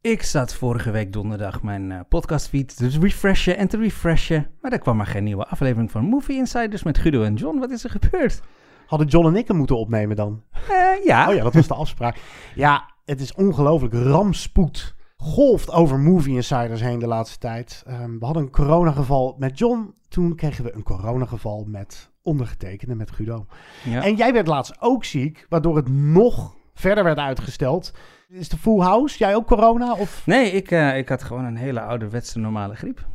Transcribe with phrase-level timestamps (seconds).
[0.00, 4.50] Ik zat vorige week donderdag mijn eh, podcastfeed te refreshen en te refreshen.
[4.60, 7.58] Maar er kwam maar geen nieuwe aflevering van Movie Insiders met Guido en John.
[7.58, 8.40] Wat is er gebeurd?
[8.86, 10.42] Hadden John en ik hem moeten opnemen dan?
[10.68, 11.28] Eh, ja.
[11.28, 12.16] Oh ja, dat was de afspraak.
[12.54, 13.94] Ja, het is ongelooflijk.
[13.94, 17.82] Ramspoed golft over Movie Insiders heen de laatste tijd.
[17.86, 19.94] Ehm, we hadden een coronageval met John.
[20.08, 23.46] Toen kregen we een coronageval met ondergetekende, met Guido.
[23.84, 24.04] Ja.
[24.04, 27.92] En jij werd laatst ook ziek, waardoor het nog verder werd uitgesteld.
[28.30, 29.18] Is de full house?
[29.18, 29.94] Jij ook corona?
[29.94, 33.06] Of Nee, ik, eh, ik had gewoon een hele ouderwetse normale griep.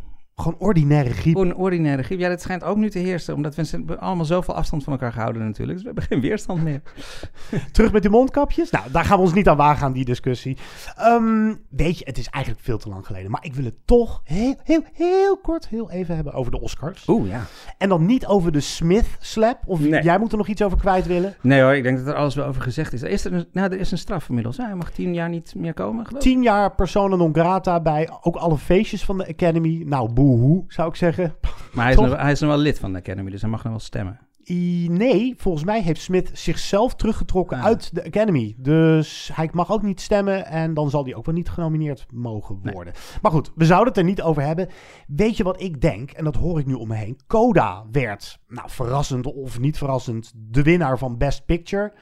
[0.43, 1.35] Gewoon ordinaire griep?
[1.37, 2.19] Een ordinaire griep.
[2.19, 3.35] Ja, dat schijnt ook nu te heersen.
[3.35, 5.71] Omdat we allemaal zoveel afstand van elkaar gehouden natuurlijk.
[5.77, 6.81] Dus we hebben geen weerstand meer.
[7.71, 8.69] Terug met die mondkapjes?
[8.71, 10.57] Nou, daar gaan we ons niet aan wagen aan die discussie.
[10.97, 13.31] Ehm, weet je, het is eigenlijk veel te lang geleden.
[13.31, 17.07] Maar ik wil het toch heel, heel, heel kort heel even hebben over de Oscars.
[17.07, 17.41] Oeh, ja.
[17.77, 19.59] En dan niet over de Smith-slap.
[19.65, 20.03] Of Nee.
[20.03, 21.35] jij moet er nog iets over kwijt willen.
[21.41, 23.01] Nee hoor, ik denk dat er alles wel over gezegd is.
[23.01, 24.57] Er is, er een, nou, er is een straf inmiddels.
[24.57, 24.63] hè?
[24.65, 26.29] Hij mag tien jaar niet meer komen, geloof ik.
[26.31, 29.83] Tien jaar persona non grata bij ook alle feestjes van de Academy.
[29.85, 31.35] Nou, boehoe, zou ik zeggen.
[31.73, 33.63] Maar hij is, nog, hij is nog wel lid van de Academy, dus hij mag
[33.63, 34.19] nog wel stemmen.
[34.49, 37.63] I- nee, volgens mij heeft Smith zichzelf teruggetrokken Ah.
[37.65, 38.55] uit de Academy.
[38.57, 42.59] Dus hij mag ook niet stemmen en dan zal hij ook wel niet genomineerd mogen
[42.63, 42.73] Nee.
[42.73, 42.93] worden.
[43.21, 44.69] Maar goed, we zouden het er niet over hebben.
[45.07, 46.11] Weet je wat ik denk?
[46.11, 47.19] En dat hoor ik nu om me heen.
[47.27, 51.93] Coda werd, nou verrassend of niet verrassend, de winnaar van Best Picture.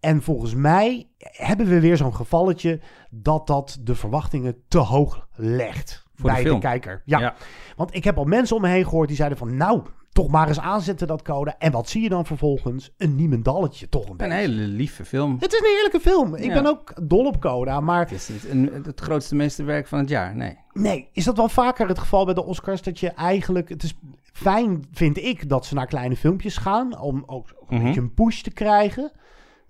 [0.00, 6.03] En volgens mij hebben we weer zo'n gevalletje dat dat de verwachtingen te hoog legt.
[6.14, 7.02] Voor de bij de, kijker.
[7.04, 7.18] Ja.
[7.18, 7.34] Ja.
[7.76, 9.56] Want ik heb al mensen om me heen gehoord die zeiden van...
[9.56, 11.54] nou, toch maar eens aanzetten dat code.
[11.58, 12.90] En wat zie je dan vervolgens?
[12.96, 15.36] Een niemendalletje, toch een hele lieve film.
[15.40, 16.34] Het is een heerlijke film.
[16.34, 16.52] Ik Ja.
[16.54, 17.80] ben ook dol op Coda.
[17.80, 20.58] Maar Het is niet een, het grootste meesterwerk van het jaar, nee.
[20.72, 22.82] nee, is dat wel vaker het geval bij de Oscars...
[22.82, 23.68] dat je eigenlijk...
[23.68, 23.94] Het is
[24.32, 26.98] fijn, vind ik, dat ze naar kleine filmpjes gaan...
[26.98, 27.84] om ook een Mhm.
[27.86, 29.12] beetje een push te krijgen...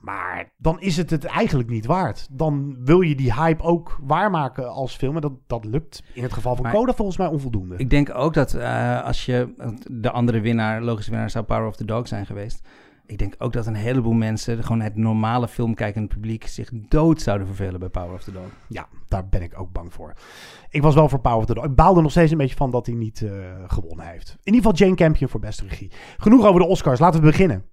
[0.04, 2.26] Maar dan is het het eigenlijk niet waard.
[2.31, 5.15] Dan wil je die hype ook waarmaken als film.
[5.15, 7.76] En dat, dat lukt in het geval van Maar- Coda volgens mij onvoldoende.
[7.76, 9.54] Ik denk ook dat eh, als je...
[9.91, 12.69] De andere winnaar, logische winnaar, zou Power of the Dog zijn geweest.
[13.06, 16.47] Ik denk ook dat een heleboel mensen, gewoon het normale filmkijkende publiek...
[16.47, 18.47] zich dood zouden vervelen bij Power of the Dog.
[18.69, 20.12] Ja, daar ben ik ook bang voor.
[20.69, 21.65] Ik was wel voor Power of the Dog.
[21.65, 23.31] Ik baalde nog steeds een beetje van dat hij niet eh,
[23.66, 24.28] gewonnen heeft.
[24.42, 25.92] In ieder geval Jane Campion voor beste regie.
[26.16, 27.00] Genoeg over de Oscars.
[27.00, 27.65] Laten we beginnen.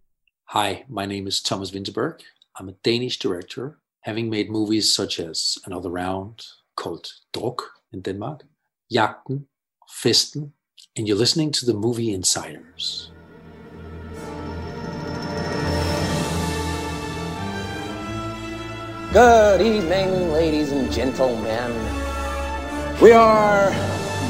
[0.53, 2.19] Hi, my name is Thomas Winterberg.
[2.57, 6.45] I'm a Danish director, having made movies such as Another Round,
[6.75, 7.61] called Druk
[7.93, 8.43] in Denmark,
[8.93, 9.45] Jagten,
[9.87, 10.51] Festen,
[10.97, 13.11] and you're listening to the Movie Insiders.
[19.13, 21.71] Good evening, ladies and gentlemen.
[23.01, 23.69] We are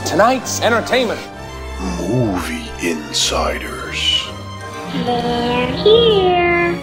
[0.05, 1.19] tonight's entertainment.
[1.99, 2.69] Movie
[4.93, 6.75] Insiders.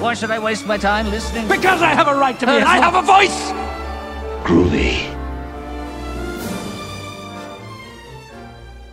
[0.00, 1.46] Why should I waste my time listening?
[1.46, 2.52] Because I have a right to be.
[2.52, 3.52] I have a voice.
[4.44, 5.12] Groovy.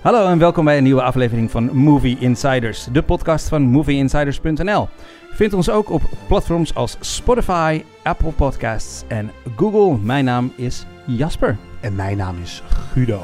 [0.02, 4.88] Hallo en welkom bij een nieuwe aflevering van Movie Insiders, de podcast van movieinsiders.nl.
[5.32, 9.98] Vind ons ook op platforms als Spotify, Apple Podcasts en Google.
[9.98, 11.58] Mijn naam is Jasper.
[11.80, 13.22] En mijn naam is Guido.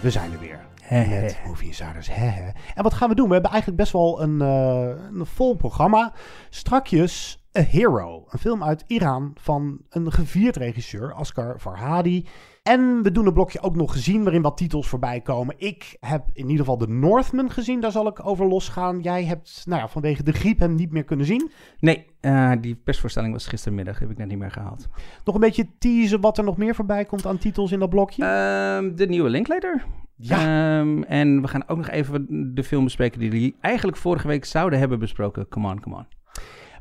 [0.00, 0.53] We zijn er weer.
[0.90, 2.10] Met Movie Insiders.
[2.10, 2.52] Hehe.
[2.74, 3.26] En wat gaan we doen?
[3.26, 6.12] We hebben eigenlijk best wel een, eh, een vol programma.
[6.50, 8.24] Strakjes A Hero.
[8.28, 12.26] Een film uit Iran van een gevierd regisseur, Asghar Farhadi.
[12.62, 15.54] En we doen een blokje ook nog gezien waarin wat titels voorbij komen.
[15.58, 17.80] Ik heb in ieder geval The Northman gezien.
[17.80, 19.00] Daar zal ik over losgaan.
[19.00, 21.50] Jij hebt nou ja, vanwege de griep hem niet meer kunnen zien.
[21.78, 24.88] Nee, eh, die persvoorstelling was gistermiddag, heb ik net niet meer gehaald.
[25.24, 28.24] Nog een beetje teasen wat er nog meer voorbij komt aan titels in dat blokje.
[28.24, 29.84] Ehm, de nieuwe Linklater.
[30.26, 30.78] Ja.
[30.78, 34.44] Ehm, en we gaan ook nog even de film bespreken die jullie eigenlijk vorige week
[34.44, 35.48] zouden hebben besproken.
[35.48, 36.06] Come on, come on.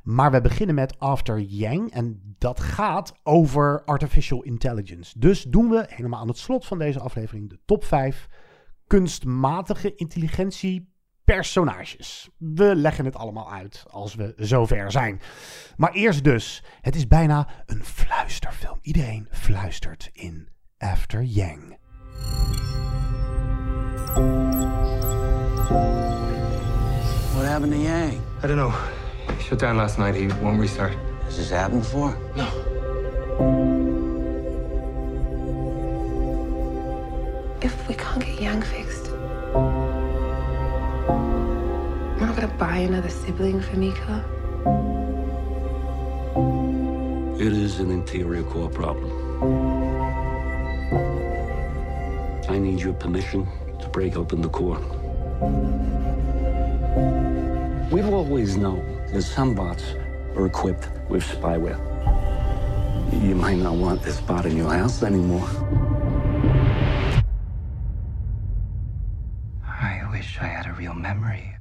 [0.04, 1.92] Maar we beginnen met After Yang.
[1.92, 5.20] En dat gaat over artificial intelligence.
[5.20, 8.28] Dus doen we helemaal aan het slot van deze aflevering de top 5
[8.88, 10.92] kunstmatige intelligentie
[11.24, 12.30] personages.
[12.38, 15.22] We leggen het allemaal uit als we zover zijn.
[15.76, 18.80] Maar eerst dus, het is bijna een fluisterfilm.
[18.82, 21.82] Iedereen fluistert in After Yang.
[27.34, 28.22] What happened to Yang?
[28.44, 28.74] I don't know.
[29.38, 30.16] He shut down last night.
[30.16, 30.94] He won't restart.
[31.26, 32.18] Has this happened before?
[32.36, 32.48] No.
[37.62, 39.12] If we can't get Yang fixed,
[42.20, 44.24] we're not gonna buy another sibling for Mika?
[47.40, 49.12] It is an interior core problem.
[52.50, 53.48] I need your permission
[53.80, 54.80] to break open the core.
[57.92, 59.84] We've always known that some bots
[60.36, 61.80] are equipped with spyware.
[63.12, 65.48] You might not want this bot in your house anymore.
[69.64, 71.56] I wish I had a real memory.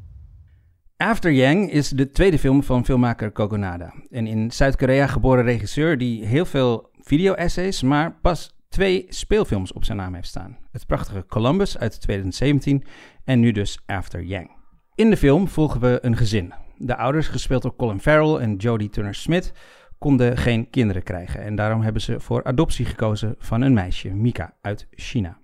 [0.97, 3.93] After Yang is de tweede film van filmmaker Kogonada.
[4.11, 9.99] Een in Zuid-Korea geboren regisseur die heel veel video-essays, maar pas twee speelfilms op zijn
[9.99, 10.59] naam heeft staan.
[10.71, 12.85] Het prachtige Columbus uit 2017
[13.25, 14.51] en nu dus After Yang.
[14.95, 16.53] In de film volgen we een gezin.
[16.77, 19.53] De ouders, gespeeld door Colin Farrell en Jodie Turner-Smith,
[19.99, 24.55] konden geen kinderen krijgen en daarom hebben ze voor adoptie gekozen van een meisje, Mika,
[24.61, 25.39] uit China.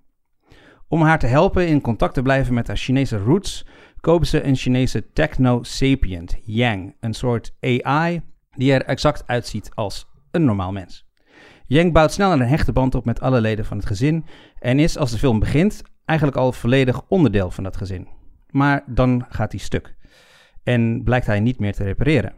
[0.87, 3.65] Om haar te helpen in contact te blijven met haar Chinese roots,
[3.99, 8.21] kopen ze een Chinese techno-sapient, Yang, een soort AI
[8.55, 11.08] die er exact uitziet als een normaal mens.
[11.69, 14.25] Yang bouwt snel een hechte band op met alle leden van het gezin
[14.59, 18.07] en is, als de film begint, eigenlijk al volledig onderdeel van dat gezin.
[18.49, 19.95] Maar dan gaat hij stuk
[20.63, 22.33] en blijkt hij niet meer te repareren.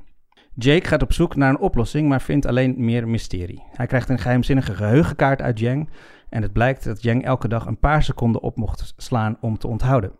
[0.55, 3.63] Jake gaat op zoek naar een oplossing, maar vindt alleen meer mysterie.
[3.71, 5.89] Hij krijgt een geheimzinnige geheugenkaart uit Yang
[6.29, 9.67] en het blijkt dat Yang elke dag een paar seconden op mocht slaan om te
[9.67, 10.11] onthouden.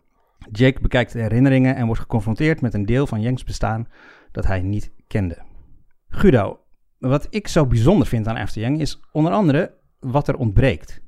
[0.52, 3.88] Jake bekijkt de herinneringen en wordt geconfronteerd met een deel van Yangs bestaan
[4.30, 5.38] dat hij niet kende.
[6.08, 6.61] Guido,
[7.08, 11.00] wat ik zo bijzonder vind aan After Yang is onder andere wat er ontbreekt.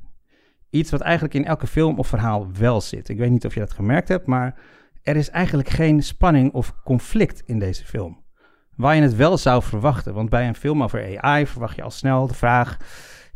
[0.70, 3.08] Iets wat eigenlijk in elke film of verhaal wel zit.
[3.08, 4.58] Ik weet niet of je dat gemerkt hebt, maar
[5.02, 8.22] er is eigenlijk geen spanning of conflict in deze film.
[8.76, 11.90] Waar je het wel zou verwachten, want bij een film over AI verwacht je al
[11.90, 12.76] snel de vraag: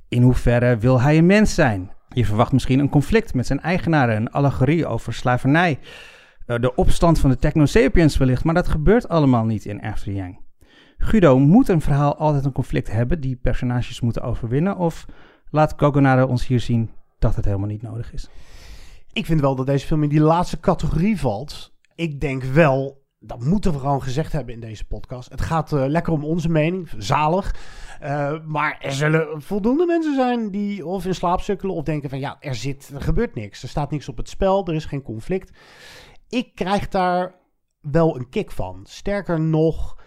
[0.09, 1.93] in hoeverre wil hij een mens zijn?
[2.09, 5.79] Je verwacht misschien een conflict met zijn eigenaren, een allegorie over slavernij,
[6.47, 10.47] eh, de opstand van de technosapiens wellicht, maar dat gebeurt allemaal niet in After Yang.
[10.99, 14.77] Guido, moet een verhaal altijd een conflict hebben die personages moeten overwinnen?
[14.77, 15.05] Of
[15.51, 18.29] laat Kogonada ons hier zien dat het helemaal niet nodig is?
[19.13, 21.73] Ik vind wel dat deze film in die laatste categorie valt.
[21.95, 25.31] Ik denk wel, dat moeten we gewoon gezegd hebben in deze podcast.
[25.31, 27.55] Het gaat uh, lekker om onze mening, zalig.
[28.03, 32.19] Uh, maar er zullen voldoende mensen zijn die of in slaap sukkelen of denken van
[32.19, 33.63] ja, er zit, er gebeurt niks.
[33.63, 35.59] Er staat niks op het spel, er is geen conflict.
[36.29, 37.35] Ik krijg daar
[37.81, 38.81] wel een kick van.
[38.85, 39.98] Sterker nog,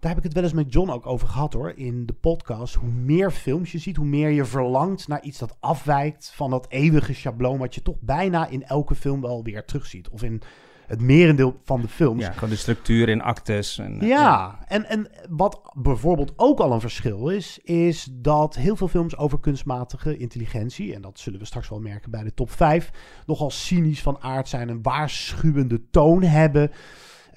[0.00, 2.74] daar heb ik het wel eens met John ook over gehad hoor, in de podcast.
[2.74, 6.66] Hoe meer films je ziet, hoe meer je verlangt naar iets dat afwijkt van dat
[6.68, 10.08] eeuwige schabloon wat je toch bijna in elke film wel weer terugziet.
[10.08, 10.42] Of in
[10.88, 12.22] het merendeel van de films.
[12.22, 13.78] Ja, gewoon de structuur in actes.
[13.78, 18.76] En, ja, ja, En, en wat bijvoorbeeld ook al een verschil is, is dat heel
[18.76, 22.50] veel films over kunstmatige intelligentie, en dat zullen we straks wel merken bij de top
[22.50, 22.90] 5,
[23.26, 26.70] nogal cynisch van aard zijn, een waarschuwende toon hebben.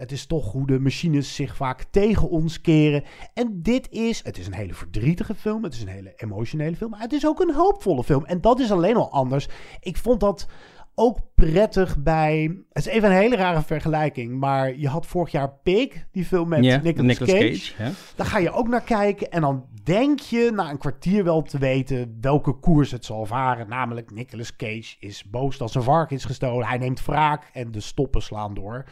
[0.02, 3.04] Het is toch hoe de machines zich vaak tegen ons keren.
[3.34, 5.64] En dit is, het is een hele verdrietige film.
[5.64, 6.90] Het is een hele emotionele film.
[6.90, 8.26] Maar het is ook een hoopvolle film.
[8.26, 9.48] En dat is alleen al anders.
[9.80, 10.48] Ik vond dat
[10.96, 12.58] ook prettig bij.
[12.72, 14.40] Het is even een hele rare vergelijking.
[14.40, 17.74] Maar je had vorig jaar Pig, die film met Ja, Nicolas, Nicolas Cage.
[17.78, 17.94] Cage.
[18.16, 19.32] Daar ga je ook naar kijken.
[19.32, 23.70] En dan denk je na een kwartier wel te weten welke koers het zal varen.
[23.70, 26.68] Namelijk, Nicolas Cage is boos dat zijn vark is gestolen.
[26.68, 28.86] Hij neemt wraak en de stoppen slaan door.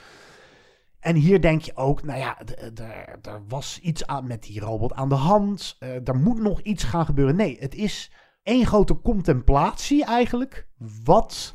[0.99, 2.37] En hier denk je ook, nou ja,
[3.21, 5.75] er was iets aan met die robot aan de hand.
[5.79, 7.35] Eh, er moet nog iets gaan gebeuren.
[7.35, 8.11] Nee, het is
[8.43, 10.67] één grote contemplatie eigenlijk.
[11.03, 11.53] Wat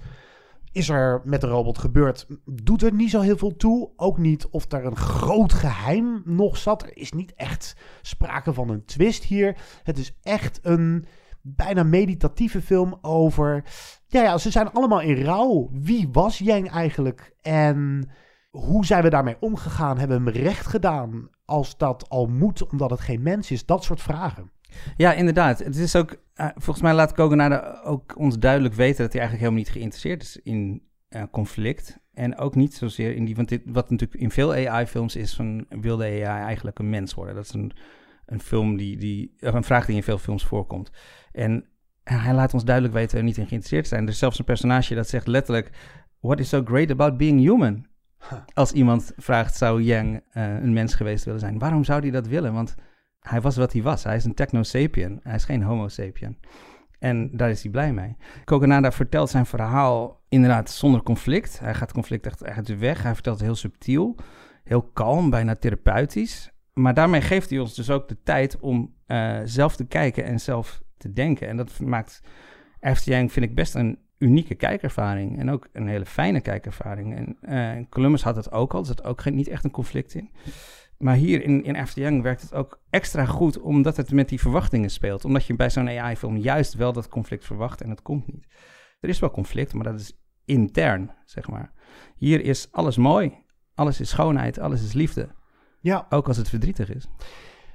[0.72, 2.26] is er met de robot gebeurd?
[2.44, 3.90] Doet er niet zo heel veel toe.
[3.96, 6.82] Ook niet of er een groot geheim nog zat.
[6.82, 9.56] Er is niet echt sprake van een twist hier.
[9.82, 11.06] Het is echt een
[11.42, 13.64] bijna meditatieve film over...
[14.06, 15.70] Ja, ja, ze zijn allemaal in rouw.
[15.72, 17.34] Wie was Yang eigenlijk?
[17.42, 18.08] En
[18.54, 19.98] hoe zijn we daarmee omgegaan?
[19.98, 23.66] Hebben we hem recht gedaan als dat al moet, omdat het geen mens is?
[23.66, 24.50] Dat soort vragen.
[24.96, 25.58] Ja, inderdaad.
[25.58, 29.40] Het is ook, eh, volgens mij laat Kogonada ook ons duidelijk weten dat hij eigenlijk
[29.40, 31.98] helemaal niet geïnteresseerd is in eh, conflict.
[32.12, 36.04] En ook niet zozeer in die, want wat natuurlijk in veel AI-films is, van wilde
[36.04, 37.34] AI eigenlijk een mens worden?
[37.34, 37.72] Dat is een,
[38.26, 40.90] een film die, die, een vraag die in veel films voorkomt.
[41.32, 41.64] En
[42.04, 44.02] hij laat ons duidelijk weten er niet in geïnteresseerd te zijn.
[44.02, 45.70] Er is zelfs een personage dat zegt letterlijk,
[46.20, 47.86] what is so great about being human?
[48.54, 51.58] Als iemand vraagt, zou Yang eh, een mens geweest willen zijn?
[51.58, 52.52] Waarom zou hij dat willen?
[52.52, 52.74] Want
[53.20, 54.04] hij was wat hij was.
[54.04, 55.20] Hij is een techno-sapien.
[55.22, 56.38] Hij is geen homo sapien.
[56.98, 58.16] En daar is hij blij mee.
[58.44, 61.58] Kokonada vertelt zijn verhaal inderdaad zonder conflict.
[61.58, 63.02] Hij gaat conflict echt de weg.
[63.02, 64.16] Hij vertelt het heel subtiel,
[64.64, 66.50] heel kalm, bijna therapeutisch.
[66.72, 70.40] Maar daarmee geeft hij ons dus ook de tijd om eh, zelf te kijken en
[70.40, 71.48] zelf te denken.
[71.48, 72.22] En dat maakt
[72.80, 77.16] After Yang, vind ik, best een unieke kijkervaring en ook een hele fijne kijkervaring.
[77.16, 80.14] En eh, Columbus had het ook al, er zat ook geen, niet echt een conflict
[80.14, 80.30] in.
[80.98, 84.40] Maar hier in, in After Young werkt het ook extra goed omdat het met die
[84.40, 85.24] verwachtingen speelt.
[85.24, 88.46] Omdat je bij zo'n AI-film juist wel dat conflict verwacht en het komt niet.
[89.00, 91.72] Er is wel conflict, maar dat is intern, zeg maar.
[92.16, 93.32] Hier is alles mooi,
[93.74, 95.28] alles is schoonheid, alles is liefde.
[95.80, 96.06] Ja.
[96.08, 97.08] Ook als het verdrietig is.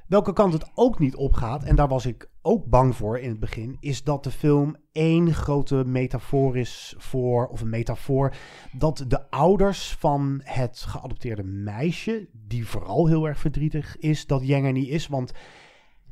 [0.09, 3.39] Welke kant het ook niet opgaat, en daar was ik ook bang voor in het
[3.39, 8.33] begin, is dat de film één grote metafoor is voor, of een metafoor,
[8.71, 14.65] dat de ouders van het geadopteerde meisje, die vooral heel erg verdrietig is dat Yang
[14.65, 15.31] er niet is, want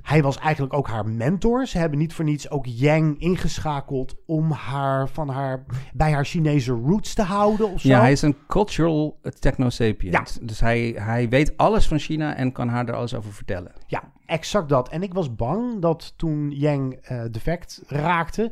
[0.08, 1.68] hij was eigenlijk ook haar mentor.
[1.68, 6.72] Ze hebben niet voor niets ook Yang ingeschakeld om haar van haar bij haar Chinese
[6.72, 7.88] roots te houden of zo.
[7.88, 10.48] Ja, hij is een cultural technosapient.
[10.48, 13.72] Dus hij, hij weet alles van China en kan haar er alles over vertellen.
[13.88, 14.90] Ja, exact dat.
[14.90, 18.52] En ik was bang dat toen Yang uh, defect raakte,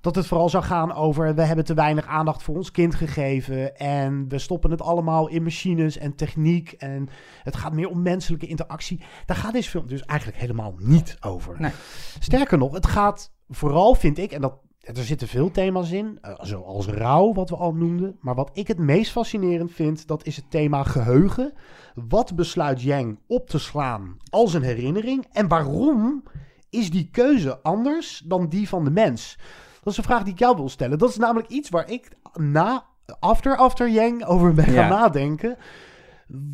[0.00, 3.76] dat het vooral zou gaan over we hebben te weinig aandacht voor ons kind gegeven
[3.76, 7.08] en we stoppen het allemaal in machines en techniek en
[7.42, 9.00] het gaat meer om menselijke interactie.
[9.26, 11.56] Daar gaat deze film dus eigenlijk helemaal niet over.
[11.58, 11.72] Nee.
[12.18, 16.34] Sterker nog, het gaat vooral, vind ik, en dat, er zitten veel thema's in, uh,
[16.40, 18.16] zoals rouw, wat we al noemden.
[18.20, 21.52] Maar wat ik het meest fascinerend vind, dat is het thema geheugen.
[21.94, 26.22] Wat besluit Yang op te slaan als een herinnering en waarom
[26.70, 29.38] is die keuze anders dan die van de mens?
[29.82, 30.98] Dat is een vraag die ik jou wil stellen.
[30.98, 32.84] Dat is namelijk iets waar ik na,
[33.20, 34.88] after, after Yang over ben gaan Ja.
[34.88, 35.56] nadenken.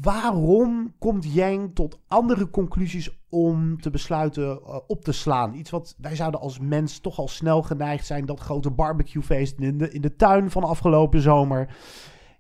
[0.01, 5.55] Waarom komt Yang tot andere conclusies om te besluiten uh, op te slaan?
[5.55, 8.27] Iets wat wij zouden als mens toch al snel geneigd zijn.
[8.27, 11.77] Dat grote barbecuefeest in de, in de tuin van afgelopen zomer.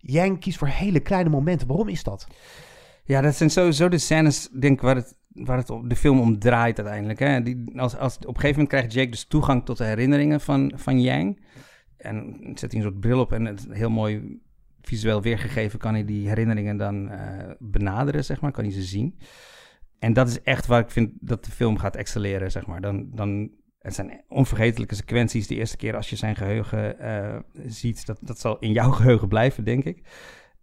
[0.01, 1.67] Yang kiest voor hele kleine momenten.
[1.67, 2.27] Waarom is dat?
[3.05, 6.21] Ja, dat zijn sowieso de scènes, denk ik, waar het, waar het op de film
[6.21, 7.19] om draait uiteindelijk.
[7.19, 7.43] Hè?
[7.43, 10.73] Die, als, als, op een gegeven moment krijgt Jake dus toegang tot de herinneringen van,
[10.77, 11.41] van Yang.
[11.97, 14.41] En zet hij een soort bril op en het heel mooi
[14.87, 17.19] visueel weergegeven kan hij die herinneringen dan uh,
[17.59, 18.53] benaderen, zeg maar.
[18.53, 19.19] Kan hij ze zien.
[19.99, 22.81] En dat is echt waar ik vind dat de film gaat excelleren, zeg maar.
[22.81, 25.47] Dan, dan, het zijn onvergetelijke sequenties.
[25.47, 29.29] De eerste keer als je zijn geheugen uh, ziet, dat, dat zal in jouw geheugen
[29.29, 30.03] blijven, denk ik.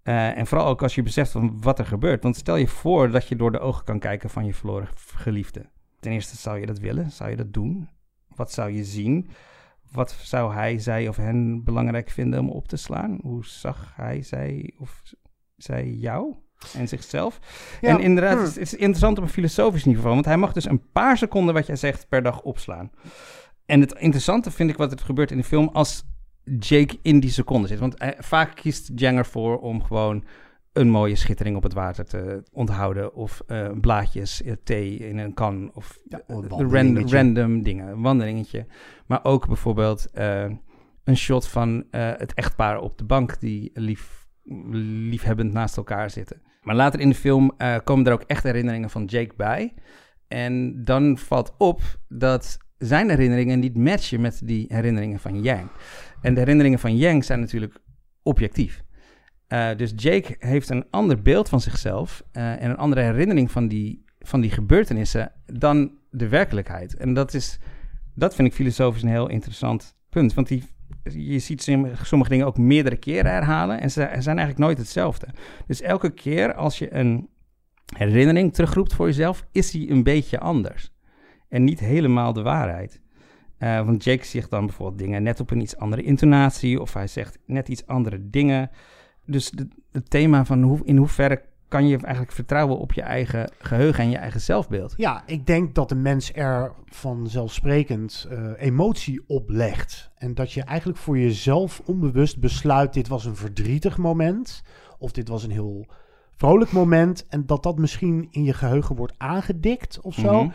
[0.04, 2.24] Uh, en vooral ook als je beseft van wat er gebeurt.
[2.24, 5.70] Want stel je voor dat je door de ogen kan kijken van je verloren geliefde.
[6.00, 7.12] Ten eerste, zou je dat willen?
[7.12, 7.90] Zou je dat doen?
[8.36, 9.30] Wat zou je zien?
[9.92, 13.20] Wat zou hij, zij of hen belangrijk vinden om op te slaan?
[13.22, 15.02] Hoe zag hij, zij of
[15.56, 16.36] zij jou
[16.74, 17.40] en zichzelf?
[17.82, 17.90] Ja.
[17.90, 18.46] En inderdaad, hmm.
[18.46, 20.14] het is interessant op een filosofisch niveau.
[20.14, 22.92] Want hij mag dus een paar seconden wat jij zegt per dag opslaan.
[23.66, 26.06] En het interessante vind ik wat er gebeurt in de film als
[26.60, 27.80] Jake in die seconde zit.
[27.80, 30.24] Want hij, vaak kiest Jang ervoor om gewoon
[30.74, 33.14] een mooie schittering op het water te onthouden.
[33.14, 35.72] Of uh, blaadjes, uh, thee in een kan.
[35.74, 38.66] Of ja, uh, random, random dingen, een wandelingetje.
[39.08, 40.46] Maar ook bijvoorbeeld uh,
[41.04, 44.28] een shot van het echtpaar op de bank die lief,
[45.10, 46.42] liefhebbend naast elkaar zitten.
[46.62, 47.52] Maar later in de film
[47.84, 49.74] komen er ook echt herinneringen van Jake bij.
[50.28, 55.70] En dan valt op dat zijn herinneringen niet matchen met die herinneringen van Yang.
[56.24, 57.80] En de herinneringen van Yang zijn natuurlijk
[58.22, 58.84] objectief.
[59.48, 63.68] Uh, dus Jake heeft een ander beeld van zichzelf uh, en een andere herinnering van
[63.68, 66.96] die, van die gebeurtenissen dan de werkelijkheid.
[66.96, 67.60] En dat, is,
[68.16, 70.34] dat vind ik filosofisch een heel interessant punt.
[70.34, 70.64] Want die,
[71.04, 71.62] je ziet
[72.02, 75.28] sommige dingen ook meerdere keren herhalen en ze zijn eigenlijk nooit hetzelfde.
[75.68, 77.30] Dus elke keer als je een
[77.98, 80.92] herinnering terugroept voor jezelf, is die een beetje anders.
[81.50, 83.02] En niet helemaal de waarheid.
[83.64, 87.08] Uh, want Jake zegt dan bijvoorbeeld dingen net op een iets andere intonatie, of hij
[87.08, 88.70] zegt net iets andere dingen.
[89.26, 89.54] Dus
[89.92, 94.10] het thema van hoe, in hoeverre kan je eigenlijk vertrouwen op je eigen geheugen en
[94.10, 94.94] je eigen zelfbeeld?
[94.98, 100.12] Ja, ik denk dat de mens er vanzelfsprekend uh, emotie op legt.
[100.18, 104.64] En dat je eigenlijk voor jezelf onbewust besluit: dit was een verdrietig moment,
[105.00, 105.88] of dit was een heel
[106.36, 107.28] vrolijk moment.
[107.28, 110.34] En dat dat misschien in je geheugen wordt aangedikt of zo.
[110.34, 110.54] Mm-hmm.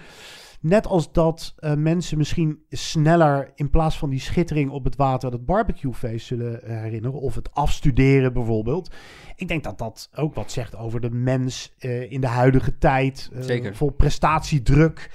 [0.60, 5.30] Net als dat uh, mensen misschien sneller in plaats van die schittering op het water
[5.30, 7.20] dat barbecuefeest zullen uh, herinneren.
[7.20, 8.94] Of het afstuderen bijvoorbeeld.
[9.36, 13.30] Ik denk dat dat ook wat zegt over de mens uh, in de huidige tijd.
[13.38, 13.74] Zeker.
[13.74, 15.10] Vol prestatiedruk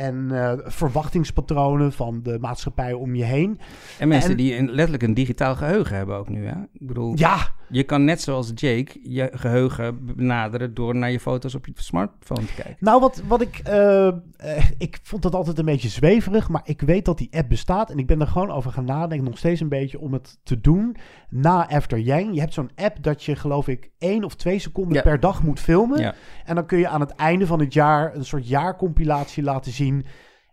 [0.00, 3.60] en verwachtingspatronen van de maatschappij om je heen.
[3.98, 6.46] En mensen en, die een, letterlijk een digitaal geheugen hebben ook nu.
[6.46, 6.54] Hè?
[6.72, 7.48] Ik bedoel, ja.
[7.68, 12.44] je kan net zoals Jake je geheugen benaderen door naar je foto's op je smartphone
[12.46, 12.76] te kijken.
[12.78, 13.60] Nou, wat, wat ik...
[13.68, 14.06] Uh,
[14.44, 17.90] uh, ik vond dat altijd een beetje zweverig, maar ik weet dat die app bestaat.
[17.90, 20.60] En ik ben er gewoon over gaan nadenken, nog steeds een beetje, om het te
[20.60, 20.96] doen
[21.28, 22.34] na After Yang.
[22.34, 25.02] Je hebt zo'n app dat je, geloof ik, één of twee seconden Ja.
[25.02, 26.00] per dag moet filmen.
[26.00, 26.14] Ja.
[26.44, 29.89] En dan kun je aan het einde van het jaar een soort jaarcompilatie laten zien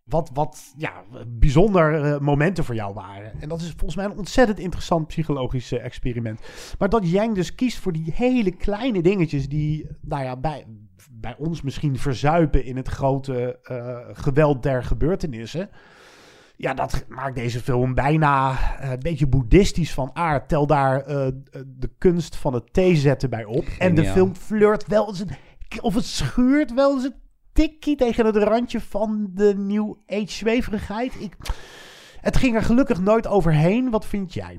[0.07, 3.41] wat, wat ja, bijzonder eh, momenten voor jou waren.
[3.41, 6.39] En dat is volgens mij een ontzettend interessant psychologisch eh, experiment.
[6.79, 10.65] Maar dat Yang dus kiest voor die hele kleine dingetjes die, nou ja, bij,
[11.11, 15.69] bij ons misschien verzuipen in het grote eh, geweld der gebeurtenissen.
[16.55, 18.57] Ja, dat maakt deze film bijna
[18.91, 20.47] een beetje boeddhistisch van aard.
[20.47, 21.05] Tel daar
[21.65, 23.65] de kunst van het theezetten bij op.
[23.79, 25.29] En de film flirt wel eens een,
[25.81, 27.15] of het schuurt wel eens een
[27.57, 31.21] tikkie tegen het randje van de New Age zweverigheid.
[31.21, 31.35] Ik,
[32.21, 33.89] het ging er gelukkig nooit overheen.
[33.89, 34.57] Wat vind jij?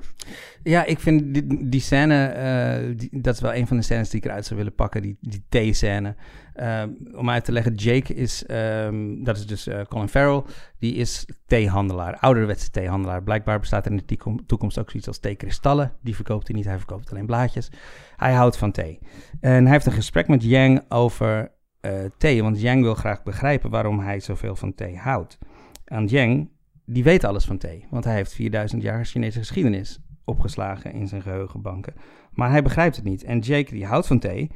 [0.63, 4.19] Ja, ik vind die, die scène, eh, dat is wel een van de scènes die
[4.19, 6.15] ik eruit zou willen pakken, die, die thee-scène.
[6.53, 10.43] Ehm, om uit te leggen, Jake is, ehm, dat is dus eh, Colin Farrell,
[10.79, 13.23] die is theehandelaar, ouderwetse theehandelaar.
[13.23, 15.93] Blijkbaar bestaat er in de toekom- toekomst ook zoiets als theekristallen.
[16.01, 17.71] Die verkoopt hij niet, hij verkoopt alleen blaadjes.
[18.15, 18.99] Hij houdt van thee.
[19.39, 21.51] En hij heeft een gesprek met Yang over
[21.81, 25.37] eh, thee, want Yang wil graag begrijpen waarom hij zoveel van thee houdt.
[25.85, 26.49] En Yang,
[26.85, 31.21] die weet alles van thee, want hij heeft 4000 jaar Chinese geschiedenis opgeslagen in zijn
[31.21, 31.93] geheugenbanken.
[32.31, 33.23] Maar hij begrijpt het niet.
[33.23, 34.51] En Jake, die houdt van thee,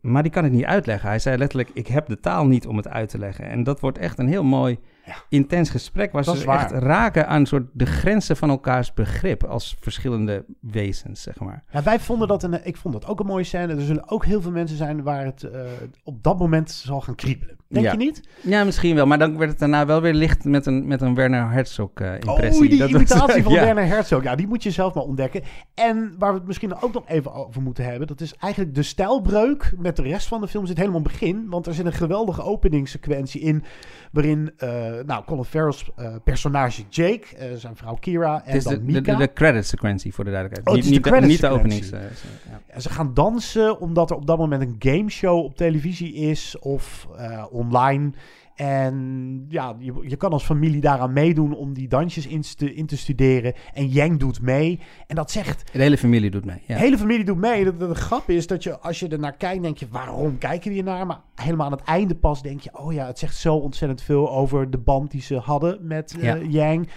[0.00, 1.08] maar die kan het niet uitleggen.
[1.08, 3.48] Hij zei letterlijk, ik heb de taal niet om het uit te leggen.
[3.48, 4.78] En dat wordt echt een heel mooi,
[5.28, 6.12] intens gesprek...
[6.12, 6.60] Dat ze waar.
[6.60, 9.44] echt raken aan soort de grenzen van elkaars begrip...
[9.44, 11.64] als verschillende wezens, zeg maar.
[11.72, 13.74] Ja, wij vonden dat een, ik vond dat ook een mooie scène.
[13.74, 15.60] Er zullen ook heel veel mensen zijn waar het eh,
[16.04, 17.56] op dat moment zal gaan kriebelen.
[17.68, 17.92] Denk Ja.
[17.92, 18.28] je niet?
[18.40, 19.06] Ja, misschien wel.
[19.06, 22.62] Maar dan werd het daarna wel weer licht met een, met een Werner Herzog-impressie.
[22.64, 23.64] Oh, die imitatie van ja.
[23.64, 24.22] Werner Herzog.
[24.22, 25.42] Ja, die moet je zelf maar ontdekken.
[25.74, 28.06] En waar we het misschien ook nog even over moeten hebben...
[28.06, 31.12] dat is eigenlijk de stijlbreuk met de rest van de film zit helemaal in het
[31.12, 31.48] begin.
[31.48, 33.64] Want er zit een geweldige openingssequentie in...
[34.12, 34.68] waarin eh,
[35.06, 39.12] nou, Colin Farrell's eh, personage Jake, eh, zijn vrouw Kira en dan de, Mika...
[39.12, 40.78] de, de credit sequentie, voor de duidelijkheid.
[40.78, 41.88] Oh, niet, de niet, de openings...
[41.88, 41.98] ja.
[42.66, 47.08] En ze gaan dansen omdat er op dat moment een gameshow op televisie is of
[47.50, 48.12] online.
[48.58, 52.86] En ja, je, je kan als familie daaraan meedoen om die dansjes in te, in
[52.86, 53.54] te studeren.
[53.74, 54.80] En Yang doet mee.
[55.06, 56.62] En dat zegt, De hele familie doet mee.
[56.66, 56.74] Ja.
[56.74, 57.64] de hele familie doet mee.
[57.64, 60.38] De, de, de grap is dat je, als je er naar kijkt, denk je, waarom
[60.38, 61.06] kijken die naar?
[61.06, 64.30] Maar helemaal aan het einde pas denk je, oh ja, het zegt zo ontzettend veel
[64.30, 66.36] over de band die ze hadden met eh, Ja.
[66.36, 66.88] Yang.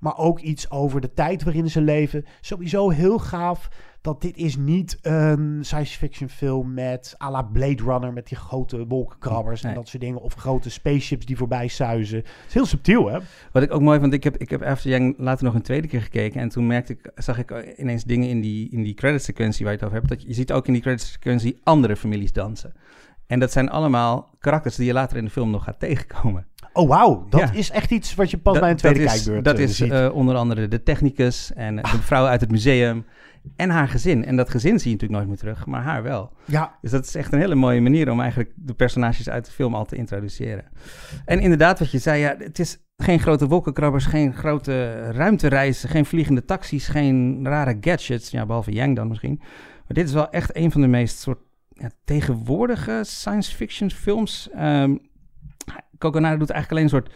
[0.00, 2.24] Maar ook iets over de tijd waarin ze leven.
[2.40, 3.68] Sowieso heel gaaf
[4.04, 8.36] dat dit is niet een science fiction film met à la Blade Runner met die
[8.38, 9.72] grote wolkenkrabbers Nee.
[9.72, 10.20] en dat soort dingen.
[10.20, 12.18] Of grote spaceships die voorbij suizen.
[12.18, 13.18] Het is heel subtiel, hè?
[13.52, 15.88] Wat ik ook mooi vond, ik heb, ik heb After Yang later nog een tweede
[15.88, 16.40] keer gekeken.
[16.40, 19.72] En toen merkte ik, zag ik ineens dingen in die, in die credit sequentie waar
[19.74, 20.10] je het over hebt.
[20.10, 22.72] Dat je, je ziet ook in die credit sequentie andere families dansen.
[23.26, 26.46] En dat zijn allemaal karakters die je later in de film nog gaat tegenkomen.
[26.72, 27.26] Oh, wauw.
[27.30, 27.52] Dat Ja.
[27.52, 29.62] is echt iets wat je pas Dat- bij een tweede dat is, kijkbeurt Dat eh,
[29.64, 29.90] is ziet.
[29.90, 33.04] eh, onder andere de technicus en de vrouw uit het museum
[33.56, 34.24] en haar gezin.
[34.24, 36.32] En dat gezin zie je natuurlijk nooit meer terug, maar haar wel.
[36.44, 39.50] ja, Dus dat is echt een hele mooie manier om eigenlijk de personages uit de
[39.50, 40.64] film al te introduceren.
[41.24, 46.04] En inderdaad, wat je zei, ja, het is geen grote wolkenkrabbers, geen grote ruimtereizen, geen
[46.04, 48.30] vliegende taxis, geen rare gadgets.
[48.30, 49.36] Ja, behalve Yang dan misschien.
[49.38, 54.48] Maar dit is wel echt een van de meest soort ja, tegenwoordige science fiction films.
[55.98, 57.12] Coconut doet eigenlijk alleen een soort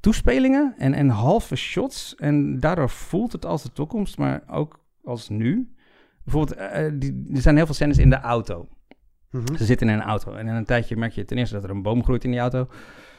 [0.00, 2.14] toespelingen en, en halve shots.
[2.14, 5.74] En daardoor voelt het als de toekomst, maar ook als nu.
[6.24, 8.68] Bijvoorbeeld, eh, die, er zijn heel veel scènes in de auto.
[9.30, 9.56] Mhm.
[9.56, 11.70] Ze zitten in een auto en in een tijdje merk je ten eerste dat er
[11.70, 12.68] een boom groeit in die auto.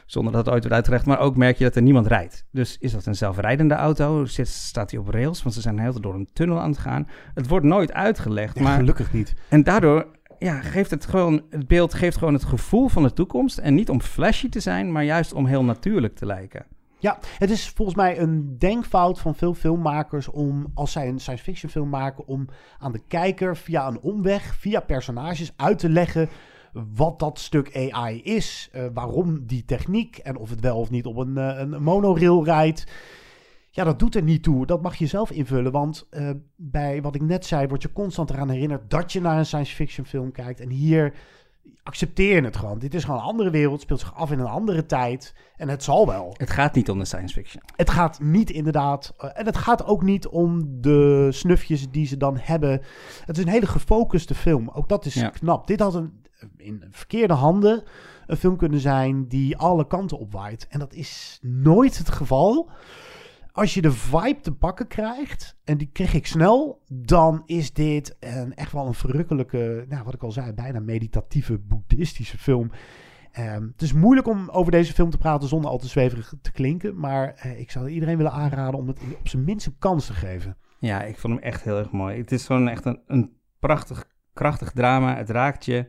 [0.06, 1.06] Zonder dat het ooit wordt uitgelegd.
[1.06, 2.46] Maar ook merk je dat er niemand rijdt.
[2.50, 4.24] Dus is dat een zelfrijdende auto?
[4.24, 5.42] Zit, staat hij op rails?
[5.42, 7.08] Want ze zijn heel door een tunnel aan het gaan.
[7.34, 8.56] Het wordt nooit uitgelegd.
[8.56, 9.34] Ja, maar, gelukkig niet.
[9.48, 10.06] En daardoor
[10.38, 11.42] ja, geeft het gewoon...
[11.50, 13.58] Het beeld geeft gewoon het gevoel van de toekomst.
[13.58, 16.66] En niet om flashy te zijn, maar juist om heel natuurlijk te lijken.
[17.00, 21.44] Ja, het is volgens mij een denkfout van veel filmmakers om, als zij een science
[21.44, 26.28] fiction film maken, om aan de kijker via een omweg, via personages uit te leggen
[26.94, 31.06] wat dat stuk AI is, eh, waarom die techniek en of het wel of niet
[31.06, 32.86] op een, eh, een monorail rijdt.
[33.70, 34.66] Ja, dat doet er niet toe.
[34.66, 35.72] Dat mag je zelf invullen.
[35.72, 39.38] Want eh, bij wat ik net zei, word je constant eraan herinnerd dat je naar
[39.38, 40.60] een science fiction film kijkt.
[40.60, 41.14] En hier
[41.82, 42.78] accepteer het gewoon.
[42.78, 45.34] Dit is gewoon een andere wereld, speelt zich af in een andere tijd.
[45.56, 46.34] En het zal wel.
[46.36, 47.62] Het gaat niet om de science fiction.
[47.76, 49.14] Het gaat niet inderdaad.
[49.18, 52.82] eh, en het gaat ook niet om de snufjes die ze dan hebben.
[53.24, 54.70] Het is een hele gefocuste film.
[54.72, 55.28] Ook dat is Ja.
[55.28, 55.66] knap.
[55.66, 56.12] Dit had een,
[56.56, 57.82] in verkeerde handen
[58.26, 60.66] een film kunnen zijn die alle kanten opwaait.
[60.68, 62.70] En dat is nooit het geval.
[63.58, 68.16] Als je de vibe te pakken krijgt, en die kreeg ik snel, dan is dit
[68.20, 72.70] een, echt wel een verrukkelijke, nou, wat ik al zei, bijna meditatieve, boeddhistische film.
[73.32, 76.52] Ehm, het is moeilijk om over deze film te praten zonder al te zweverig te
[76.52, 76.98] klinken.
[76.98, 80.12] Maar eh, ik zou iedereen willen aanraden om het op zijn minst een kans te
[80.12, 80.56] geven.
[80.78, 82.18] Ja, ik vond hem echt heel erg mooi.
[82.18, 85.16] Het is gewoon echt een, een prachtig, krachtig drama.
[85.16, 85.86] Het raakt je.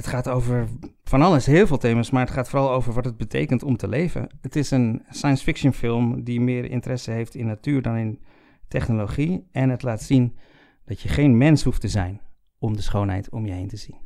[0.00, 0.68] Het gaat over
[1.04, 3.88] van alles, heel veel thema's, maar het gaat vooral over wat het betekent om te
[3.88, 4.28] leven.
[4.40, 8.20] Het is een science fiction film die meer interesse heeft in natuur dan in
[8.68, 9.48] technologie.
[9.52, 10.36] En het laat zien
[10.84, 12.20] dat je geen mens hoeft te zijn
[12.58, 13.96] om de schoonheid om je heen te zien.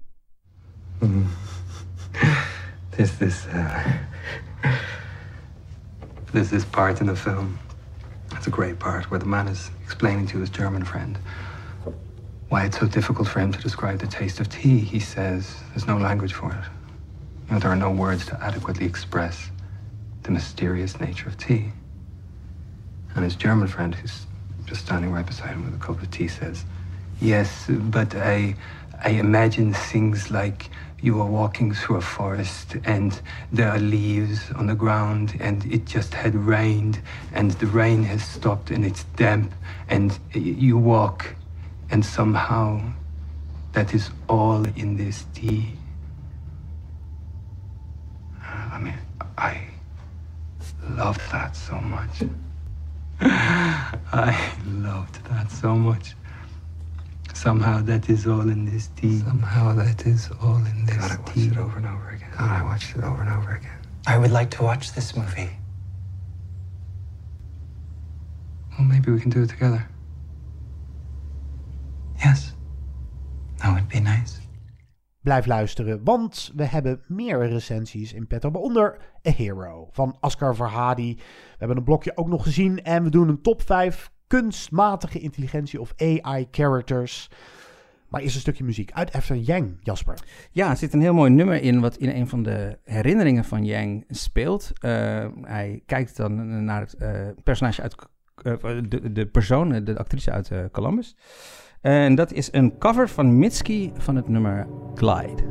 [0.98, 1.26] Mm.
[2.90, 3.86] This, uh,
[6.30, 7.56] there's this part in the film.
[8.36, 11.18] It's a great part where the man is explaining to his German friend
[12.48, 14.78] why it's so difficult for him to describe the taste of tea.
[14.78, 16.64] He says there's no language for it.
[17.48, 19.50] You know, there are no words to adequately express
[20.22, 21.72] the mysterious nature of tea.
[23.14, 24.26] And his German friend, who's
[24.66, 26.64] just standing right beside him with a cup of tea, says,
[27.20, 28.56] Yes, but I,
[29.02, 33.20] I imagine things like you are walking through a forest and
[33.52, 36.98] there are leaves on the ground and it just had rained
[37.34, 39.52] and the rain has stopped and it's damp
[39.88, 41.34] and you walk
[41.94, 42.80] and somehow
[43.70, 45.64] that is all in this tea.
[48.42, 48.98] I mean,
[49.38, 49.60] I
[50.90, 52.24] loved that so much.
[53.20, 56.16] I loved that so much.
[57.32, 59.20] Somehow that is all in this tea.
[59.20, 61.46] Somehow that is all in this God, I watched tea.
[61.46, 62.30] it over and over again.
[62.36, 63.78] God, I watched it over and over again.
[64.08, 65.50] I would like to watch this movie.
[68.72, 69.88] Well, maybe we can do it together.
[72.24, 72.54] Yes.
[73.56, 74.42] That would be nice.
[75.20, 78.50] Blijf luisteren, want we hebben meer recensies in petto.
[78.50, 81.14] Waaronder A Hero van Asghar Verhadi.
[81.16, 81.22] We
[81.58, 82.82] hebben een blokje ook nog gezien.
[82.82, 87.30] En we doen een top 5 kunstmatige intelligentie of AI characters.
[88.08, 90.18] Maar eerst een stukje muziek uit After Yang, Jasper.
[90.50, 93.64] Ja, er zit een heel mooi nummer in wat in een van de herinneringen van
[93.64, 94.72] Yang speelt.
[94.80, 94.90] Uh,
[95.42, 97.96] hij kijkt dan naar het uh, personage uit...
[98.42, 101.16] Uh, de, de persoon, de actrice uit Columbus.
[101.84, 105.42] En dat is een cover van Mitski van het nummer Glide.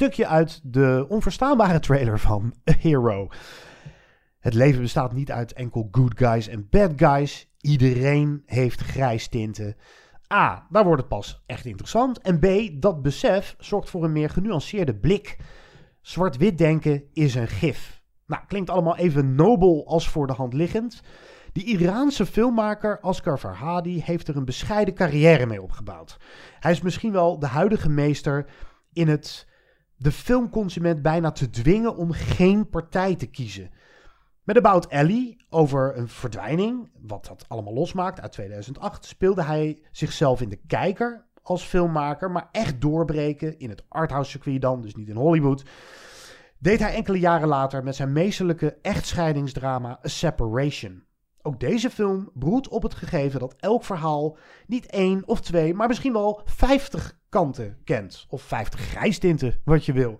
[0.00, 3.28] Stukje uit de onverstaanbare trailer van A Hero.
[4.38, 7.52] Het leven bestaat niet uit enkel good guys en bad guys.
[7.60, 9.76] Iedereen heeft grijs tinten.
[10.32, 12.18] A, daar wordt het pas echt interessant.
[12.18, 12.46] En B,
[12.82, 15.38] dat besef zorgt voor een meer genuanceerde blik.
[16.00, 18.02] Zwart-wit denken is een gif.
[18.26, 21.02] Nou, klinkt allemaal even nobel als voor de hand liggend.
[21.52, 26.16] De Iraanse filmmaker Asghar Farhadi heeft er een bescheiden carrière mee opgebouwd.
[26.60, 28.46] Hij is misschien wel de huidige meester
[28.92, 29.48] in het
[30.02, 33.70] de filmconsument bijna te dwingen om geen partij te kiezen.
[34.42, 40.40] Met About Ellie over een verdwijning, wat dat allemaal losmaakt uit 2008, speelde hij zichzelf
[40.40, 45.08] in de kijker als filmmaker, maar echt doorbreken in het arthouse circuit dan, dus niet
[45.08, 45.64] in Hollywood.
[46.58, 51.04] Deed hij enkele jaren later met zijn meesterlijke echtscheidingsdrama A Separation.
[51.50, 54.36] Ook deze film broedt op het gegeven dat elk verhaal
[54.66, 58.26] niet één of twee, maar misschien wel 50 kanten kent.
[58.28, 60.18] Of 50 grijstinten, wat je wil.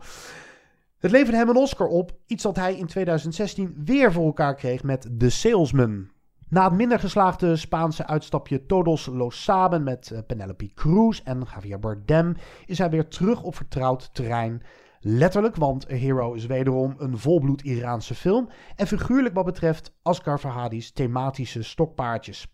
[0.98, 4.82] Het leverde hem een Oscar op, iets dat hij in 2016 weer voor elkaar kreeg
[4.82, 6.08] met The Salesman.
[6.48, 11.78] Na het minder geslaagde Spaanse uitstapje Todos Los Saben met eh, Penelope Cruz en Javier
[11.78, 14.62] Bardem is hij weer terug op vertrouwd terrein.
[15.02, 18.48] Letterlijk, want A Hero is wederom een volbloed Iraanse film.
[18.76, 22.46] En figuurlijk wat betreft Asghar Farhadi's thematische stokpaardjes.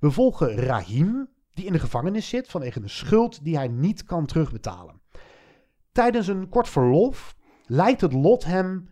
[0.00, 4.26] We volgen Rahim, die in de gevangenis zit vanwege een schuld die hij niet kan
[4.26, 5.00] terugbetalen.
[5.92, 7.36] Tijdens een kort verlof
[7.66, 8.88] lijkt het lot hem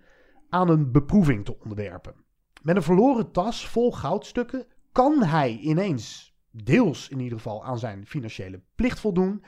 [0.48, 2.14] aan een beproeving te onderwerpen.
[2.62, 8.07] Met een verloren tas vol goudstukken kan hij ineens, deels in ieder geval, aan zijn
[8.07, 9.44] financiële plicht voldoen.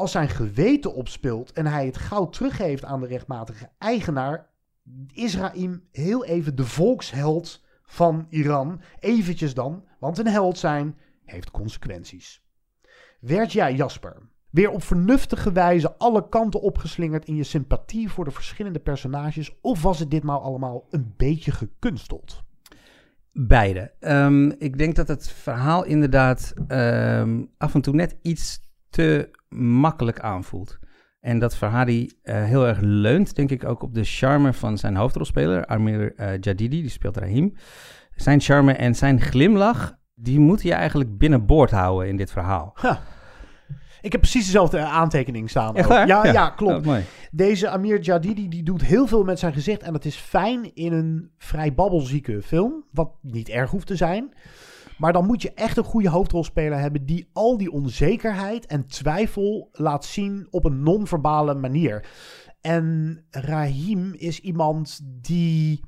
[0.00, 4.46] Als zijn geweten opspeelt en hij het goud teruggeeft aan de rechtmatige eigenaar,
[5.12, 8.80] is Raim heel even de volksheld van Iran.
[8.98, 12.44] Eventjes dan, want een held zijn heeft consequenties.
[13.20, 14.16] Werd jij, Jasper,
[14.50, 19.82] weer op vernuftige wijze alle kanten opgeslingerd in je sympathie voor de verschillende personages, of
[19.82, 22.42] was het ditmaal allemaal een beetje gekunsteld?
[23.32, 23.92] Beide.
[23.98, 30.20] Ehm, ik denk dat het verhaal inderdaad ehm, af en toe net iets te makkelijk
[30.20, 30.78] aanvoelt.
[31.20, 34.96] En dat Farhadi uh, heel erg leunt, denk ik, ook op de charme van zijn
[34.96, 37.54] hoofdrolspeler, Amir uh, Jadidi, die speelt Rahim.
[38.14, 42.76] Zijn charme en zijn glimlach, die moet je eigenlijk binnenboord houden in dit verhaal.
[42.80, 42.96] Huh.
[44.00, 45.76] Ik heb precies dezelfde aantekening staan.
[45.76, 46.06] Echt waar?
[46.06, 46.78] Ja, ja, ja, klopt.
[46.78, 47.04] Oh, mooi.
[47.30, 49.82] Deze Amir Jadidi die doet heel veel met zijn gezicht.
[49.82, 52.84] En dat is fijn in een vrij babbelzieke film.
[52.92, 54.34] Wat niet erg hoeft te zijn.
[55.00, 59.68] Maar dan moet je echt een goede hoofdrolspeler hebben die al die onzekerheid en twijfel
[59.72, 62.06] laat zien op een non-verbale manier.
[62.60, 65.80] En Rahim is iemand die,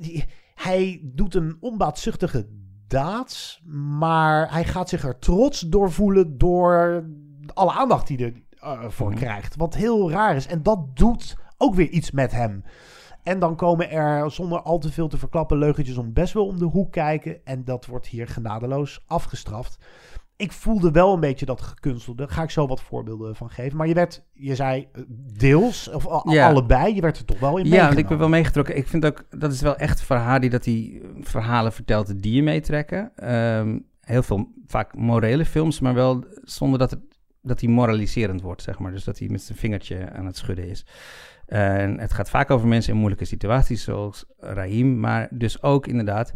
[0.00, 2.48] die hij doet een onbaatzuchtige
[2.86, 7.04] daad, maar hij gaat zich er trots door voelen door
[7.54, 8.44] alle aandacht die hij
[8.82, 9.56] ervoor uh, krijgt.
[9.56, 10.46] Wat heel raar is.
[10.46, 12.64] En dat doet ook weer iets met hem.
[13.26, 16.58] En dan komen er, zonder al te veel te verklappen, leugentjes om best wel om
[16.58, 17.44] de hoek kijken.
[17.44, 19.78] En dat wordt hier genadeloos afgestraft.
[20.36, 22.28] Ik voelde wel een beetje dat gekunstelde.
[22.28, 23.76] Ga ik zo wat voorbeelden van geven.
[23.76, 24.88] Maar je werd, je zei
[25.38, 26.48] deels, of Ja.
[26.48, 28.76] allebei, je werd er toch wel in Ja, ik ben wel meegetrokken.
[28.76, 33.12] Ik vind ook, dat is wel echt Farhadi dat hij verhalen vertelt die je meetrekken.
[33.16, 37.15] Ehm, heel veel, vaak morele films, maar wel zonder dat, het,
[37.46, 38.92] dat hij moraliserend wordt, zeg maar.
[38.92, 40.86] Dus dat hij met zijn vingertje aan het schudden is.
[41.46, 46.32] En het gaat vaak over mensen in moeilijke situaties, zoals Rahim, maar dus ook inderdaad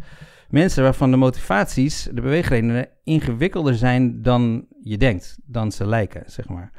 [0.49, 6.47] mensen waarvan de motivaties, de beweegredenen, ingewikkelder zijn dan je denkt, dan ze lijken, zeg
[6.47, 6.71] maar.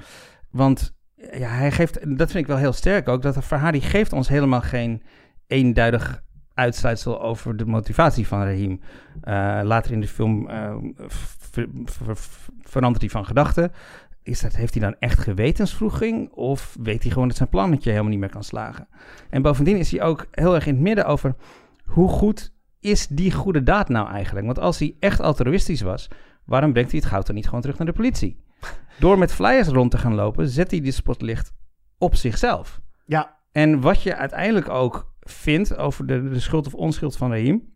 [0.50, 4.28] Want ja, hij geeft, dat vind ik wel heel sterk ook, dat Farhadi geeft ons
[4.28, 5.02] helemaal geen
[5.46, 6.22] eenduidig
[6.54, 8.80] uitsluitsel over de motivatie van Rahim.
[9.24, 10.48] Uh, later in de film
[11.84, 12.16] ver,
[12.60, 13.72] verandert hij van gedachten.
[14.22, 16.30] Is dat, heeft hij dan echt gewetensvroeging?
[16.30, 18.88] Of weet hij gewoon dat zijn plannetje helemaal niet meer kan slagen?
[19.30, 21.34] En bovendien is hij ook heel erg in het midden over
[21.84, 24.46] hoe goed is die goede daad nou eigenlijk?
[24.46, 26.08] Want als hij echt altruïstisch was,
[26.44, 28.40] waarom brengt hij het goud dan niet gewoon terug naar de politie?
[28.98, 31.52] Door met flyers rond te gaan lopen, zet hij dit spotlicht
[31.98, 32.80] op zichzelf.
[33.04, 33.36] Ja.
[33.52, 37.70] En wat je uiteindelijk ook vindt over de, de schuld of onschuld van Rahim.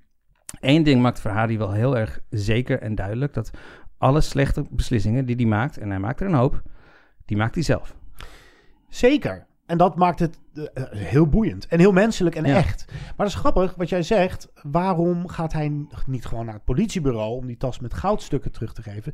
[0.60, 3.50] Eén ding maakt Verhadi wel heel erg zeker en duidelijk: dat
[3.98, 6.62] alle slechte beslissingen die hij maakt, en hij maakt er een hoop,
[7.24, 7.94] die maakt hij zelf.
[8.88, 9.46] Zeker.
[9.66, 12.56] En dat maakt het uh, heel boeiend en heel menselijk en Ja.
[12.56, 12.84] echt.
[12.88, 14.48] Maar dat is grappig wat jij zegt.
[14.62, 18.82] Waarom gaat hij niet gewoon naar het politiebureau om die tas met goudstukken terug te
[18.82, 19.12] geven?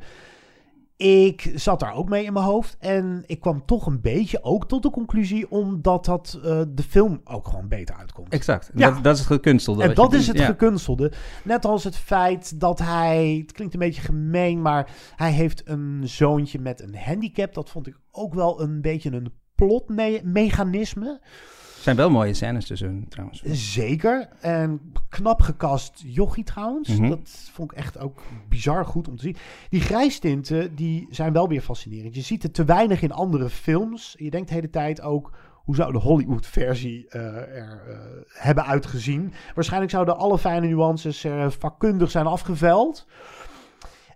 [0.97, 2.77] Ik zat daar ook mee in mijn hoofd.
[2.79, 5.51] En ik kwam toch een beetje ook tot de conclusie.
[5.51, 8.33] Omdat dat uh, de film ook gewoon beter uitkomt.
[8.33, 8.71] Exact.
[8.75, 8.91] Ja.
[8.91, 9.83] Dat, dat is het gekunstelde.
[9.83, 10.45] En dat is het Ja.
[10.45, 11.11] gekunstelde.
[11.43, 13.37] Net als het feit dat hij.
[13.41, 14.61] Het klinkt een beetje gemeen.
[14.61, 17.53] Maar hij heeft een zoontje met een handicap.
[17.53, 21.07] Dat vond ik ook wel een beetje een plotmechanisme.
[21.07, 21.19] Er
[21.83, 23.41] zijn wel mooie scènes tussen hun trouwens.
[23.45, 24.29] Zeker.
[24.41, 26.89] En knap gekast jochie trouwens.
[26.89, 27.09] Mhm.
[27.09, 29.35] Dat vond ik echt ook bizar goed om te zien.
[29.69, 32.15] Die grijstinten, die zijn wel weer fascinerend.
[32.15, 34.15] Je ziet het te weinig in andere films.
[34.17, 35.31] Je denkt de hele tijd ook...
[35.63, 37.95] hoe zou de Hollywood-versie uh, er uh,
[38.27, 39.33] hebben uitgezien?
[39.55, 43.07] Waarschijnlijk zouden alle fijne nuances er vakkundig zijn afgeveld.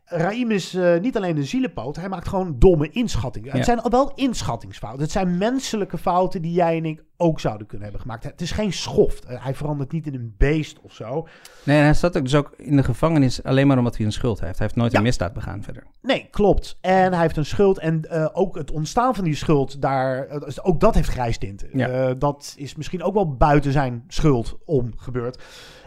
[0.10, 3.50] Raim is uh, niet alleen een zielenpoot, hij maakt gewoon domme inschattingen.
[3.50, 3.56] Ja.
[3.56, 5.02] Het zijn wel inschattingsfouten.
[5.02, 8.24] Het zijn menselijke fouten die jij en ik ook zouden kunnen hebben gemaakt.
[8.24, 9.28] Het is geen schoft.
[9.28, 11.28] Hij verandert niet in een beest of zo.
[11.64, 14.40] Nee, hij zat ook dus ook in de gevangenis alleen maar omdat hij een schuld
[14.40, 14.58] heeft.
[14.58, 14.98] Hij heeft nooit ja.
[14.98, 15.84] een misdaad begaan verder.
[16.02, 16.78] Nee, klopt.
[16.82, 17.80] En hij heeft een schuld.
[17.80, 21.70] En uh, ook het ontstaan van die schuld, daar, uh, ook dat heeft grijstinten.
[21.74, 22.14] Ja.
[22.14, 25.44] dat is misschien ook wel buiten zijn schuld om gebeurd.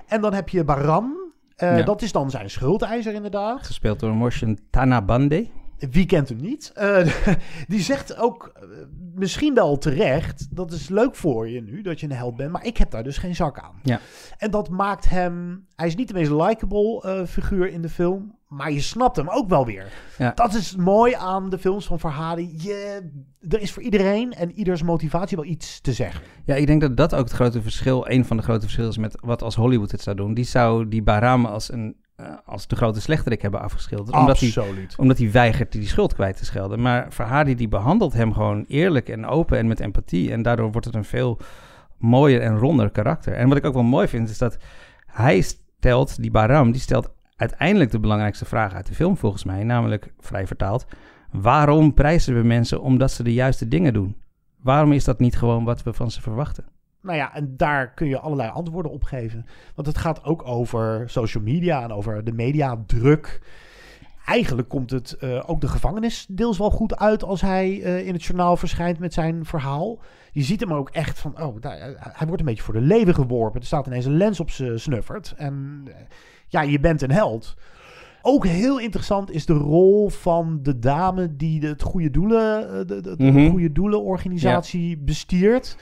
[0.06, 1.19] En dan heb je Baran,
[1.62, 1.84] uh, ja.
[1.84, 3.66] Dat is dan zijn schuldeiser inderdaad.
[3.66, 5.48] Gespeeld door Morshan Tanabande.
[5.90, 6.72] Wie kent hem niet?
[6.78, 7.06] Uh,
[7.68, 8.68] die zegt ook uh,
[9.14, 12.64] misschien wel terecht, dat is leuk voor je nu, dat je een held bent, maar
[12.64, 13.80] ik heb daar dus geen zak aan.
[13.82, 14.00] Ja.
[14.38, 18.72] En dat maakt hem, hij is niet de meest likable figuur in de film, maar
[18.72, 19.92] je snapt hem ook wel weer.
[20.18, 20.32] Ja.
[20.34, 22.54] Dat is mooi aan de films van Farhadi.
[22.56, 23.10] Je,
[23.48, 26.22] er is voor iedereen en ieders motivatie wel iets te zeggen.
[26.44, 28.98] Ja, ik denk dat dat ook het grote verschil, een van de grote verschillen is
[28.98, 30.34] met wat als Hollywood het zou doen.
[30.34, 34.16] Die zou die Baram als een uh, als de grote slechterik hebben afgeschilderd.
[34.16, 34.76] Omdat Absoluut.
[34.76, 36.80] Hij, omdat hij weigert die schuld kwijt te schelden.
[36.80, 40.32] Maar Farhadi die behandelt hem gewoon eerlijk en open en met empathie.
[40.32, 41.38] En daardoor wordt het een veel
[41.98, 43.32] mooier en ronder karakter.
[43.32, 44.56] En wat ik ook wel mooi vind is dat
[45.06, 47.10] hij stelt, die Baram, die stelt
[47.40, 49.64] uiteindelijk de belangrijkste vraag uit de film volgens mij.
[49.64, 50.86] Namelijk, vrij vertaald,
[51.30, 54.16] waarom prijzen we mensen omdat ze de juiste dingen doen?
[54.62, 56.64] Waarom is dat niet gewoon wat we van ze verwachten?
[57.02, 59.46] Nou ja, en daar kun je allerlei antwoorden op geven.
[59.74, 63.40] Want het gaat ook over social media en over de mediadruk.
[64.24, 68.12] Eigenlijk komt het uh, ook de gevangenis deels wel goed uit als hij uh, in
[68.12, 69.98] het journaal verschijnt met zijn verhaal.
[70.32, 73.14] Je ziet hem ook echt van, oh, daar, hij wordt een beetje voor de leven
[73.14, 73.60] geworpen.
[73.60, 75.34] Er staat ineens een lens op zijn snuffert.
[75.36, 75.94] En uh,
[76.50, 77.56] ja, je bent een held.
[78.22, 83.00] Ook heel interessant is de rol van de dame die de, het goede doelen, de,
[83.00, 83.50] de, de mm -hmm.
[83.50, 84.96] goede doelenorganisatie ja.
[85.04, 85.76] bestiert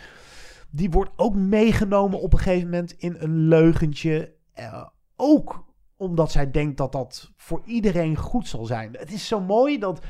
[0.71, 4.35] die wordt ook meegenomen op een gegeven moment in een leugentje.
[4.59, 8.97] Uh, ook omdat zij denkt dat dat voor iedereen goed zal zijn.
[8.99, 10.01] Het is zo mooi dat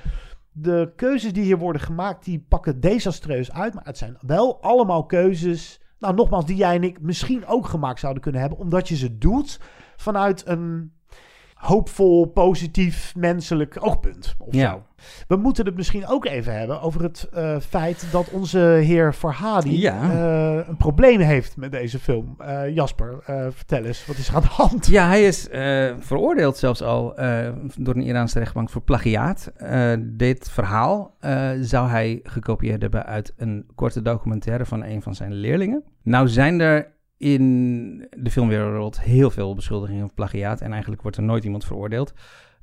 [0.53, 3.75] de keuzes die hier worden gemaakt, die pakken desastreus uit.
[3.75, 8.01] Maar het zijn wel allemaal keuzes, nou nogmaals, die jij en ik misschien ook gemaakt
[8.01, 8.59] zouden kunnen hebben.
[8.59, 9.61] Omdat je ze doet
[9.99, 10.93] vanuit een
[11.55, 14.35] hoopvol, positief, menselijk oogpunt.
[14.39, 14.71] Of ja.
[14.71, 14.83] zo.
[15.29, 19.81] We moeten het misschien ook even hebben over het uh, feit dat onze heer Farhadi
[19.81, 20.03] ja.
[20.03, 22.37] uh, een probleem heeft met deze film.
[22.41, 24.87] Uh, Jasper, vertel eens, wat is er aan de hand?
[24.87, 25.49] Ja, hij is
[25.99, 27.15] veroordeeld zelfs al
[27.77, 29.53] door een Iraanse rechtbank voor plagiaat.
[30.01, 31.17] dit verhaal
[31.61, 35.83] zou hij gekopieerd hebben uit een korte documentaire van een van zijn leerlingen.
[36.03, 40.61] Nou zijn er in de filmwereld heel veel beschuldigingen van plagiaat.
[40.61, 42.13] En eigenlijk wordt er nooit iemand veroordeeld.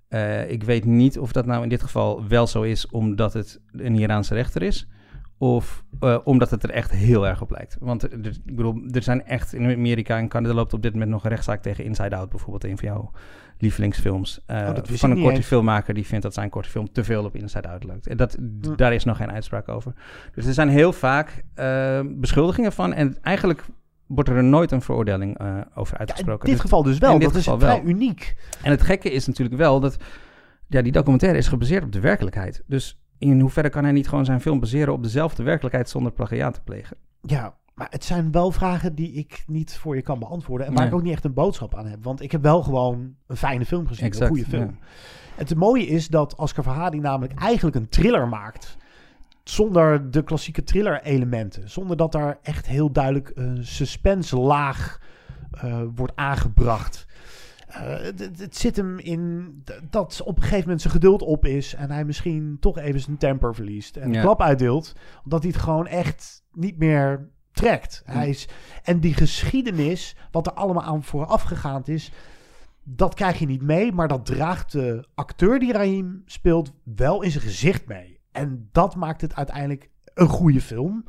[0.09, 3.61] Uh, ik weet niet of dat nou in dit geval wel zo is omdat het
[3.71, 4.87] een Iraanse rechter is.
[5.37, 7.77] Of uh, omdat het er echt heel erg op lijkt.
[7.79, 11.11] Want er, ik bedoel, er zijn echt in Amerika en Canada loopt op dit moment
[11.11, 13.11] nog een rechtszaak tegen Inside Out, bijvoorbeeld een van jouw
[13.57, 14.41] lievelingsfilms.
[14.47, 15.45] Uh, oh, van een korte eens.
[15.45, 18.07] filmmaker die vindt dat zijn korte film te veel op Inside Out lijkt.
[18.07, 18.37] En dat,
[18.75, 19.93] daar is nog geen uitspraak over.
[20.35, 22.93] Dus er zijn heel vaak uh, beschuldigingen van.
[22.93, 23.65] En eigenlijk
[24.07, 26.45] wordt er nooit een veroordeling uh, over uitgesproken.
[26.47, 27.13] in dit geval dus wel.
[27.13, 27.89] in dit dat geval is vrij wel.
[27.89, 28.35] uniek.
[28.61, 29.97] En het gekke is natuurlijk wel dat
[30.67, 32.63] ja, die documentaire is gebaseerd op de werkelijkheid.
[32.67, 36.53] Dus in hoeverre kan hij niet gewoon zijn film baseren op dezelfde werkelijkheid zonder plagiaat
[36.53, 36.97] te plegen?
[37.21, 40.67] Ja, maar het zijn wel vragen die ik niet voor je kan beantwoorden.
[40.67, 40.91] En waar Nee.
[40.91, 42.03] ik ook niet echt een boodschap aan heb.
[42.03, 44.05] Want ik heb wel gewoon een fijne film gezien.
[44.05, 44.77] Exact, een goede film.
[44.79, 44.85] ja.
[45.35, 48.77] Het mooie is dat Oscar Verhadi namelijk eigenlijk een thriller maakt.
[49.49, 51.69] Zonder de klassieke thriller elementen.
[51.69, 54.99] Zonder dat daar echt heel duidelijk een suspense laag
[55.63, 57.05] uh, wordt aangebracht.
[57.69, 57.75] Uh,
[58.37, 59.53] het, zit hem in
[59.89, 61.73] dat op een gegeven moment zijn geduld op is.
[61.73, 63.97] En hij misschien toch even zijn temper verliest.
[63.97, 64.15] En Ja.
[64.15, 64.95] een klap uitdeelt.
[65.23, 68.03] Omdat hij het gewoon echt niet meer trekt.
[68.05, 68.11] Hm.
[68.11, 68.47] Hij is,
[68.83, 72.11] en die geschiedenis, wat er allemaal aan vooraf gegaan is.
[72.83, 73.91] Dat krijg je niet mee.
[73.91, 78.14] Maar dat draagt de acteur die Raheem speelt wel in zijn gezicht mee.
[78.35, 81.05] En dat maakt het uiteindelijk een goede film.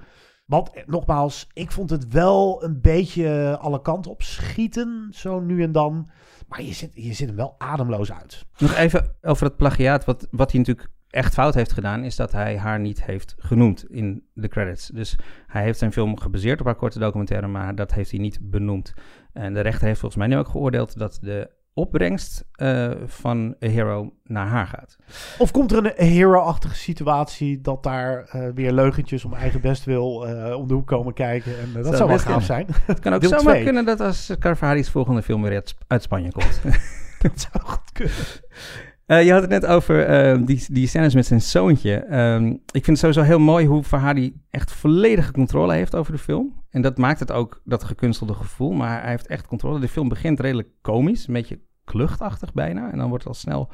[0.46, 5.08] Want eh, nogmaals, ik vond het wel een beetje alle kanten op schieten.
[5.10, 6.10] Zo nu en dan.
[6.48, 8.44] Maar je zit, je zit hem wel ademloos uit.
[8.58, 10.04] Nog even over het plagiaat.
[10.04, 13.90] Wat, wat hij natuurlijk echt fout heeft gedaan, is dat hij haar niet heeft genoemd
[13.90, 14.86] in de credits.
[14.86, 18.38] Dus hij heeft zijn film gebaseerd op haar korte documentaire, maar dat heeft hij niet
[18.42, 18.94] benoemd.
[19.32, 23.68] En de rechter heeft volgens mij nu ook geoordeeld dat de opbrengst uh, van A
[23.68, 24.96] Hero naar haar gaat.
[25.38, 30.28] Of komt er een hero-achtige situatie dat daar uh, weer leugentjes om eigen best wil
[30.28, 31.58] uh, om de hoek komen kijken?
[31.58, 32.66] En dat zou, zou wel gaaf zijn.
[32.86, 33.64] Het kan ook Deel zomaar twee.
[33.64, 36.60] kunnen dat als Carvari's volgende film weer uit, uit Spanje komt.
[37.22, 39.24] dat zou goed kunnen.
[39.24, 42.18] Je had het net over uh, die, die scènes met zijn zoontje.
[42.18, 46.18] Um, ik vind het sowieso heel mooi hoe Farhadi echt volledige controle heeft over de
[46.18, 46.64] film.
[46.76, 48.72] En dat maakt het ook dat gekunstelde gevoel.
[48.72, 49.80] Maar hij heeft echt controle.
[49.80, 52.90] De film begint redelijk komisch, een beetje kluchtachtig bijna.
[52.90, 53.70] En dan wordt het al snel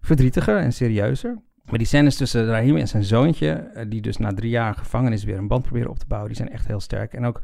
[0.00, 1.42] verdrietiger en serieuzer.
[1.64, 5.24] Maar die scènes tussen Rahim en zijn zoontje, uh, die dus na drie jaar gevangenis
[5.24, 7.12] weer een band proberen op te bouwen, die zijn echt heel sterk.
[7.12, 7.40] En ook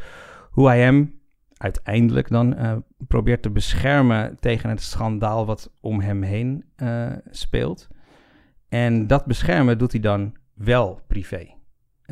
[0.50, 1.20] hoe hij hem
[1.57, 2.76] uiteindelijk dan uh,
[3.07, 7.88] probeert te beschermen tegen het schandaal wat om hem heen uh, speelt.
[8.68, 11.55] En dat beschermen doet hij dan wel privé.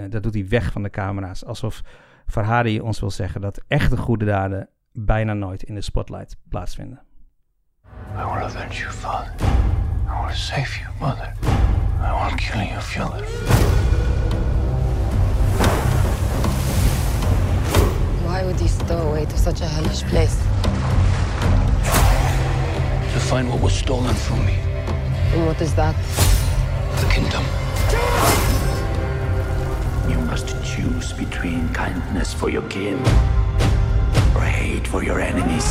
[0.09, 1.45] Dat doet hij weg van de camera's.
[1.45, 1.83] Alsof
[2.31, 7.03] Farhadi ons wil zeggen dat echte goede daden bijna nooit in de spotlight plaatsvinden.
[7.85, 9.33] I will avenge you, father.
[10.09, 11.33] I will save you, mother.
[12.01, 13.25] I will kill you, father.
[18.27, 20.37] Why would he stow away to such a hellish place?
[23.13, 24.59] To find what was stolen from me.
[25.35, 25.95] And what is that?
[27.01, 27.70] The kingdom.
[30.11, 32.99] You must choose between kindness for your kin
[34.35, 35.69] or hate for your enemies.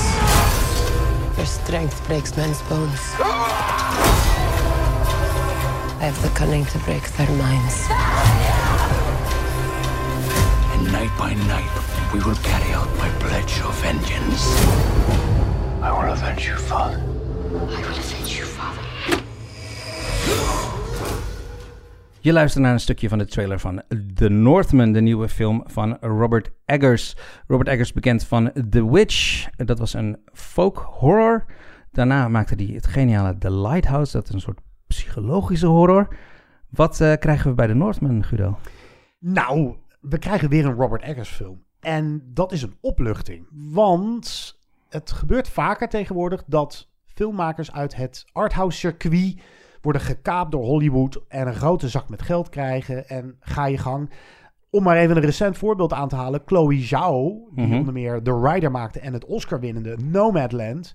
[1.35, 2.99] Your strength breaks men's bones.
[5.99, 7.87] I have the cunning to break their minds.
[10.73, 11.73] And night by night,
[12.13, 14.43] we will carry out my pledge of vengeance.
[15.81, 16.97] I will avenge you, father.
[16.97, 18.83] I will avenge you, father.
[22.21, 23.81] Je luistert naar een stukje van de trailer van
[24.19, 27.15] The Northman, de nieuwe film van Robert Eggers.
[27.47, 29.47] Robert Eggers bekend van The Witch.
[29.55, 31.45] Dat was een folk horror.
[31.91, 34.11] Daarna maakte hij het geniale The Lighthouse.
[34.11, 36.15] Dat is een soort psychologische horror.
[36.69, 38.57] Wat uh, krijgen we bij The Northman, Guido?
[39.19, 41.63] Nou, we krijgen weer een Robert Eggers film.
[41.79, 43.47] En dat is een opluchting.
[43.51, 44.57] Want
[44.89, 49.41] het gebeurt vaker tegenwoordig dat filmmakers uit het arthouse circuit
[49.81, 54.09] worden gekaapt door Hollywood en een grote zak met geld krijgen en ga je gang.
[54.69, 57.75] Om maar even een recent voorbeeld aan te halen, Chloe Zhao, die Mhm.
[57.77, 60.93] onder meer The Rider maakte en het Oscar-winnende Nomadland,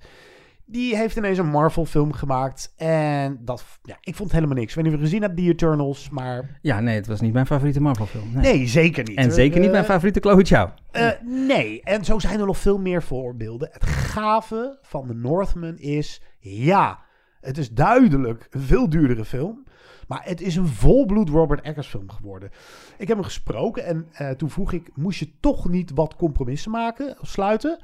[0.67, 4.69] die heeft ineens een Marvel-film gemaakt en dat, ja, ik vond helemaal niks.
[4.69, 7.33] Ik weet niet of je gezien hebt, The Eternals, maar Ja, nee, het was niet
[7.33, 8.31] mijn favoriete Marvel-film.
[8.33, 9.17] nee, zeker niet.
[9.17, 10.71] En zeker niet Eh, mijn favoriete Chloe Zhao.
[10.91, 13.69] eh, nee, en zo zijn er nog veel meer voorbeelden.
[13.73, 16.99] Het gave van The Northman is, ja,
[17.45, 19.65] het is duidelijk een veel duurdere film.
[20.09, 22.51] Maar het is een volbloed Robert Eggers film geworden.
[22.99, 26.71] Ik heb hem gesproken en eh, toen vroeg ik, moest je toch niet wat compromissen
[26.71, 27.79] maken sluiten?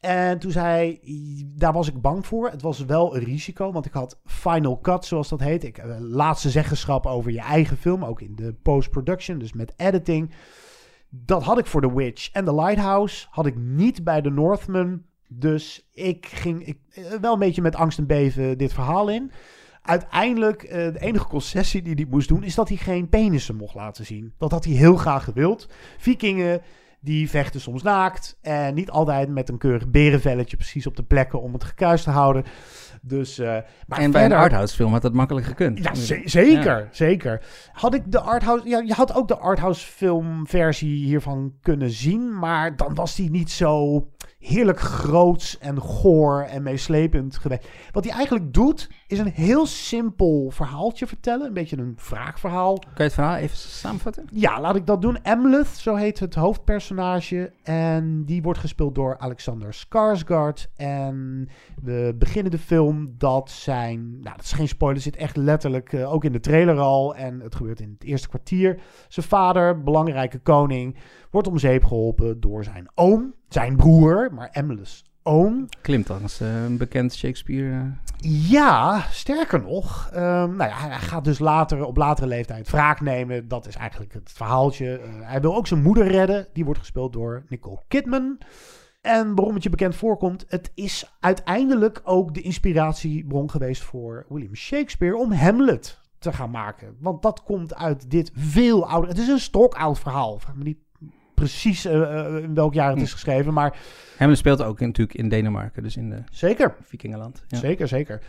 [0.00, 2.50] En toen zei hij, daar was ik bang voor.
[2.50, 5.64] Het was wel een risico, want ik had final cut, zoals dat heet.
[5.64, 10.34] Ik, eh, laatste zeggenschap over je eigen film, ook in de post-production, dus met editing.
[11.08, 13.26] Dat had ik voor The Witch en The Lighthouse.
[13.30, 15.02] Had ik niet bij The Northman.
[15.28, 19.30] Dus ik ging ik, eh, wel een beetje met angst en beven dit verhaal in.
[19.82, 22.42] Uiteindelijk, eh, de enige concessie die hij moest doen...
[22.42, 24.32] is dat hij geen penissen mocht laten zien.
[24.38, 25.68] Dat had hij heel graag gewild.
[25.98, 26.60] Vikingen,
[27.00, 28.38] die vechten soms naakt.
[28.42, 30.56] En niet altijd met een keurig berenvelletje...
[30.56, 32.44] precies op de plekken om het gekuist te houden.
[33.02, 33.46] Dus, eh,
[33.86, 35.78] maar en bij verder- een arthouse film had dat makkelijk gekund.
[35.82, 36.88] ja, ze- zeker, Ja.
[36.90, 37.42] zeker.
[37.72, 42.76] Had ik de arthouse, ja, je had ook de arthouse filmversie hiervan kunnen zien, maar
[42.76, 44.06] dan was die niet zo
[44.38, 47.68] heerlijk groots en goor en meeslepend geweest.
[47.92, 52.78] Wat hij eigenlijk doet, is een heel simpel verhaaltje vertellen, een beetje een vraagverhaal.
[52.78, 54.24] Kan je het verhaal even samenvatten?
[54.32, 55.22] Ja, laat ik dat doen.
[55.22, 57.52] Emleth, zo heet het hoofdpersonage.
[57.62, 60.70] En die wordt gespeeld door Alexander Skarsgård.
[60.76, 61.48] En
[61.82, 64.10] we beginnen de film dat zijn...
[64.10, 67.14] Nou, dat is geen spoiler, zit echt letterlijk eh, ook in de trailer al.
[67.14, 68.80] En het gebeurt in het eerste kwartier.
[69.08, 70.96] Zijn vader, belangrijke koning,
[71.30, 73.34] wordt om zeep geholpen door zijn oom.
[73.48, 75.68] Zijn broer, maar Emleth's oom.
[75.80, 77.70] Klimt als eh, een bekend Shakespeare.
[78.20, 80.10] eh, Ja, sterker nog.
[80.12, 83.48] ehm, nou ja, hij hij gaat dus later, op latere leeftijd wraak nemen.
[83.48, 84.98] Dat is eigenlijk het verhaaltje.
[84.98, 86.46] Eh, hij wil ook zijn moeder redden.
[86.52, 88.38] Die wordt gespeeld door Nicole Kidman.
[89.00, 94.54] En waarom het je bekend voorkomt, het is uiteindelijk ook de inspiratiebron geweest voor William
[94.54, 96.96] Shakespeare om Hamlet te gaan maken.
[97.00, 99.08] Want dat komt uit dit veel ouder.
[99.10, 100.38] Het is een stokoud verhaal.
[100.38, 100.78] Vraag me niet
[101.38, 103.76] precies eh, eh, in welk jaar het is geschreven, maar
[104.18, 106.76] Hamlet speelt ook natuurlijk in Denemarken, dus in de Zeker.
[106.82, 107.44] Vikingenland.
[107.48, 107.58] Ja.
[107.58, 108.22] Zeker, zeker.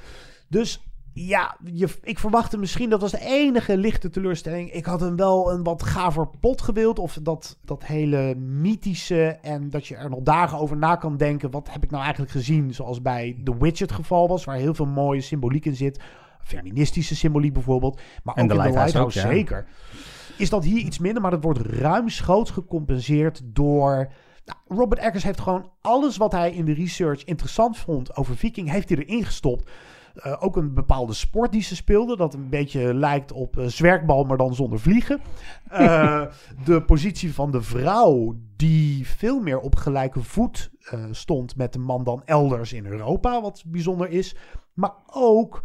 [0.47, 0.82] Dus
[1.14, 4.72] ja, je, ik verwachtte misschien, dat was de enige lichte teleurstelling.
[4.72, 6.99] Ik had hem wel een wat gaver plot gewild.
[6.99, 11.51] Of dat, dat hele mythische en dat je er nog dagen over na kan denken.
[11.51, 12.74] Wat heb ik nou eigenlijk gezien?
[12.74, 15.99] Zoals bij The Witch het geval was, waar heel veel mooie symboliek in zit.
[16.43, 18.01] Feministische symboliek bijvoorbeeld.
[18.24, 19.66] Maar En ook The in Lighthouse ook, ja.
[20.39, 24.11] Is dat hier iets minder, maar dat wordt ruimschoots gecompenseerd door...
[24.45, 28.69] Nou, Robert Eggers heeft gewoon alles wat hij in de research interessant vond over Viking,
[28.69, 29.69] heeft hij erin gestopt.
[30.15, 32.17] Uh, ook een bepaalde sport die ze speelde.
[32.17, 35.19] Dat een beetje lijkt op uh, zwerkbal, maar dan zonder vliegen.
[35.71, 36.25] Uh,
[36.65, 40.71] de positie van de vrouw, die veel meer op gelijke voet
[41.11, 43.41] stond met de man dan elders in Europa.
[43.41, 44.35] Wat bijzonder is.
[44.73, 45.63] Maar ook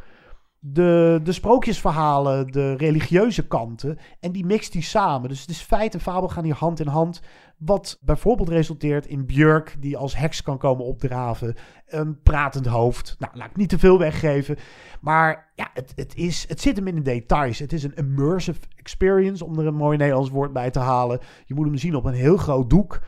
[0.66, 3.98] de, de sprookjesverhalen, de religieuze kanten.
[4.20, 5.28] En die mixt die samen.
[5.28, 7.20] Dus het is feit en fabel gaan hier hand in hand.
[7.56, 11.54] Wat bijvoorbeeld resulteert in Björk, die als heks kan komen opdraven.
[11.86, 13.16] Een pratend hoofd.
[13.18, 14.56] Nou, laat ik niet te veel weggeven.
[15.00, 17.58] Maar ja, het, het, is, het zit hem in de details.
[17.58, 21.20] Het is een immersive experience, om er een mooi Nederlands woord bij te halen.
[21.46, 23.00] Je moet hem zien op een heel groot doek.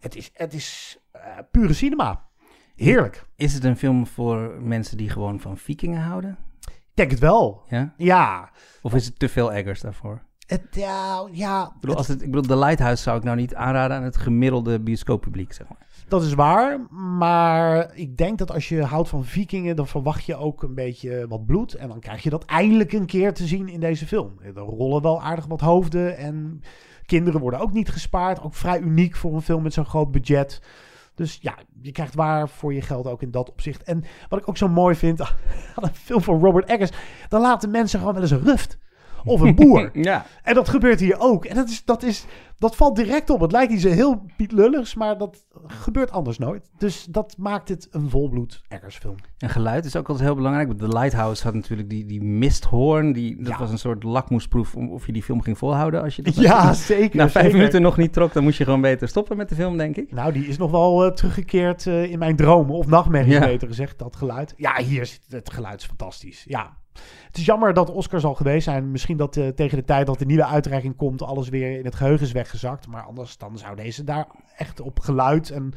[0.00, 2.24] Het is, het is uh, pure cinema.
[2.76, 3.26] Heerlijk.
[3.36, 6.47] Is het een film voor mensen die gewoon van vikingen houden?
[6.98, 7.62] Denk het wel.
[7.68, 7.94] Ja?
[7.96, 8.50] Ja.
[8.82, 10.22] Of is het te veel eggers daarvoor?
[10.46, 11.66] Het, ja, ja.
[11.74, 14.16] Ik bedoel, als het, ik bedoel, de Lighthouse zou ik nou niet aanraden aan het
[14.16, 15.86] gemiddelde bioscooppubliek, zeg maar.
[16.08, 16.80] Dat is waar,
[17.18, 21.26] maar ik denk dat als je houdt van vikingen, dan verwacht je ook een beetje
[21.28, 21.74] wat bloed.
[21.74, 24.32] En dan krijg je dat eindelijk een keer te zien in deze film.
[24.42, 26.62] Er rollen wel aardig wat hoofden en
[27.06, 28.42] kinderen worden ook niet gespaard.
[28.42, 30.60] Ook vrij uniek voor een film met zo'n groot budget.
[31.18, 33.82] Dus ja, je krijgt waar voor je geld ook in dat opzicht.
[33.82, 35.28] En wat ik ook zo mooi vind aan
[35.74, 36.90] een film van Robert Eggers,
[37.28, 38.78] dan laten mensen gewoon wel eens een ruft.
[39.24, 39.90] Of een boer.
[40.08, 40.26] ja.
[40.42, 41.44] En dat gebeurt hier ook.
[41.44, 42.24] En dat, is, dat, is,
[42.58, 43.40] dat valt direct op.
[43.40, 46.70] Het lijkt niet zo heel Piet Lulligs, maar dat gebeurt anders nooit.
[46.78, 49.14] Dus dat maakt het een volbloed Eggersfilm.
[49.38, 50.78] En geluid is ook altijd heel belangrijk.
[50.78, 53.12] De Lighthouse had natuurlijk die, die misthoorn.
[53.12, 56.02] Die, dat was een soort lakmoesproef om of je die film ging volhouden.
[56.02, 57.16] Als je dat ja, zeker.
[57.16, 57.58] Na vijf zeker.
[57.58, 60.12] minuten nog niet trok, dan moest je gewoon beter stoppen met de film, denk ik.
[60.12, 62.74] Nou, die is nog wel uh, teruggekeerd uh, in mijn dromen.
[62.74, 63.40] Of nachtmerries, Ja.
[63.40, 64.54] beter gezegd, dat geluid.
[64.56, 66.44] Ja, hier is het geluid is fantastisch.
[66.46, 66.76] Ja,
[67.26, 68.90] het is jammer dat Oscars al geweest zijn.
[68.90, 71.94] Misschien dat uh, tegen de tijd dat de nieuwe uitreiking komt, alles weer in het
[71.94, 72.86] geheugen is weggezakt.
[72.86, 74.26] Maar anders dan zou deze daar
[74.56, 75.72] echt op geluid en,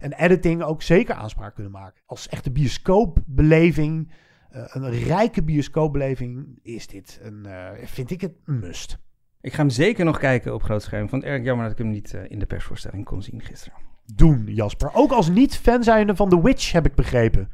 [0.00, 2.02] en editing ook zeker aanspraak kunnen maken.
[2.06, 4.12] Als echte bioscoopbeleving,
[4.52, 8.98] uh, een rijke bioscoopbeleving, is dit een, uh, vind ik het een must.
[9.40, 11.04] Ik ga hem zeker nog kijken op groot scherm.
[11.04, 13.89] Ik vond het erg jammer dat ik hem niet in de persvoorstelling kon zien gisteren
[14.14, 14.90] doen, Jasper.
[14.94, 17.50] Ook als niet-fan zijnde van The Witch, heb ik begrepen.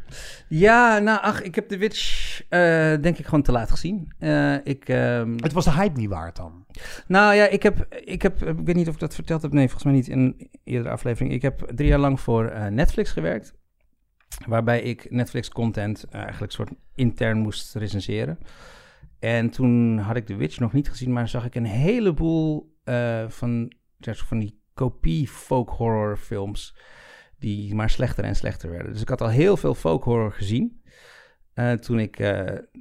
[0.48, 2.50] Ja, nou, ach, ik heb The Witch uh,
[3.02, 4.12] denk ik gewoon te laat gezien.
[4.18, 6.66] Uh, ik, uh, het was de hype niet waard dan?
[7.06, 9.52] Nou ja, ik heb, ik heb, ik weet niet of ik dat verteld heb.
[9.52, 11.34] Nee, volgens mij niet in een eerdere aflevering.
[11.34, 13.54] Ik heb drie jaar lang voor uh, Netflix gewerkt.
[14.46, 18.38] Waarbij ik Netflix-content eigenlijk soort intern moest recenseren.
[19.18, 22.74] En toen had ik The Witch nog niet gezien, maar zag ik een heleboel
[23.28, 26.76] van, van die kopie folk horror films
[27.38, 28.92] die maar slechter en slechter werden.
[28.92, 30.82] Dus ik had al heel veel folk horror gezien
[31.54, 32.28] uh, toen ik uh,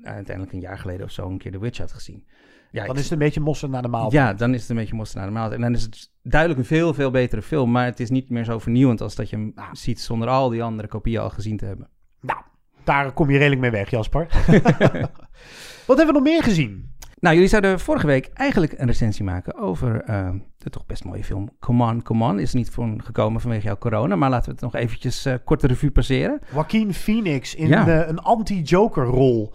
[0.03, 2.27] uiteindelijk een jaar geleden of zo een keer The Witch had gezien.
[2.71, 4.13] Ja, dan is het een beetje mossen naar de maaltijd.
[4.13, 5.55] Ja, dan is het een beetje mossen naar de maaltijd.
[5.55, 7.71] En dan is het duidelijk een veel, veel betere film.
[7.71, 9.75] Maar het is niet meer zo vernieuwend als dat je hem nou.
[9.75, 11.89] ziet zonder al die andere kopieën al gezien te hebben.
[12.21, 12.39] Nou,
[12.83, 14.27] daar kom je redelijk mee weg, Jasper.
[15.87, 16.94] Wat hebben we nog meer gezien?
[17.25, 21.23] Nou, jullie zouden vorige week eigenlijk een recensie maken over uh, de toch best mooie
[21.23, 22.39] film Come On, Come On.
[22.39, 25.67] Is niet voor gekomen vanwege jouw corona, maar laten we het nog eventjes uh, korte
[25.67, 26.39] revue passeren.
[26.51, 27.87] Joaquin Phoenix in ja.
[27.87, 29.53] uh, een anti-Joker rol.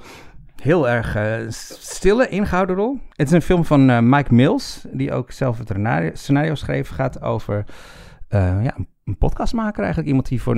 [0.62, 2.98] Heel erg uh, stille, ingehouden rol.
[3.12, 6.88] Het is een film van Mike Mills, die ook zelf het scenario schreef.
[6.88, 7.64] gaat over
[8.28, 10.08] ja, een podcastmaker eigenlijk.
[10.08, 10.56] Iemand die voor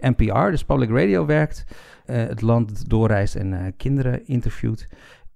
[0.00, 1.64] NPR, dus Public Radio, werkt.
[2.04, 4.88] het land doorreist en kinderen interviewt.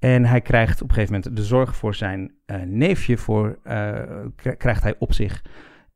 [0.05, 4.03] En hij krijgt op een gegeven moment de zorg voor zijn uh, neefje voor, uh,
[4.37, 5.45] krijgt hij op zich.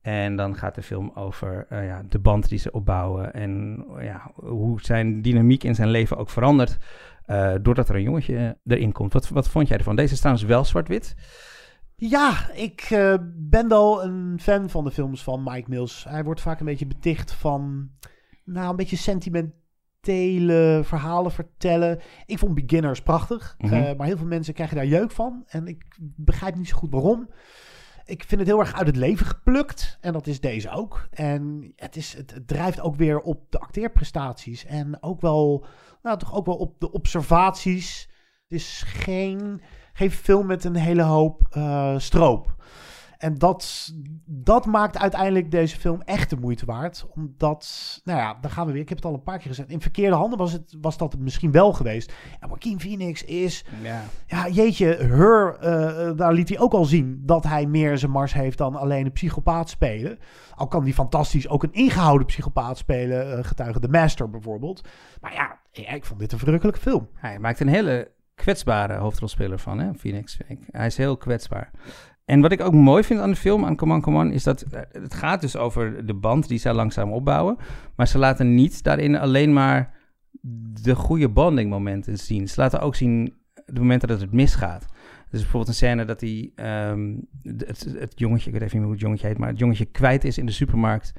[0.01, 4.31] En dan gaat de film over uh, ja, de band die ze opbouwen en ja,
[4.35, 6.79] hoe zijn dynamiek in zijn leven ook verandert.
[7.63, 9.13] doordat er een jongetje erin komt.
[9.13, 9.97] Wat, wat vond jij ervan?
[9.97, 11.15] Deze is trouwens wel zwart-wit.
[11.97, 12.87] Ja, ik
[13.35, 16.05] ben wel een fan van de films van Mike Mills.
[16.09, 17.91] Hij wordt vaak een beetje beticht van,
[18.45, 18.97] nou, een beetje
[20.85, 22.01] verhalen vertellen.
[22.27, 23.75] Ik vond Beginners prachtig, Mhm.
[23.75, 25.45] uh, maar heel veel mensen krijgen daar jeuk van.
[25.47, 25.85] En ik
[26.17, 27.29] begrijp niet zo goed waarom.
[28.05, 29.99] Ik vind het heel erg uit het leven geplukt.
[30.01, 31.09] En dat is deze ook.
[31.11, 34.65] En het, is, het, het drijft ook weer op de acteerprestaties.
[34.65, 35.67] En ook wel,
[36.03, 38.09] nou, toch ook wel op de observaties.
[38.49, 39.61] Het is geen,
[39.93, 42.57] geen film met een hele hoop uh, stroop.
[43.19, 43.93] En dat,
[44.25, 47.07] dat maakt uiteindelijk deze film echt de moeite waard.
[47.15, 48.81] Omdat, nou ja, daar gaan we weer.
[48.81, 49.71] Ik heb het al een paar keer gezegd.
[49.71, 52.13] In verkeerde handen was, het, was dat het misschien wel geweest.
[52.41, 54.03] En Joaquin Phoenix is, Ja.
[54.27, 58.33] ja, jeetje, Her, uh, daar liet hij ook al zien dat hij meer zijn mars
[58.33, 60.19] heeft dan alleen een psychopaat spelen.
[60.55, 64.89] Al kan die fantastisch ook een ingehouden psychopaat spelen, uh, getuige The Master bijvoorbeeld.
[65.21, 67.09] Maar ja, ja, ik vond dit een verrukkelijke film.
[67.15, 70.35] Hij maakt een hele kwetsbare hoofdrolspeler van, hè, Phoenix.
[70.35, 70.69] vind ik.
[70.71, 71.71] Hij is heel kwetsbaar.
[72.29, 74.81] En wat ik ook mooi vind aan de film, aan Come On, is dat eh,
[74.93, 77.57] het gaat dus over de band die zij langzaam opbouwen.
[77.97, 79.95] Maar ze laten niet daarin alleen maar
[80.83, 82.49] de goede bonding momenten zien.
[82.49, 83.35] Ze laten ook zien
[83.67, 84.87] de momenten dat het misgaat.
[85.31, 88.93] Dus bijvoorbeeld een scène dat hij ehm, het, het jongetje, ik weet even niet hoe
[88.93, 91.13] het jongetje heet, maar het jongetje kwijt is in de supermarkt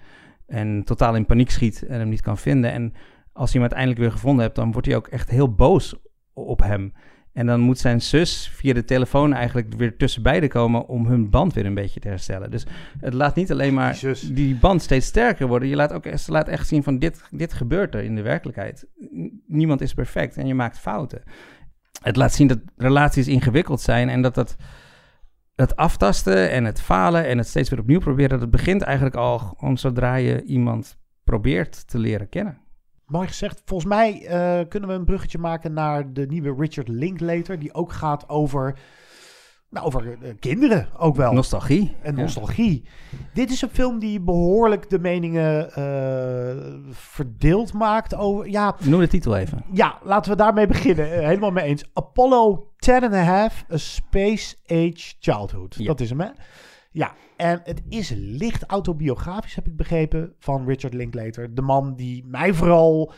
[0.47, 2.71] en totaal in paniek schiet en hem niet kan vinden.
[2.71, 2.93] En
[3.33, 5.95] als hij hem uiteindelijk weer gevonden hebt, dan wordt hij ook echt heel boos
[6.33, 6.93] op hem.
[7.39, 11.29] En dan moet zijn zus via de telefoon eigenlijk weer tussen beiden komen om hun
[11.29, 12.51] band weer een beetje te herstellen.
[12.51, 12.65] Dus
[12.99, 13.99] het laat niet alleen maar
[14.31, 15.67] die, band steeds sterker worden.
[15.67, 18.87] Je laat ook ze laat echt zien van dit, dit gebeurt er in de werkelijkheid.
[19.47, 21.23] Niemand is perfect en je maakt fouten.
[22.01, 24.55] Het laat zien dat relaties ingewikkeld zijn en dat dat
[25.55, 29.15] het aftasten en het falen en het steeds weer opnieuw proberen, dat het begint eigenlijk
[29.15, 32.68] al gewoon zodra je iemand probeert te leren kennen.
[33.09, 33.61] Mooi gezegd.
[33.65, 37.93] Volgens mij uh, kunnen we een bruggetje maken naar de nieuwe Richard Linklater, die ook
[37.93, 38.79] gaat over,
[39.69, 41.33] nou, over uh, kinderen ook wel.
[41.33, 41.95] Nostalgie.
[42.01, 42.83] En nostalgie.
[43.33, 48.49] Dit is een film die behoorlijk de meningen uh, verdeeld maakt over.
[48.49, 49.63] Ja, Noem de titel even.
[49.71, 51.25] Ja, laten we daarmee beginnen.
[51.25, 51.83] helemaal mee eens.
[51.93, 55.75] Apollo 10 and a half, A Space Age Childhood.
[55.75, 55.85] Ja.
[55.85, 56.29] Dat is hem, hè?
[56.91, 61.55] Ja, en het is licht autobiografisch, heb ik begrepen, van Richard Linklater.
[61.55, 63.13] De man die mij vooral...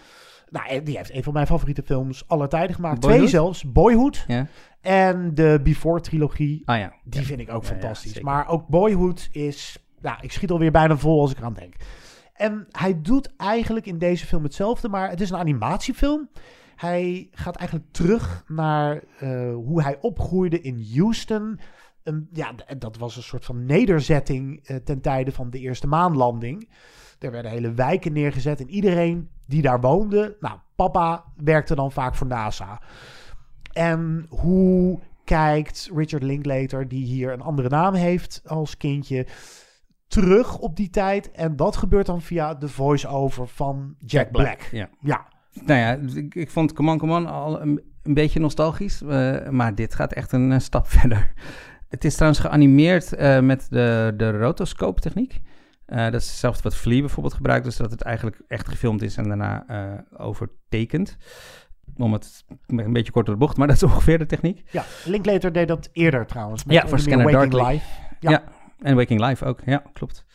[0.50, 3.00] Nou, die heeft een van mijn favoriete films aller tijden gemaakt.
[3.00, 3.20] Boyhood?
[3.20, 3.72] Twee zelfs.
[3.72, 4.24] Boyhood.
[4.28, 4.48] Ja.
[4.82, 6.62] En de Before-trilogie.
[6.66, 6.94] Ah ja.
[7.04, 7.26] Die ja.
[7.26, 8.20] vind ik ook fantastisch.
[8.20, 9.78] Maar ook Boyhood is...
[10.02, 11.74] Ja, ik schiet alweer bijna vol als ik eraan denk.
[12.34, 16.30] En hij doet eigenlijk in deze film hetzelfde, maar het is een animatiefilm.
[16.76, 21.60] Hij gaat eigenlijk terug naar uh, hoe hij opgroeide in Houston
[22.04, 26.70] een, ja, dat was een soort van nederzetting uh, ten tijde van de eerste maanlanding.
[27.20, 32.16] Er werden hele wijken neergezet en iedereen die daar woonde, nou, papa werkte dan vaak
[32.16, 32.82] voor NASA.
[33.74, 39.28] En hoe kijkt Richard Linklater, die hier een andere naam heeft als kindje,
[40.08, 41.32] terug op die tijd?
[41.32, 44.58] En dat gebeurt dan via de voice-over van Jack, Jack Black.
[44.58, 44.70] Black.
[44.72, 44.90] Ja.
[45.00, 45.28] ja.
[45.66, 49.96] Nou ja, ik, ik vond Come On al een, een beetje nostalgisch, uh, maar dit
[49.96, 51.34] gaat echt een uh, stap verder.
[51.92, 55.42] Het is trouwens geanimeerd uh, met de, de rotoscope techniek.
[55.88, 57.66] Uh, dat is hetzelfde wat Flea bijvoorbeeld gebruikt.
[57.66, 61.18] Dus dat het eigenlijk echt gefilmd is en daarna uh, overtekend.
[61.98, 64.64] Om het een beetje kort door de bocht, maar dat is ongeveer de techniek.
[64.72, 66.66] Ja, Linklater deed dat eerder trouwens.
[66.66, 67.66] Met ja, voor Scanner Darkly.
[67.66, 67.86] Live.
[68.20, 68.30] Ja.
[68.30, 68.44] ja,
[68.80, 69.60] en Waking Live ook.
[69.66, 70.26] Ja, klopt.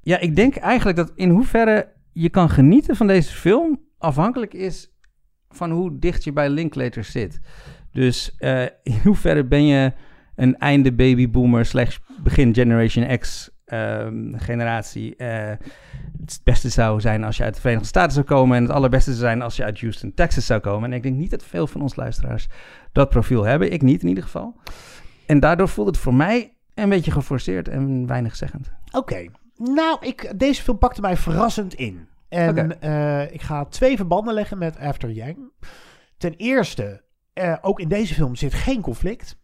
[0.00, 3.80] Ja, ik denk eigenlijk dat in hoeverre je kan genieten van deze film...
[3.98, 4.92] afhankelijk is
[5.48, 7.40] van hoe dicht je bij Linklater zit.
[7.92, 8.36] Dus
[8.82, 9.92] in hoeverre ben je
[10.36, 15.14] een einde babyboomer slash begin Generation X um, generatie.
[15.16, 15.50] Uh,
[16.20, 18.56] het beste zou zijn als je uit de Verenigde Staten zou komen.
[18.56, 20.90] En het allerbeste zou zijn als je uit Houston, Texas zou komen.
[20.90, 22.48] En ik denk niet dat veel van ons luisteraars
[22.92, 23.72] dat profiel hebben.
[23.72, 24.56] Ik niet in ieder geval.
[25.26, 28.72] En daardoor voelt het voor mij een beetje geforceerd en weinig zeggend.
[28.86, 28.98] Oké.
[28.98, 29.30] Okay.
[29.56, 32.08] Nou, ik, deze film pakte mij verrassend in.
[32.28, 33.22] En okay.
[33.24, 35.36] uh, ik ga twee verbanden leggen met After Yang.
[36.16, 37.02] Ten eerste,
[37.34, 39.42] uh, ook in deze film zit geen conflict.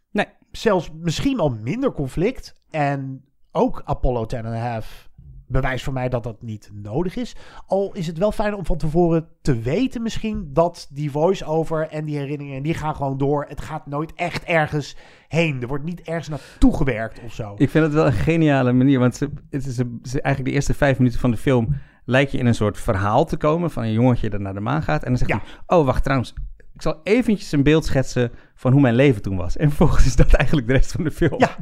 [0.51, 2.55] Zelfs misschien al minder conflict.
[2.71, 5.11] En ook Apollo 10 and a half
[5.51, 7.37] bewijst voor mij dat dat niet nodig is.
[7.67, 12.05] Al is het wel fijn om van tevoren te weten misschien dat die voice-over en
[12.05, 13.45] die herinneringen, die gaan gewoon door.
[13.49, 14.97] Het gaat nooit echt ergens
[15.29, 15.63] heen.
[15.63, 17.55] Er wordt niet ergens naartoe gewerkt of zo.
[17.57, 19.85] Ik vind het wel een geniale manier, want ze, het is, ze,
[20.23, 23.37] eigenlijk de eerste vijf minuten van de film lijkt je in een soort verhaal te
[23.37, 25.03] komen van een jongetje dat naar de maan gaat.
[25.03, 25.41] En dan zegt ja.
[25.43, 26.35] hij, oh wacht trouwens,
[26.75, 29.57] ik zal eventjes een beeld schetsen van hoe mijn leven toen was.
[29.57, 31.39] En vervolgens is dat eigenlijk de rest van de film.
[31.39, 31.57] Ja,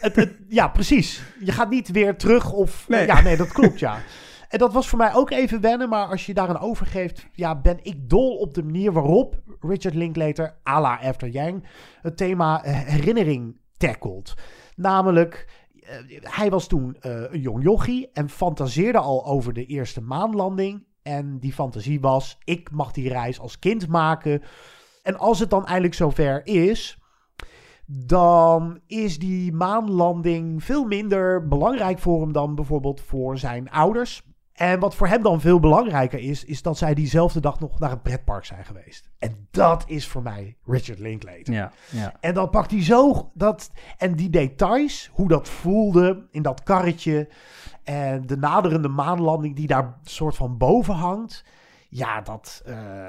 [0.00, 1.22] het, het, ja precies.
[1.40, 2.88] Je gaat niet weer terug of...
[2.88, 3.06] Nee.
[3.06, 3.98] Ja, nee, dat klopt, ja.
[4.48, 7.26] En dat was voor mij ook even wennen, maar als je daaraan overgeeft...
[7.32, 11.66] ja, ben ik dol op de manier waarop Richard Linklater, à la After Yang...
[12.00, 14.34] het thema herinnering tackelt.
[14.76, 15.90] Namelijk, uh,
[16.20, 20.84] hij was toen uh, een jong jochie en fantaseerde al over de eerste maanlanding...
[21.04, 24.42] En die fantasie was: ik mag die reis als kind maken.
[25.02, 26.98] En als het dan eindelijk zover is,
[27.86, 34.22] dan is die maanlanding veel minder belangrijk voor hem dan bijvoorbeeld voor zijn ouders.
[34.52, 37.92] En wat voor hem dan veel belangrijker is, is dat zij diezelfde dag nog naar
[37.92, 39.10] een pretpark zijn geweest.
[39.18, 41.54] En dat is voor mij Richard Linklater.
[41.54, 42.14] Ja, ja.
[42.20, 43.70] En dan pakt hij zo dat.
[43.96, 47.28] En die details, hoe dat voelde in dat karretje.
[47.84, 51.44] En de naderende maanlanding die daar soort van boven hangt.
[51.88, 53.08] Ja, dat, uh,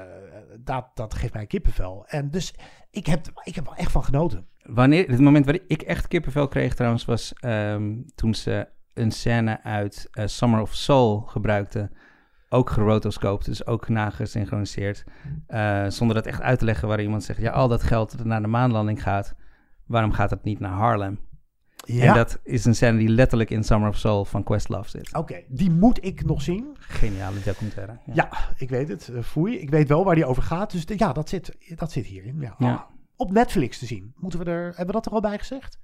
[0.58, 2.04] dat, dat geeft mij kippenvel.
[2.06, 2.54] En dus
[2.90, 4.46] ik heb, ik heb er echt van genoten.
[4.62, 9.62] Wanneer, het moment waar ik echt kippenvel kreeg trouwens was um, toen ze een scène
[9.62, 11.90] uit uh, Summer of Soul gebruikte.
[12.48, 15.04] Ook gerotoscoopt, dus ook nagesynchroniseerd.
[15.48, 17.40] Uh, zonder dat echt uit te leggen waar iemand zegt...
[17.40, 19.34] ja, al dat geld dat naar de maanlanding gaat...
[19.86, 21.20] waarom gaat het niet naar Harlem?
[21.86, 22.04] Ja.
[22.06, 25.14] En dat is een scène die letterlijk in Summer of Soul van Questlove zit.
[25.14, 26.76] Oké, die moet ik nog zien.
[26.78, 27.98] Geniale documentaire.
[28.12, 29.08] Ja, ik weet het.
[29.08, 29.58] eh, foei.
[29.58, 30.70] Ik weet wel waar die over gaat.
[30.70, 32.40] Dus de- ja, dat zit, dat zit hierin.
[32.40, 32.54] Ja.
[32.58, 32.86] Ja.
[33.16, 34.12] Op Netflix te zien.
[34.16, 35.78] Moeten we er, hebben we dat er al bij gezegd?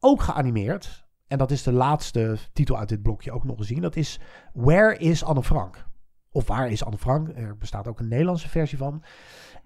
[0.00, 1.04] Ook geanimeerd.
[1.26, 3.80] En dat is de laatste titel uit dit blokje ook nog gezien.
[3.80, 4.20] Dat is
[4.52, 5.86] Where is Anne Frank?
[6.30, 7.28] Of Waar is Anne Frank?
[7.34, 9.02] Er bestaat ook een Nederlandse versie van.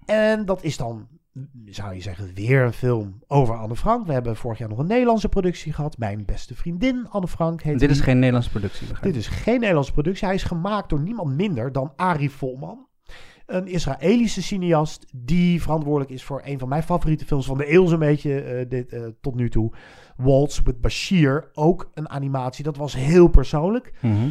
[0.07, 1.09] En dat is dan,
[1.65, 4.07] zou je zeggen, weer een film over Anne Frank.
[4.07, 5.99] We hebben vorig jaar nog een Nederlandse productie gehad.
[5.99, 8.87] Mijn beste vriendin Anne Frank heet Dit is geen Nederlandse productie.
[8.87, 10.27] begrijp Dit is geen Nederlandse productie.
[10.27, 12.89] Hij is gemaakt door niemand minder dan Arie Volman.
[13.47, 17.87] Een Israëlische cineast die verantwoordelijk is voor een van mijn favoriete films van de eeuw
[17.87, 19.73] zo'n beetje eh, dit, eh, tot nu toe.
[20.17, 22.65] Waltz with Bashir, ook een animatie.
[22.65, 23.93] Dat was heel persoonlijk.
[24.01, 24.29] Mhm.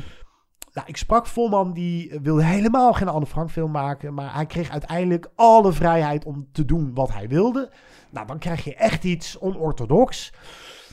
[0.80, 4.14] Nou, ik sprak Volman, die wilde helemaal geen Anne Frank film maken.
[4.14, 7.72] Maar hij kreeg uiteindelijk alle vrijheid om te doen wat hij wilde.
[8.10, 10.34] Nou, dan krijg je echt iets onorthodox.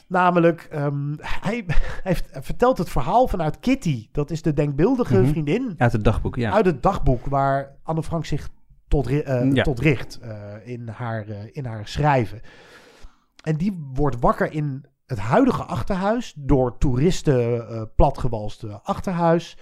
[0.08, 1.64] Namelijk, ehm, hij,
[2.02, 4.08] heeft, vertelt het verhaal vanuit Kitty.
[4.12, 5.28] Dat is de denkbeeldige Mhm.
[5.30, 5.74] vriendin.
[5.78, 6.52] Uit het dagboek, ja.
[6.52, 8.48] Uit het dagboek waar Anne Frank zich
[8.88, 9.62] tot, eh, Ja.
[9.62, 10.32] tot richt eh,
[10.64, 12.40] in, haar, eh, in haar schrijven.
[13.42, 19.56] En die wordt wakker in het huidige achterhuis door toeristen eh platgewalste achterhuis.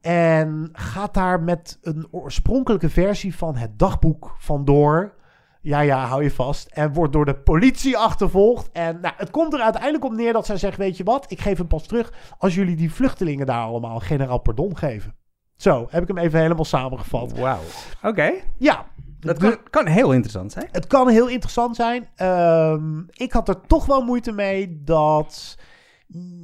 [0.00, 5.14] En gaat daar met een oorspronkelijke versie van het dagboek vandoor.
[5.60, 6.66] Ja, ja, hou je vast.
[6.66, 8.70] En wordt door de politie achtervolgd.
[8.72, 11.40] En nou, het komt er uiteindelijk op neer dat zij zegt: Weet je wat, ik
[11.40, 12.12] geef hem pas terug.
[12.38, 15.14] als jullie die vluchtelingen daar allemaal generaal pardon geven.
[15.56, 17.38] Zo, heb ik hem even helemaal samengevat.
[17.38, 17.60] Wauw.
[18.02, 18.32] Oké.
[18.58, 18.86] Ja.
[19.20, 20.68] Dat kan, kan heel interessant zijn.
[20.70, 22.08] Het kan heel interessant zijn.
[22.14, 25.58] Ehm, ik had er toch wel moeite mee dat.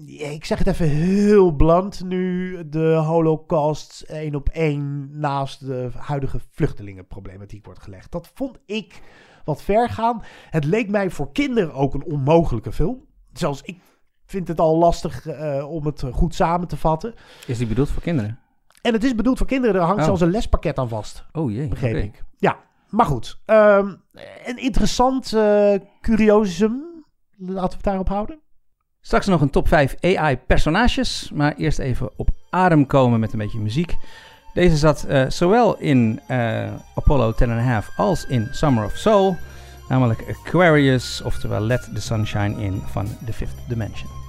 [0.06, 2.58] Ik zeg het even heel blunt nu.
[2.68, 8.12] De Holocaust één op één naast de huidige vluchtelingenproblematiek wordt gelegd.
[8.12, 9.00] Dat vond ik
[9.44, 10.22] wat ver gaan.
[10.50, 13.04] Het leek mij voor kinderen ook een onmogelijke film.
[13.32, 13.78] Zelfs ik
[14.26, 17.14] vind het al lastig eh, om het goed samen te vatten.
[17.46, 18.38] Is die bedoeld voor kinderen?
[18.82, 19.74] En het is bedoeld voor kinderen.
[19.80, 20.04] Er hangt Oh.
[20.04, 21.24] zelfs een lespakket aan vast.
[21.32, 21.68] Oh jee.
[21.68, 22.22] Begreep ik.
[22.42, 22.56] Ja,
[22.88, 23.38] maar goed.
[23.44, 23.94] Ehm,
[24.44, 27.04] een interessant eh curiosum.
[27.36, 28.40] Laten we het daarop houden.
[29.00, 33.58] Straks nog een top 5 AI-personages, maar eerst even op adem komen met een beetje
[33.58, 33.94] muziek.
[34.54, 39.36] Deze zat eh, zowel in eh, Apollo 10.5 als in Summer of Soul,
[39.88, 44.21] namelijk Aquarius, oftewel Let the Sunshine In van The Fifth Dimension.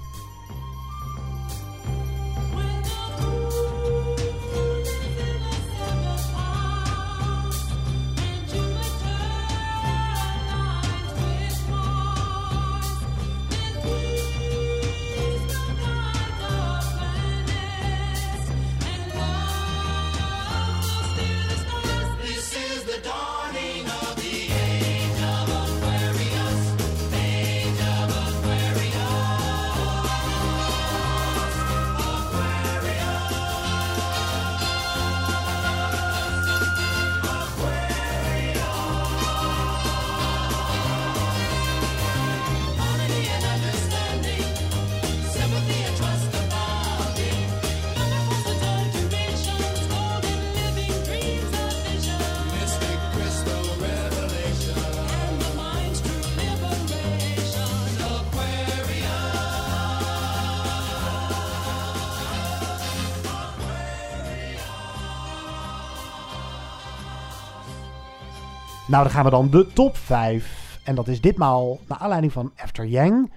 [68.94, 70.80] Nou, dan gaan we dan de top 5.
[70.84, 73.34] En dat is ditmaal naar aanleiding van After Yang.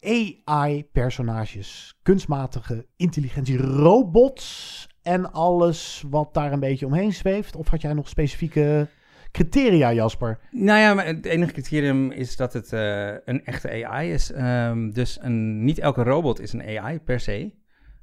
[0.00, 7.56] AI-personages, kunstmatige intelligentie, robots en alles wat daar een beetje omheen zweeft.
[7.56, 8.88] Of had jij nog specifieke
[9.32, 10.38] criteria, Jasper?
[10.50, 14.32] Nou ja, maar het enige criterium is dat het eh, een echte AI is.
[14.32, 17.52] Ehm, dus een, niet elke robot is een AI per se.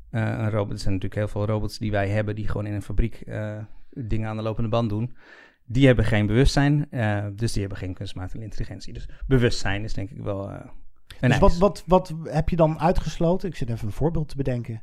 [0.10, 2.74] Eh, een robot, er zijn natuurlijk heel veel robots die wij hebben die gewoon in
[2.74, 3.58] een fabriek eh,
[3.90, 5.16] dingen aan de lopende band doen.
[5.66, 8.94] Die hebben geen bewustzijn, eh, dus die hebben geen kunstmatige intelligentie.
[8.94, 10.66] Dus bewustzijn is denk ik wel eh,
[11.20, 13.50] een Dus wat, wat, wat heb je dan uitgesloten?
[13.50, 14.82] Ik zit even een voorbeeld te bedenken.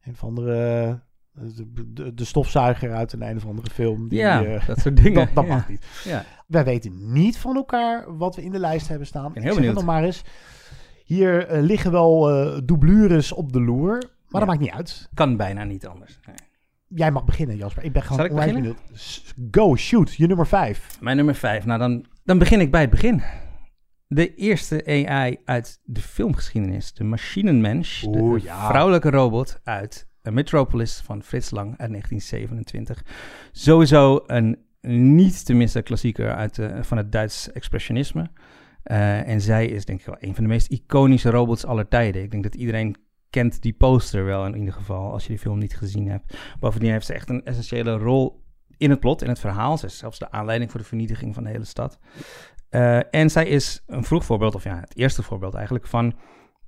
[0.00, 0.98] Een van de,
[1.32, 4.08] de, de, de stofzuiger uit een een of andere film.
[4.08, 5.54] Die, Ja, eh, dat soort dingen, Dat, dat ja.
[5.54, 5.86] mag niet.
[6.04, 6.24] Ja.
[6.46, 9.32] Wij weten niet van elkaar wat we in de lijst hebben staan.
[9.32, 10.22] ben Ik heel het nog maar eens.
[11.04, 14.02] Hier eh, liggen wel eh doublures op de loer.
[14.28, 15.08] Maar dat maakt niet uit.
[15.14, 16.18] Kan bijna niet anders.
[16.26, 16.36] Nee.
[16.94, 17.84] Jij mag beginnen, Jasper.
[17.84, 18.76] Ik ben gewoon ik onwijs beginnen?
[18.82, 19.00] benieuwd.
[19.00, 20.14] S- Go, shoot.
[20.14, 21.00] Je nummer vijf.
[21.00, 21.64] Mijn nummer 5.
[21.64, 23.22] Nou, dan, dan begin ik bij het begin.
[24.06, 26.92] De eerste AI uit de filmgeschiedenis.
[26.92, 28.02] De Machinenmensch.
[28.04, 28.68] Oeh, de ja.
[28.68, 33.04] vrouwelijke robot uit Metropolis van Frits Lang uit 1927.
[33.52, 34.58] Sowieso een
[35.12, 38.30] niet te missen klassieker uit, de- van het Duits expressionisme.
[38.82, 42.22] Eh, en zij is denk ik wel een van de meest iconische robots aller tijden.
[42.22, 42.96] Ik denk dat iedereen
[43.30, 46.36] kent die poster wel in ieder geval, als je die film niet gezien hebt.
[46.60, 48.42] Bovendien heeft ze echt een essentiële rol
[48.76, 49.78] in het plot, in het verhaal.
[49.78, 51.98] Ze is zelfs de aanleiding voor de vernietiging van de hele stad.
[52.68, 56.14] Eh, en zij is een vroeg voorbeeld, of ja, het eerste voorbeeld eigenlijk, van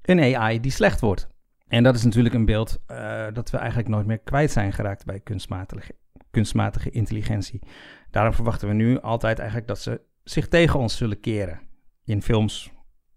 [0.02, 1.28] een AI die slecht wordt.
[1.68, 5.04] En dat is natuurlijk een beeld eh, dat we eigenlijk nooit meer kwijt zijn geraakt
[5.04, 5.94] bij kunstmatige,
[6.30, 7.62] kunstmatige intelligentie.
[8.10, 11.60] Daarom verwachten we nu altijd eigenlijk dat ze zich tegen ons zullen keren.
[12.04, 12.70] In films,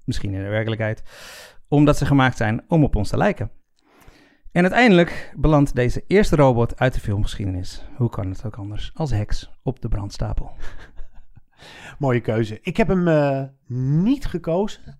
[0.04, 1.04] misschien in de werkelijkheid,
[1.68, 3.52] omdat ze gemaakt zijn om op ons te lijken.
[4.52, 9.12] En uiteindelijk belandt deze eerste robot uit de filmgeschiedenis, hoe kan het ook anders, als
[9.12, 10.52] heks op de brandstapel.
[12.00, 12.60] Mooie keuze.
[12.62, 13.44] Ik heb hem eh,
[14.04, 15.00] niet gekozen.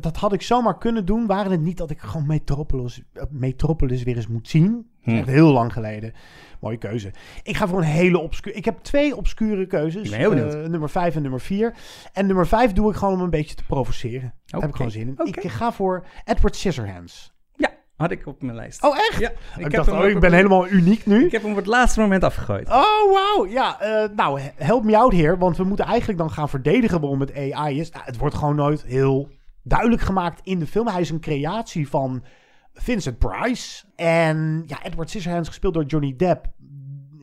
[0.00, 4.02] Dat had ik zomaar kunnen doen, waren het niet dat ik gewoon Metropolis, eh, Metropolis
[4.02, 4.86] weer eens moet zien.
[5.02, 5.16] Hm.
[5.16, 6.12] Echt heel lang geleden.
[6.60, 7.10] Mooie keuze.
[7.42, 8.56] Ik ga voor een hele obscure...
[8.56, 10.02] Ik heb twee obscure keuzes.
[10.02, 10.54] Ik ben heel benieuwd.
[10.54, 11.74] Eh, nummer 5 en nummer 4.
[12.12, 14.34] En nummer 5 doe ik gewoon om een beetje te provoceren.
[14.46, 15.26] Daar heb ik gewoon zin in.
[15.26, 17.32] Ik ga voor Edward Scissorhands.
[17.54, 18.84] Ja, had ik op mijn lijst.
[18.84, 19.18] Oh, echt?
[19.18, 21.24] Ja, ik, dacht, oh, ik ben helemaal uniek nu.
[21.24, 22.68] Ik heb hem op het laatste moment afgegooid.
[22.68, 23.46] Oh, wauw.
[23.46, 25.38] Ja, eh, nou, help me out heer.
[25.38, 27.90] Want we moeten eigenlijk dan gaan verdedigen waarom het AI is.
[27.90, 29.28] Nou, het wordt gewoon nooit heel
[29.68, 30.88] duidelijk gemaakt in de film.
[30.88, 32.24] Hij is een creatie van
[32.72, 33.84] Vincent Price.
[33.96, 36.46] En ja, Edward Scissorhands, gespeeld door Johnny Depp,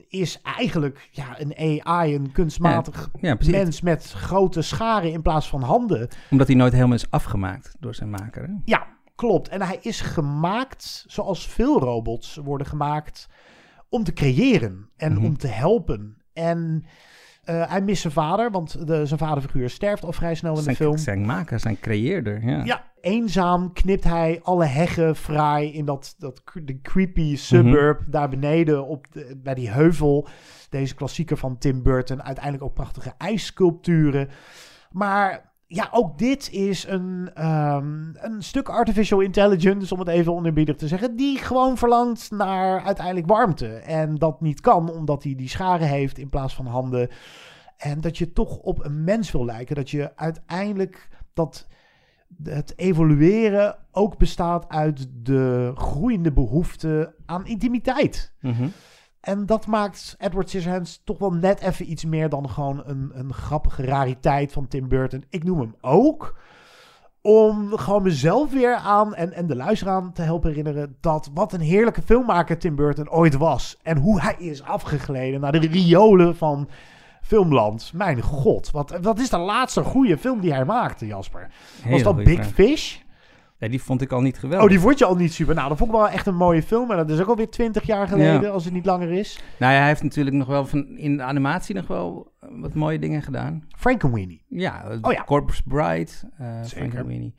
[0.08, 5.62] is eigenlijk ja, een AI, een kunstmatig Ja, mens met grote scharen in plaats van
[5.62, 6.08] handen.
[6.30, 8.44] Omdat hij nooit helemaal is afgemaakt door zijn maker.
[8.44, 8.54] Hè?
[8.66, 9.48] Ja, klopt.
[9.48, 13.28] En hij is gemaakt zoals veel robots worden gemaakt
[13.90, 15.26] om te creëren en Mhm.
[15.26, 16.18] om te helpen.
[16.34, 16.86] En
[17.46, 20.76] eh, hij mist zijn vader, want de, zijn vaderfiguur sterft al vrij snel in de
[20.76, 20.98] film.
[20.98, 22.44] zijn maker, zijn creëerder.
[22.46, 22.64] Ja.
[22.64, 28.10] Ja, eenzaam knipt hij alle heggen fraai in dat, dat de creepy suburb Mhm.
[28.12, 30.28] daar beneden op de, bij die heuvel.
[30.70, 32.24] Deze klassieker van Tim Burton.
[32.24, 34.30] Uiteindelijk ook prachtige ijssculpturen.
[34.92, 40.76] Maar ja, ook dit is een, ehm, een stuk artificial intelligence, om het even oneerbiedig
[40.76, 43.68] te zeggen, die gewoon verlangt naar uiteindelijk warmte.
[43.68, 47.10] En dat niet kan, omdat hij die scharen heeft in plaats van handen.
[47.78, 49.76] En dat je toch op een mens wil lijken.
[49.76, 51.68] Dat je uiteindelijk dat
[52.44, 58.34] het evolueren ook bestaat uit de groeiende behoefte aan intimiteit.
[58.42, 58.68] Mhm.
[59.26, 63.34] En dat maakt Edward Scissorhands toch wel net even iets meer dan gewoon een, een
[63.34, 65.24] grappige rariteit van Tim Burton.
[65.30, 66.38] Ik noem hem ook
[67.22, 71.54] om gewoon mezelf weer aan en, en de luisteraar aan te helpen herinneren dat wat
[71.54, 73.78] een heerlijke filmmaker Tim Burton ooit was.
[73.84, 76.70] En hoe hij is afgegleden naar de riolen van
[77.22, 77.92] filmland.
[77.94, 81.52] Mijn god, wat, wat is de laatste goede film die hij maakte, Jasper?
[81.90, 82.46] Was dat Big.
[82.46, 82.98] Fish?
[83.58, 84.64] Ja, die vond ik al niet geweldig.
[84.64, 85.56] Oh, die vond je al niet super.
[85.56, 86.92] Nou, dat vond ik wel echt een mooie film.
[86.92, 88.48] En dat is ook alweer twintig jaar geleden, Ja.
[88.50, 89.40] als het niet langer is.
[89.60, 92.74] Nou ja, hij heeft natuurlijk nog wel van, in de animatie nog wel eh, wat
[92.74, 93.64] mooie dingen gedaan.
[93.78, 94.46] Frankenweenie.
[94.48, 95.24] Ja, eh, Oh ja.
[95.24, 96.68] Corpse Bride, uh, Zeker.
[96.88, 97.36] Frankenweenie.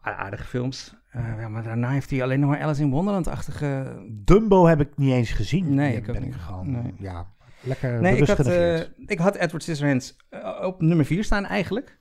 [0.00, 0.94] Aardige films.
[1.10, 3.96] Eh, ja, maar daarna heeft hij alleen nog maar Alice in Wonderland-achtige...
[4.10, 5.74] Dumbo heb ik niet eens gezien.
[5.74, 6.34] Nee, ik ben niet.
[6.34, 6.94] ik gewoon, Nee.
[6.98, 7.26] ja,
[7.60, 11.98] lekker Nee, ik had, eh, ik had Edward Scissorhands eh, op nummer 4 staan eigenlijk.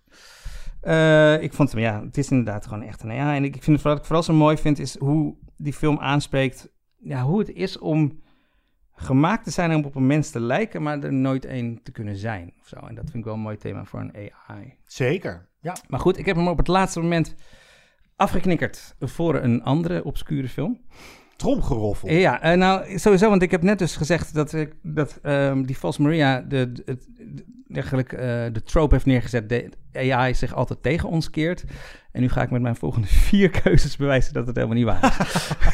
[0.87, 3.35] Eh, ik vond hem, ja, het is inderdaad gewoon echt een ja.
[3.35, 6.69] En ik vind het, wat ik vooral zo mooi vind, is hoe die film aanspreekt,
[6.97, 8.21] ja, hoe het is om
[8.95, 12.15] gemaakt te zijn om op een mens te lijken, maar er nooit één te kunnen
[12.15, 12.53] zijn.
[12.61, 12.75] Of zo.
[12.75, 14.73] En dat vind ik wel een mooi thema voor een AI.
[14.85, 15.75] Zeker, ja.
[15.87, 17.35] Maar goed, ik heb hem op het laatste moment
[18.15, 20.81] afgeknikkerd voor een andere obscure film.
[21.35, 22.09] Tromgeroffel.
[22.09, 25.75] Ja, eh, nou sowieso, want ik heb net dus gezegd dat, ik, dat ehm, die
[25.75, 28.19] False Maria de, de- eigenlijk eh,
[28.51, 31.63] de trope heeft neergezet, de AI zich altijd tegen ons keert.
[32.11, 35.27] En nu ga ik met mijn volgende vier keuzes bewijzen dat het helemaal niet waar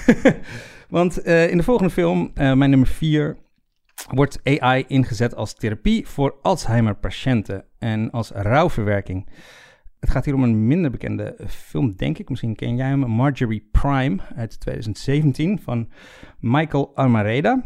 [0.08, 0.34] is.
[0.90, 3.38] want eh, in de volgende film, eh, mijn nummer vier,
[4.10, 9.30] wordt AI ingezet als therapie voor Alzheimer-patiënten en als rouwverwerking.
[10.00, 12.30] Het gaat hier om een minder bekende film, denk ik.
[12.30, 13.00] Misschien ken jij hem.
[13.00, 15.92] Marjorie Prime uit 2017 van
[16.40, 17.64] Michael Almareda.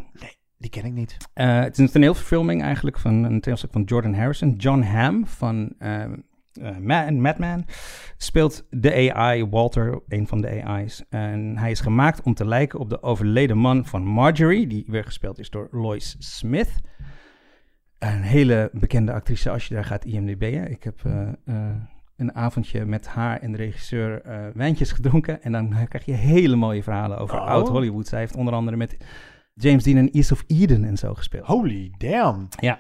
[0.58, 1.18] Die ken ik niet.
[1.34, 4.56] Eh, het is een toneelverfilming eigenlijk van een toneelstuk van Jordan Harrison.
[4.56, 6.10] John Hamm van eh, eh,
[6.82, 7.66] Ma- Madman
[8.18, 11.04] speelt de AI, Walter, een van de AI's.
[11.10, 15.04] En hij is gemaakt om te lijken op de overleden man van Marjorie, die weer
[15.04, 16.72] gespeeld is door Lois Smith.
[18.00, 20.72] Een hele bekende actrice als je daar gaat IMDb'en.
[20.72, 21.70] Ik heb eh,
[22.16, 24.22] een avondje met haar en de regisseur
[24.54, 25.42] wijntjes gedronken.
[25.44, 27.46] En dan krijg je hele mooie verhalen over Oh.
[27.46, 28.08] oud Hollywood.
[28.08, 28.98] Zij heeft onder andere met
[29.58, 31.46] James Dean en East of Eden en zo gespeeld.
[31.46, 32.48] Holy damn.
[32.60, 32.80] Ja,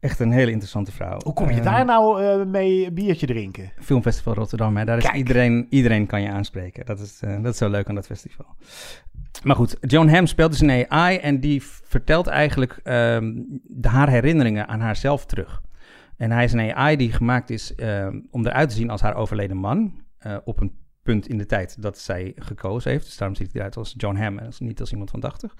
[0.00, 1.18] echt een hele interessante vrouw.
[1.24, 3.72] Hoe kom je Eh, daar nou eh, mee een biertje drinken?
[3.80, 4.84] Filmfestival Rotterdam, hè.
[4.84, 5.16] daar is Kijk.
[5.16, 6.86] iedereen, iedereen kan je aanspreken.
[6.86, 8.46] Dat is, eh, dat is zo leuk aan dat festival.
[9.42, 13.32] Maar goed, Joan Hamm speelt dus een AI en die vertelt eigenlijk ehm,
[13.62, 15.62] de, haar herinneringen aan haarzelf terug.
[16.16, 19.14] En hij is een AI die gemaakt is eh, om eruit te zien als haar
[19.14, 20.02] overleden man.
[20.18, 20.72] eh, op een
[21.04, 23.04] punt in de tijd dat zij gekozen heeft.
[23.04, 25.54] Dus daarom ziet hij eruit als John Hamm en niet als iemand van 80.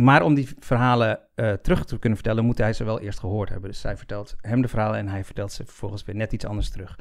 [0.00, 3.48] Maar om die verhalen eh, terug te kunnen vertellen, moet hij ze wel eerst gehoord
[3.48, 3.70] hebben.
[3.70, 6.70] Dus zij vertelt hem de verhalen en hij vertelt ze vervolgens weer net iets anders
[6.70, 6.98] terug.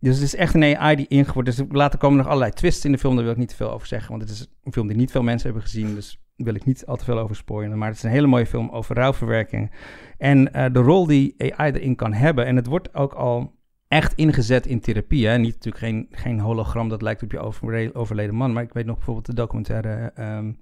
[0.00, 1.62] Dus het is echt een AI die ingevoerd is.
[1.68, 3.86] Later komen nog allerlei twists in de film, daar wil ik niet te veel over
[3.86, 4.10] zeggen.
[4.10, 6.86] Want het is een film die niet veel mensen hebben gezien, dus wil ik niet
[6.86, 7.78] al te veel over spoilen.
[7.78, 9.70] Maar het is een hele mooie film over rouwverwerking.
[10.18, 12.46] En eh, de rol die AI erin kan hebben.
[12.46, 13.53] En het wordt ook al
[13.94, 15.26] echt ingezet in therapie.
[15.26, 15.36] Hè?
[15.38, 18.52] Niet natuurlijk geen, geen hologram dat lijkt op je overle- overleden man.
[18.52, 20.52] Maar ik weet nog bijvoorbeeld de documentaire ehm,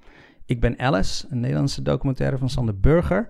[0.47, 3.28] Ik ben Alice, een Nederlandse documentaire van Sander Burger.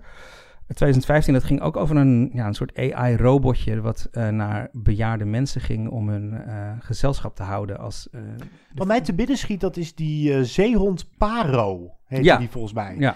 [0.67, 5.61] 2015, dat ging ook over een, ja, een soort AI-robotje wat eh, naar bejaarde mensen
[5.61, 7.79] ging om hun eh, gezelschap te houden.
[7.79, 8.21] Als, eh,
[8.73, 12.37] Wat mij te binnen schiet, dat is die eh, zeehond Paro, heet Ja.
[12.37, 12.95] die volgens mij.
[12.99, 13.15] Ja.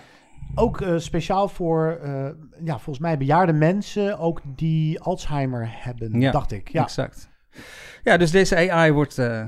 [0.56, 2.30] Ook eh, speciaal voor, eh,
[2.64, 6.70] ja, volgens mij bejaarde mensen, ook die Alzheimer hebben, Ja, dacht ik.
[6.70, 6.84] Ja.
[6.84, 7.30] exact.
[8.04, 9.46] Ja, dus deze AI wordt eh,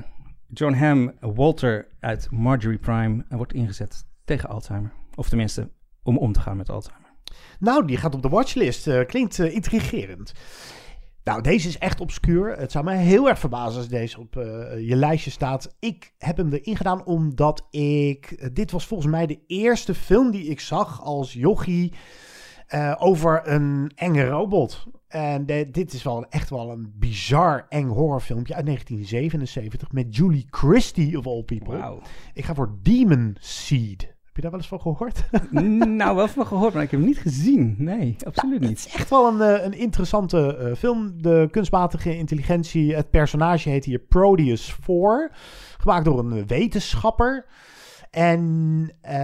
[0.48, 4.92] John Hamm, Walter uit Marjorie Prime, en wordt ingezet tegen Alzheimer.
[5.14, 5.68] Of tenminste,
[6.02, 7.08] om om te gaan met Alzheimer.
[7.58, 9.04] Nou, die gaat op de watchlist.
[9.06, 10.32] Klinkt intrigerend.
[11.24, 12.56] Nou, deze is echt obscuur.
[12.58, 14.44] Het zou mij heel erg verbazen als deze op eh,
[14.88, 15.74] je lijstje staat.
[15.78, 18.30] Ik heb hem erin gedaan omdat ik...
[18.30, 21.92] eh, dit was volgens mij de eerste film die ik zag als jochie
[22.66, 24.86] eh, over een enge robot.
[25.08, 30.46] En de- dit is wel echt wel een bizar eng horrorfilmpje uit 1977 met Julie
[30.50, 31.76] Christie of all people.
[32.34, 34.14] Ik ga voor Demon Seed.
[34.32, 35.24] Heb je daar wel eens van gehoord?
[36.00, 37.74] nou, wel van gehoord, maar ik heb hem niet gezien.
[37.78, 38.90] Nee, absoluut niet.
[38.94, 41.22] echt wel een, eh, een interessante eh, film.
[41.22, 45.30] De kunstmatige intelligentie, het personage heet hier Proteus 4.
[45.78, 47.46] Gemaakt door een wetenschapper.
[48.10, 49.14] En eh,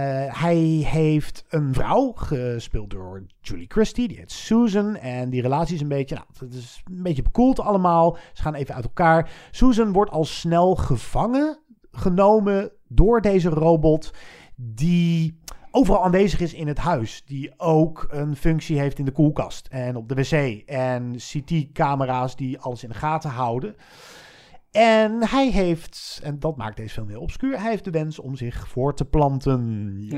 [0.41, 4.07] hij heeft een vrouw, gespeeld door Julie Christie.
[4.07, 4.95] Die heet Susan.
[4.95, 8.17] En die relatie is een beetje, nou, het is een beetje bekoeld allemaal.
[8.33, 9.31] Ze gaan even uit elkaar.
[9.51, 11.59] Susan wordt al snel gevangen
[11.91, 14.13] genomen door deze robot.
[14.59, 15.39] Die
[15.71, 17.23] overal aanwezig is in het huis.
[17.25, 20.63] Die ook een functie heeft in de koelkast en op de wc.
[20.65, 23.75] En CT-camera's die alles in de gaten houden.
[24.71, 28.35] En hij heeft, en dat maakt deze film heel obscuur, hij heeft de wens om
[28.35, 30.09] zich voor te planten.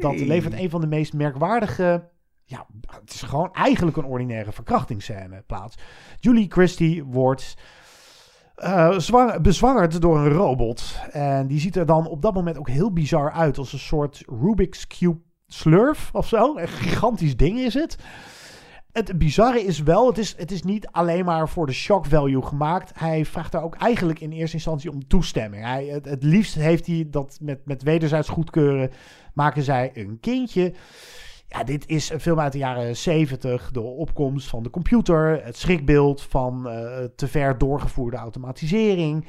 [0.00, 2.08] Dat levert een van de meest merkwaardige,
[2.44, 5.76] ja, het is gewoon eigenlijk een ordinaire verkrachtingsscène plaats.
[6.20, 7.56] Julie Christie wordt
[8.56, 11.00] eh, zwang- bezwangerd door een robot.
[11.10, 13.58] En die ziet er dan op dat moment ook heel bizar uit.
[13.58, 16.56] Als een soort Rubik's Cube slurf of zo.
[16.56, 17.96] Een gigantisch ding is het.
[18.92, 22.42] Het bizarre is wel, het is, het is niet alleen maar voor de shock value
[22.42, 22.98] gemaakt.
[22.98, 25.64] Hij vraagt daar ook eigenlijk in eerste instantie om toestemming.
[25.64, 28.90] Hij, het, het liefst heeft hij dat met, met wederzijds goedkeuren.
[29.34, 30.74] Maken zij een kindje.
[31.48, 33.70] Ja, dit is een film uit de jaren 70.
[33.70, 35.44] De opkomst van de computer.
[35.44, 39.26] Het schrikbeeld van eh, te ver doorgevoerde automatisering.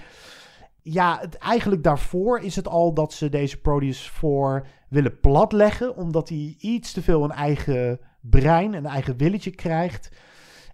[0.82, 5.96] Ja, het, eigenlijk daarvoor is het al dat ze deze Proteus voor willen platleggen.
[5.96, 10.10] Omdat hij iets te veel een eigen brein, een eigen willetje krijgt.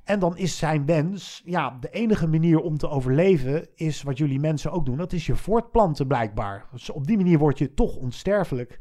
[0.03, 4.39] En dan is zijn wens, ja, de enige manier om te overleven is wat jullie
[4.39, 4.97] mensen ook doen.
[4.97, 6.65] Dat is je voortplanten blijkbaar.
[6.71, 8.79] Dus op die manier word je toch onsterfelijk.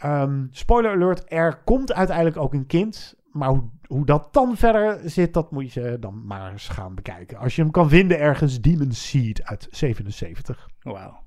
[0.00, 3.14] Ehm, spoiler alert, er komt uiteindelijk ook een kind.
[3.32, 7.38] Maar hoe, hoe dat dan verder zit, dat moet je dan maar eens gaan bekijken.
[7.38, 10.68] Als je hem kan vinden ergens, Demon Seed uit 77.
[10.82, 11.18] Wauw.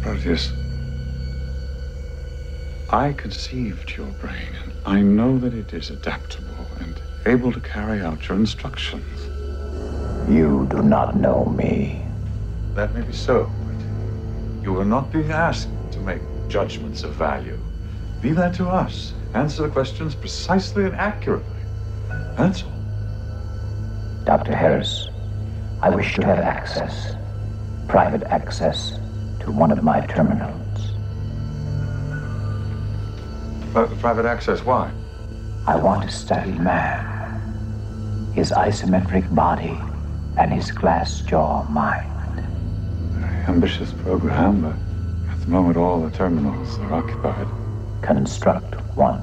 [0.00, 0.52] Proteus,
[2.92, 8.04] I conceived your brain, and I know that it is adaptable and able to carry
[8.04, 9.28] out your instructions.
[10.28, 12.02] You do not know me.
[12.74, 17.58] That may be so, but you are not being asked to make judgments of value.
[18.22, 19.14] Leave that to us.
[19.34, 21.60] Answer the questions precisely and accurately.
[22.36, 22.72] That's all.
[24.24, 24.54] Dr.
[24.54, 25.08] Harris,
[25.82, 27.14] I wish to have access,
[27.88, 28.98] private access,
[29.40, 30.94] to one of my terminals.
[33.72, 34.90] But private access, why?
[35.66, 39.78] I want to study man, his isometric body,
[40.38, 42.10] and his glass jaw mind.
[43.12, 44.76] Very ambitious program, but
[45.44, 47.46] the moment all the terminals are occupied.
[48.00, 49.20] Construct one.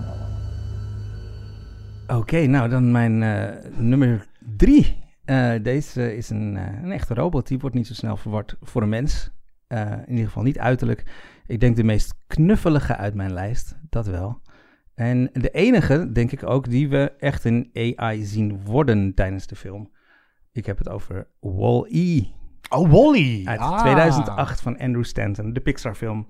[2.08, 5.00] Oké, nou dan mijn eh, nummer drie.
[5.26, 7.48] Eh, deze is een, eh, een echte robot.
[7.48, 9.32] Die wordt niet zo snel verward voor een mens.
[9.68, 11.04] Eh, in ieder geval niet uiterlijk.
[11.48, 13.78] Ik denk de meest knuffelige uit mijn lijst.
[13.90, 14.42] Dat wel.
[14.96, 19.56] En de enige, denk ik ook, die we echt een AI zien worden tijdens de
[19.56, 19.92] film.
[20.52, 22.24] Ik heb het over Wall-E.
[22.74, 23.42] Oh, Wall-E.
[23.46, 23.80] Uit Ah.
[23.80, 26.28] 2008 van Andrew Stanton, de Pixar-film.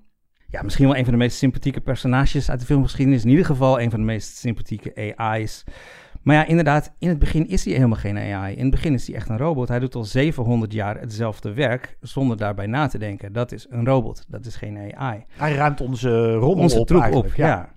[0.48, 3.24] Ja, misschien wel een van de meest sympathieke personages uit de filmgeschiedenis.
[3.24, 5.64] In ieder geval een van de meest sympathieke AI's.
[6.22, 8.54] Maar ja, inderdaad, in het begin is hij helemaal geen AI.
[8.54, 9.68] In het begin is hij echt een robot.
[9.68, 13.32] Hij doet al 700 jaar hetzelfde werk zonder daarbij na te denken.
[13.32, 15.24] Dat is een robot, dat is geen AI.
[15.36, 17.68] Hij ruimt onze rommel Onze op eigenlijk, op, ja.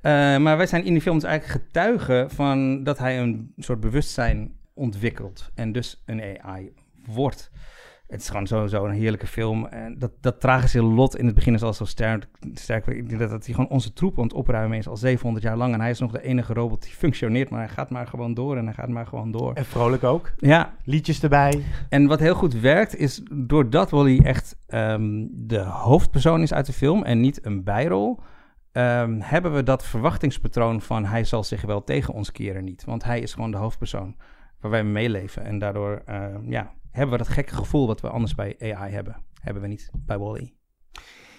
[0.00, 0.12] Eh,
[0.42, 4.52] maar wij zijn in die film dus eigenlijk getuigen van dat hij een soort bewustzijn
[4.74, 6.72] ontwikkelt en dus een AI
[7.06, 7.50] wordt.
[8.06, 9.66] Het is gewoon sowieso een heerlijke film.
[9.66, 12.26] En dat, dat tragische lot in het begin is al zo sterk.
[12.54, 12.86] sterk.
[12.86, 15.56] Ik denk dat, dat hij gewoon onze troep aan het opruimen is al 700 jaar
[15.56, 15.74] lang.
[15.74, 17.50] En hij is nog de enige robot die functioneert.
[17.50, 19.52] Maar hij gaat maar gewoon door en hij gaat maar gewoon door.
[19.54, 20.32] En vrolijk ook.
[20.38, 20.74] Ja.
[20.84, 21.62] Liedjes erbij.
[21.88, 26.72] En wat heel goed werkt is doordat Wally echt ehm, de hoofdpersoon is uit de
[26.72, 28.20] film en niet een bijrol.
[28.72, 32.84] ehm, hebben we dat verwachtingspatroon van hij zal zich wel tegen ons keren niet.
[32.84, 34.16] Want hij is gewoon de hoofdpersoon
[34.60, 35.44] waar wij mee meeleven.
[35.44, 39.16] En daardoor ehm, ja, hebben we dat gekke gevoel wat we anders bij AI hebben.
[39.40, 40.54] Hebben we niet bij Wally.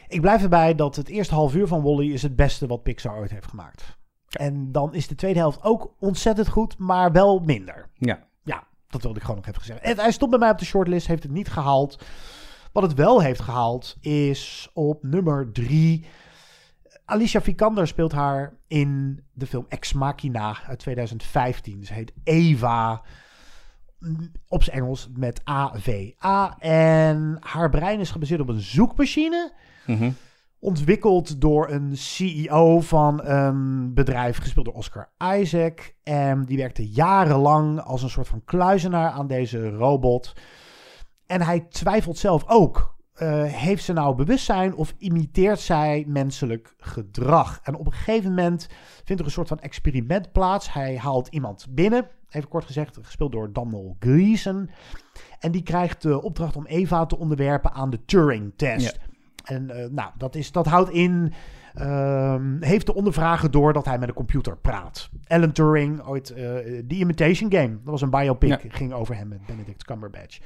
[0.08, 3.18] Ik blijf erbij dat het eerste half uur van Wally is het beste wat Pixar
[3.18, 3.98] ooit heeft gemaakt.
[4.30, 7.90] En dan is de tweede helft ook ontzettend goed, maar wel minder.
[7.94, 8.28] Ja.
[8.44, 9.86] Ja, dat wilde ik gewoon nog even zeggen.
[9.86, 12.04] En hij stond bij mij op de shortlist, heeft het niet gehaald.
[12.72, 16.06] Wat het wel heeft gehaald is op nummer drie.
[17.06, 21.84] Alicia Vikander speelt haar in de film Ex Machina uit 2015.
[21.84, 23.02] Ze heet Eva
[24.48, 26.58] op zijn Engels met A-V-A.
[26.60, 29.52] En haar brein is gebaseerd op een zoekmachine.
[29.86, 30.12] Mhm.
[30.60, 35.96] Ontwikkeld door een CEO van een bedrijf, gespeeld door Oscar Isaac.
[36.04, 40.34] En die werkte jarenlang als een soort van kluizenaar aan deze robot.
[41.26, 42.95] En hij twijfelt zelf ook.
[43.16, 47.60] Eh, heeft ze nou bewustzijn of imiteert zij menselijk gedrag?
[47.64, 48.68] En op een gegeven moment
[49.04, 50.74] vindt er een soort van experiment plaats.
[50.74, 54.70] Hij haalt iemand binnen, even kort gezegd, gespeeld door Daniel Gleeson.
[55.40, 58.96] En die krijgt de opdracht om Eva te onderwerpen aan de Turing-test.
[58.96, 59.14] Ja.
[59.56, 61.34] En eh, nou, dat, is, dat houdt in.
[61.74, 65.10] ehm, heeft de ondervrager door dat hij met een computer praat.
[65.28, 66.44] Alan Turing, ooit eh
[66.88, 67.70] The Imitation Game.
[67.70, 68.70] Dat was een biopic, Ja.
[68.70, 70.40] ging over hem met Benedict Cumberbatch.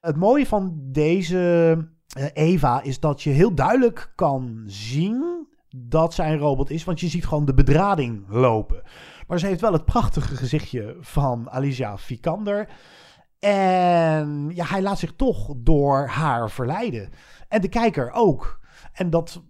[0.00, 1.88] Het mooie van deze
[2.32, 5.46] Eva is dat je heel duidelijk kan zien
[5.76, 8.82] dat zij een robot is, want je ziet gewoon de bedrading lopen.
[9.26, 12.68] Maar ze heeft wel het prachtige gezichtje van Alicia Vikander.
[13.38, 17.10] En ja, hij laat zich toch door haar verleiden.
[17.48, 18.60] En de kijker ook.
[18.92, 19.42] En dat,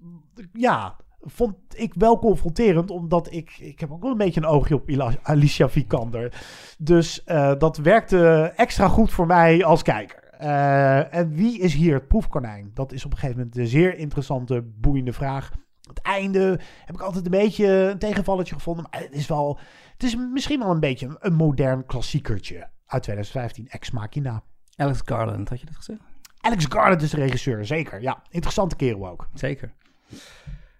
[0.52, 4.74] ja, vond ik wel confronterend, omdat ik, ik heb ook wel een beetje een oogje
[4.74, 6.42] op Alicia Vikander.
[6.78, 10.27] Dus eh, dat werkte extra goed voor mij als kijker.
[10.38, 12.70] Eh, en wie is hier het proefkonijn?
[12.74, 15.50] Dat is op een gegeven moment een zeer interessante, boeiende vraag.
[15.88, 18.86] Het einde heb ik altijd een beetje een tegenvalletje gevonden.
[18.90, 19.58] Maar het is wel,
[19.92, 24.42] het is misschien wel een beetje een modern klassiekertje uit 2015, Ex Machina.
[24.76, 26.00] Alex Garland, had je dat gezegd?
[26.40, 28.02] Alex Garland is de regisseur, zeker.
[28.02, 29.28] Ja, interessante kerel ook.
[29.34, 29.72] Zeker.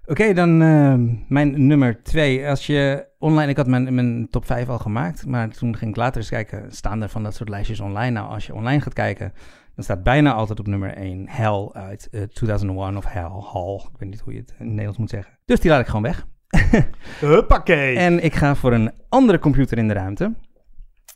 [0.09, 2.49] Oké, dan ehm, mijn nummer twee.
[2.49, 5.97] Als je online, ik had mijn, mijn top 5 al gemaakt, maar toen ging ik
[5.97, 8.11] later eens kijken, staan er van dat soort lijstjes online.
[8.11, 9.33] Nou, als je online gaat kijken,
[9.75, 13.75] dan staat bijna altijd op nummer 1 Hell uit eh, 2001 of Hell, Hall.
[13.75, 15.39] Ik weet niet hoe je het in het Nederlands moet zeggen.
[15.45, 16.27] Dus die laat ik gewoon weg.
[17.21, 17.97] Huppakee.
[17.97, 20.35] En ik ga voor een andere computer in de ruimte,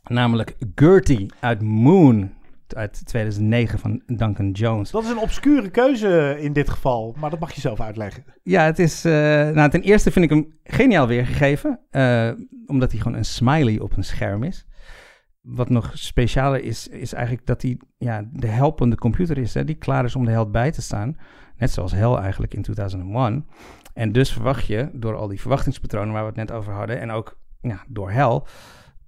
[0.03, 2.33] namelijk Gertie uit Moon
[2.75, 4.91] uit 2009 van Duncan Jones.
[4.91, 8.25] Dat is een obscure keuze in dit geval, maar dat mag je zelf uitleggen.
[8.43, 9.05] Ja, het is.
[9.05, 9.13] eh,
[9.51, 11.81] nou, ten eerste vind ik hem geniaal weergegeven.
[11.91, 12.31] eh,
[12.67, 14.67] omdat hij gewoon een smiley op een scherm is.
[15.41, 19.55] Wat nog specialer is, is eigenlijk dat hij ja, de helpende computer is.
[19.55, 21.17] Hè, die klaar is om de held bij te staan.
[21.57, 23.47] Net zoals Hell eigenlijk in 2001.
[23.95, 27.01] En dus verwacht je, door al die verwachtingspatronen waar we het net over hadden.
[27.01, 28.41] en ook ja, door Hell.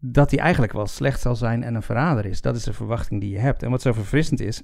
[0.07, 2.41] Dat hij eigenlijk wel slecht zal zijn en een verrader is.
[2.41, 3.63] Dat is de verwachting die je hebt.
[3.63, 4.63] En wat zo verfrissend is.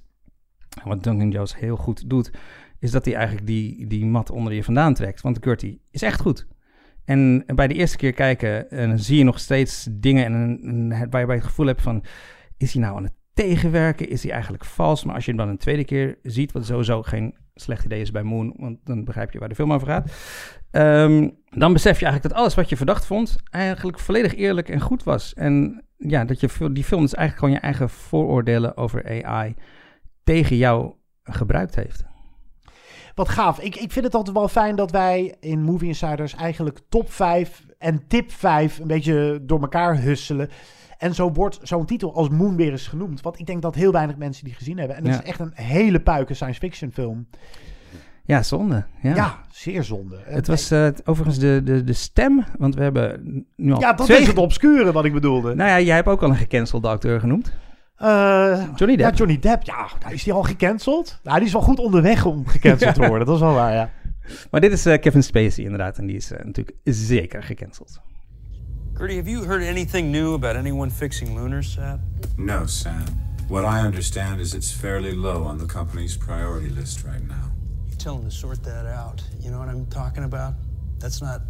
[0.82, 2.30] en wat Duncan Jones heel goed doet
[2.78, 5.20] is dat hij eigenlijk die, die mat onder je vandaan trekt.
[5.20, 6.46] Want Gertie is echt goed.
[7.04, 10.32] En bij de eerste keer kijken, en dan zie je nog steeds dingen en,
[10.62, 12.04] en, en waar je bij het gevoel hebt van,
[12.56, 14.08] is hij nou aan het tegenwerken?
[14.08, 15.04] Is hij eigenlijk vals?
[15.04, 18.10] Maar als je hem dan een tweede keer ziet, wat sowieso geen slecht idee is
[18.10, 20.12] bij Moon, want dan begrijp je waar de film over gaat.
[20.70, 24.80] ehm, dan besef je eigenlijk dat alles wat je verdacht vond, eigenlijk volledig eerlijk en
[24.80, 25.34] goed was.
[25.34, 29.54] En ja, dat je die film dus eigenlijk gewoon je eigen vooroordelen over AI
[30.24, 32.04] tegen jou gebruikt heeft.
[33.14, 33.60] Wat gaaf.
[33.60, 37.66] Ik, ik vind het altijd wel fijn dat wij in Movie Insiders eigenlijk top 5
[37.80, 40.48] en tip 5 een beetje door elkaar husselen.
[40.98, 43.20] En zo wordt zo'n titel als Moon weer eens genoemd.
[43.20, 44.96] Want ik denk dat heel weinig mensen die gezien hebben.
[44.96, 45.20] En het Ja.
[45.22, 47.26] is echt een hele puike science fiction film.
[48.24, 48.84] Ja, zonde.
[49.02, 50.16] Ja, Ja, zeer zonde.
[50.24, 54.06] Het was eh, overigens de, de, de stem, want we hebben nu al Ja, dat
[54.06, 54.20] twee...
[54.20, 55.54] is het obscure wat ik bedoelde.
[55.54, 57.52] Nou ja, jij hebt ook al een gecancelde acteur genoemd.
[57.96, 59.10] Eh, Johnny Depp.
[59.10, 59.62] Ja, Johnny Depp.
[59.62, 61.20] Ja, nou, is die al gecanceld?
[61.22, 63.26] Nou, die is wel goed onderweg om gecanceld te worden.
[63.26, 63.90] Dat is wel waar, ja.
[64.50, 68.00] Maar dit is eh, Kevin Spacey inderdaad, en die is eh, natuurlijk zeker gecanceld.
[68.94, 71.98] Gertie, have you heard anything new about anyone fixing Lunar Sat?
[72.36, 73.04] No, Sam.
[73.48, 77.50] What I understand is it's fairly low on the company's priority list right now.
[77.88, 79.22] You tell them to sort that out.
[79.40, 80.54] You know what I'm talking about?
[80.98, 81.40] That's not.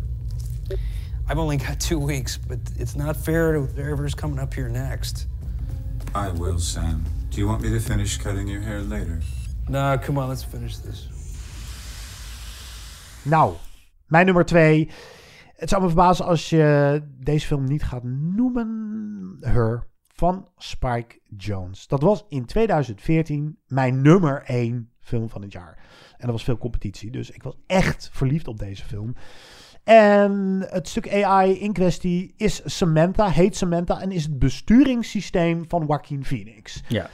[1.29, 5.27] I've only got two weeks, but it's not fair to whoever's coming up here next.
[6.15, 7.05] I will, Sam.
[7.31, 9.21] Do you want me to finish cutting your hair later?
[9.69, 11.07] Nah, come on, let's finish this.
[13.23, 13.55] Nou,
[14.07, 14.91] mijn nummer twee.
[15.57, 19.37] Het zou me verbazen als je deze film niet gaat noemen.
[19.41, 21.87] Her van Spike Jones.
[21.87, 25.79] Dat was in 2014 mijn nummer één film van het jaar.
[26.17, 29.15] En er was veel competitie, dus ik was echt verliefd op deze film.
[29.85, 35.85] En het stuk AI in kwestie is Samantha, heet Samantha en is het besturingssysteem van
[35.87, 36.83] Joaquin Phoenix.
[36.89, 37.09] Ja.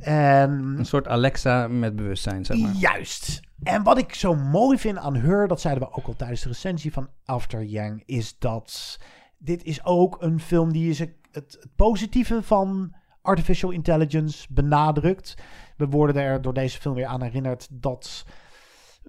[0.00, 2.72] En Een soort Alexa met bewustzijn, zeg maar.
[2.72, 3.40] Juist.
[3.62, 6.48] En wat ik zo mooi vind aan Her, dat zeiden we ook al tijdens de
[6.48, 8.98] recensie van After Yang, is dat
[9.38, 15.34] dit is ook een film die is het, het positieve van artificial intelligence benadrukt.
[15.76, 18.24] We worden er door deze film weer aan herinnerd dat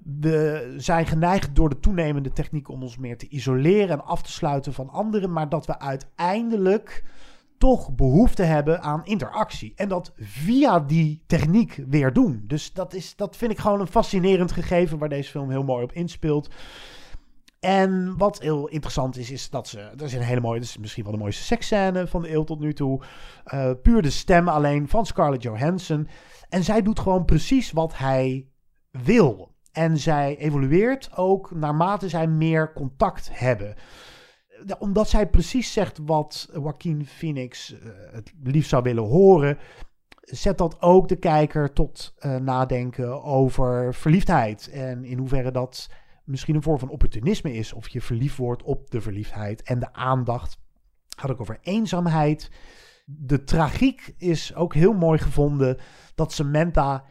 [0.03, 4.31] we zijn geneigd door de toenemende techniek om ons meer te isoleren en af te
[4.31, 7.03] sluiten van anderen, maar dat we uiteindelijk
[7.57, 9.73] toch behoefte hebben aan interactie.
[9.75, 12.43] En dat via die techniek weer doen.
[12.47, 15.83] Dus dat, is, dat vind ik gewoon een fascinerend gegeven waar deze film heel mooi
[15.83, 16.49] op inspeelt.
[17.59, 19.79] En wat heel interessant is, is dat ze.
[19.79, 20.59] Er is een hele mooie.
[20.59, 23.01] Dat is misschien wel de mooiste seksscène van de eeuw tot nu toe.
[23.53, 26.07] Uh, puur de stem alleen van Scarlett Johansson.
[26.49, 28.47] En zij doet gewoon precies wat hij
[28.91, 29.55] wil.
[29.71, 33.75] En zij evolueert ook naarmate zij meer contact hebben
[34.79, 37.79] omdat zij precies zegt wat Joaquin Phoenix uh,
[38.11, 39.57] het liefst zou willen horen,
[40.21, 44.69] zet dat ook de kijker tot uh, nadenken over verliefdheid.
[44.69, 45.89] En in hoeverre dat
[46.23, 47.73] misschien een vorm van opportunisme is.
[47.73, 50.59] Of je verliefd wordt op de verliefdheid en de aandacht.
[51.17, 52.51] Gaat ook over eenzaamheid.
[53.05, 55.77] De tragiek is ook heel mooi gevonden.
[56.15, 57.05] Dat Samantha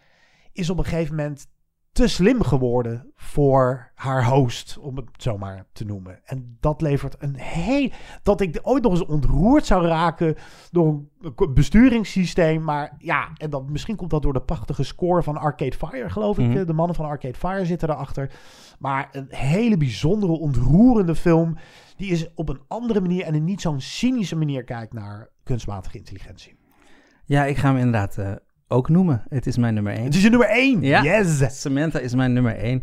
[0.52, 1.46] is op een gegeven moment
[1.96, 6.20] te slim geworden voor haar host, om het zo maar te noemen.
[6.24, 7.90] En dat levert een heel...
[8.22, 10.34] Dat ik ooit nog eens ontroerd zou raken
[10.70, 12.64] door een besturingssysteem.
[12.64, 16.38] Maar ja, en dat, misschien komt dat door de prachtige score van Arcade Fire, geloof
[16.38, 16.46] ik.
[16.46, 16.66] Mhm.
[16.66, 18.32] De mannen van Arcade Fire zitten erachter.
[18.78, 21.56] Maar een hele bijzondere, ontroerende film.
[21.96, 25.98] Die is op een andere manier en een niet zo'n cynische manier kijkt naar kunstmatige
[25.98, 26.56] intelligentie.
[27.24, 28.32] Ja, ik ga hem inderdaad eh,
[28.68, 29.22] ook noemen.
[29.28, 30.04] Het is mijn nummer 1.
[30.04, 30.82] Het is je nummer 1.
[30.82, 31.60] Ja, Yes.
[31.60, 32.82] Samantha is mijn nummer 1.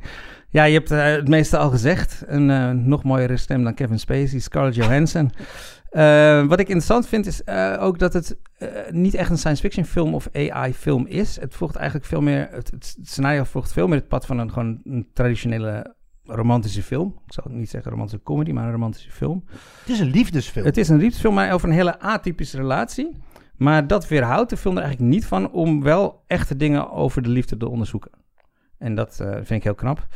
[0.49, 2.23] Ja, je hebt eh, het meeste al gezegd.
[2.25, 5.31] Een eh, nog mooiere stem dan Kevin Spacey, Scarlett Johansson.
[5.93, 7.47] Eh, wat ik interessant vind is
[7.79, 8.37] ook dat het
[8.91, 11.39] niet echt een science fiction film of AI film is.
[11.39, 14.51] Het volgt eigenlijk veel meer, het, het scenario volgt veel meer het pad van een
[14.51, 15.95] gewoon een traditionele
[16.25, 17.19] romantische film.
[17.25, 19.43] Ik zal niet zeggen romantische comedy, maar een romantische film.
[19.79, 20.65] Het is een liefdesfilm.
[20.65, 23.11] Het is een liefdesfilm, maar over een hele atypische relatie.
[23.63, 27.29] Maar dat weerhoudt de film er eigenlijk niet van om wel echte dingen over de
[27.29, 28.11] liefde te onderzoeken.
[28.77, 30.07] En dat uh, vind ik heel knap.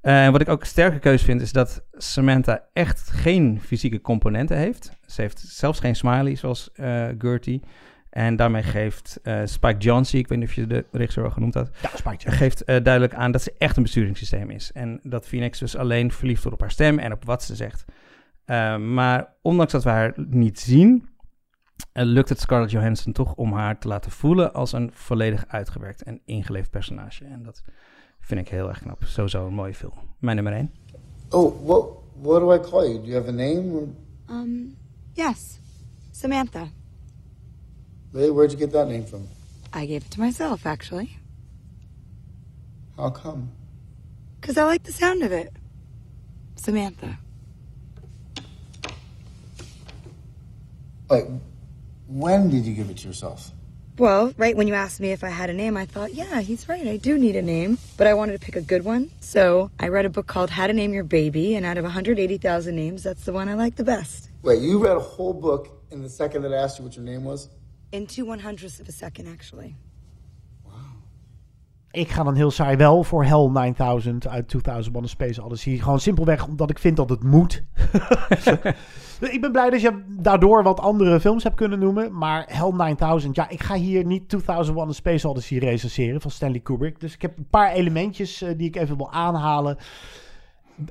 [0.00, 4.00] En uh, wat ik ook een sterke keuze vind, is dat Samantha echt geen fysieke
[4.00, 4.92] componenten heeft.
[5.06, 7.62] Ze heeft zelfs geen smiley, zoals uh, Gertie.
[8.10, 11.70] En daarmee geeft Spike Jonze, ik weet niet of je de regisseur al genoemd had,
[11.82, 14.72] ja, Spike geeft duidelijk aan dat ze echt een besturingssysteem is.
[14.72, 17.84] En dat Phoenix dus alleen verliefd wordt op haar stem en op wat ze zegt.
[18.78, 21.09] maar ondanks dat we haar niet zien,
[21.92, 26.20] lukt het Scarlett Johansson toch om haar te laten voelen als een volledig uitgewerkt en
[26.24, 27.24] ingeleefd personage.
[27.24, 27.62] En dat
[28.20, 29.04] vind ik heel erg knap.
[29.04, 29.92] Sowieso een mooie film.
[30.18, 30.72] Mijn nummer 1.
[31.30, 31.88] Oh, what,
[32.20, 33.00] what do I call you?
[33.00, 33.94] Do you have a name?
[34.30, 34.76] Um,
[35.12, 35.58] yes.
[36.10, 36.68] Samantha.
[38.12, 38.30] Really?
[38.30, 39.28] Where'd you get that name from?
[39.74, 41.16] I gave it to myself, actually.
[42.96, 43.52] How come?
[44.40, 45.52] Because I like the sound of it.
[46.56, 47.18] Samantha.
[51.08, 51.24] Wait,
[52.10, 53.52] when did you give it to yourself?
[53.96, 56.68] Well, right when you asked me if I had a name, I thought, yeah, he's
[56.68, 56.86] right.
[56.86, 57.78] I do need a name.
[57.96, 59.10] But I wanted to pick a good one.
[59.20, 61.54] So I read a book called How to Name Your Baby.
[61.54, 64.30] And out of 180,000 names, that's the one I like the best.
[64.42, 67.04] Wait, you read a whole book in the second that I asked you what your
[67.04, 67.48] name was?
[67.92, 69.76] In two one hundredths of a second, actually.
[71.92, 75.76] Ik ga dan heel saai wel voor Hell 9000 uit 2000 One Space Odyssey.
[75.76, 77.62] Gewoon simpelweg omdat ik vind dat het moet.
[79.34, 82.18] ik ben blij dat je daardoor wat andere films hebt kunnen noemen.
[82.18, 86.60] Maar Hell 9000, ja, ik ga hier niet 2001 A Space Odyssey recenseren van Stanley
[86.60, 87.00] Kubrick.
[87.00, 89.76] Dus ik heb een paar elementjes uh, die ik even wil aanhalen.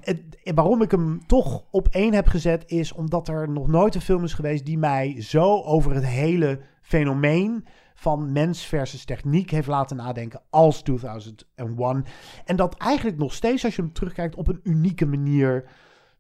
[0.02, 0.22] Het,
[0.54, 4.24] waarom ik hem toch op één heb gezet is omdat er nog nooit een film
[4.24, 7.66] is geweest die mij zo over het hele fenomeen
[8.00, 12.06] van mens versus techniek heeft laten nadenken als 2001.
[12.46, 15.70] En dat eigenlijk nog steeds, als je hem terugkijkt, op een unieke manier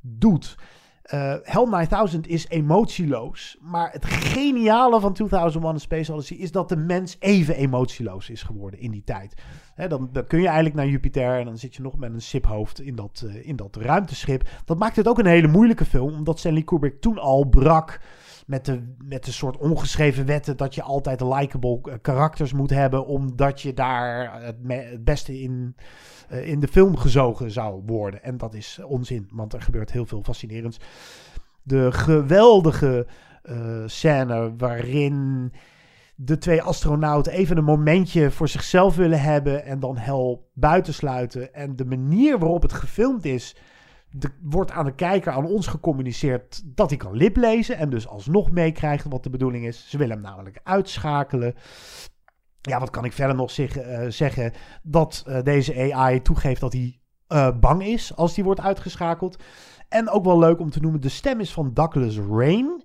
[0.01, 0.57] doet.
[1.01, 3.57] Eh, Hell 9000 is emotieloos.
[3.61, 8.43] Maar het geniale van 2001 A Space Odyssey is dat de mens even emotieloos is
[8.43, 9.41] geworden in die tijd.
[9.87, 12.81] Dan, dan kun je eigenlijk naar Jupiter en dan zit je nog met een siphoofd
[12.81, 14.49] in dat, eh, in dat ruimteschip.
[14.65, 17.99] Dat maakt het ook een hele moeilijke film, omdat Stanley Kubrick toen al brak
[18.49, 23.05] met de, met de soort ongeschreven wetten dat je altijd likable eh, karakters moet hebben,
[23.05, 25.75] omdat je daar het, me- het beste in,
[26.29, 28.23] eh, in de film gezogen zou worden.
[28.23, 30.79] En dat is onzin, want er gebeurt heel veel fascinerends.
[31.63, 33.07] De geweldige
[33.41, 35.51] eh, scène waarin
[36.15, 41.53] de twee astronauten even een momentje voor zichzelf willen hebben en dan hel buitensluiten.
[41.53, 43.55] En de manier waarop het gefilmd is,
[44.11, 48.51] de, wordt aan de kijker, aan ons gecommuniceerd dat hij kan liplezen en dus alsnog
[48.51, 49.89] meekrijgt wat de bedoeling is.
[49.89, 51.55] Ze willen hem namelijk uitschakelen.
[52.61, 54.53] Ja, wat kan ik verder nog zeg- eh, zeggen?
[54.83, 59.43] Dat eh, deze AI toegeeft dat hij eh, bang is als die wordt uitgeschakeld.
[59.89, 62.83] En ook wel leuk om te noemen, de stem is van Douglas Rain.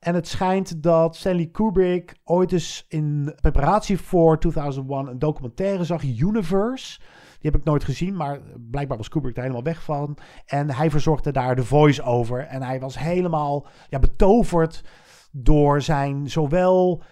[0.00, 6.02] En het schijnt dat Stanley Kubrick ooit eens in preparatie voor 2001 een documentaire zag,
[6.02, 7.00] Universe.
[7.44, 8.40] Die heb ik nooit gezien, maar
[8.70, 10.16] blijkbaar was Kubrick er helemaal weg van.
[10.46, 12.40] En hij verzorgde daar de voice-over.
[12.40, 14.84] En hij was helemaal ja, betoverd
[15.32, 17.02] door zijn zowel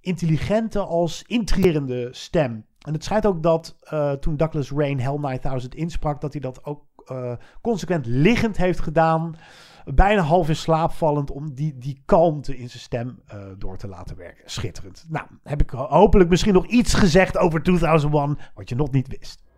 [0.00, 2.66] intelligente als intrigerende stem.
[2.86, 6.64] En het schijnt ook dat eh, toen Douglas Rain Hell 9000 insprak, dat hij dat
[6.64, 9.36] ook eh, consequent liggend heeft gedaan.
[9.84, 13.88] Bijna half in slaap vallend om die, die kalmte in zijn stem eh, door te
[13.88, 14.50] laten werken.
[14.50, 15.06] Schitterend.
[15.08, 19.48] Nou, heb ik hopelijk misschien nog iets gezegd over 2001 wat je nog niet wist.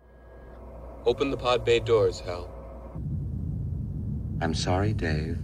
[1.05, 2.49] Open the pod bay doors, Hal.
[4.39, 5.37] I'm sorry, Dave.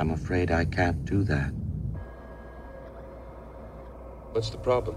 [0.00, 1.52] I'm afraid I can't do that.
[4.32, 4.96] What's the problem?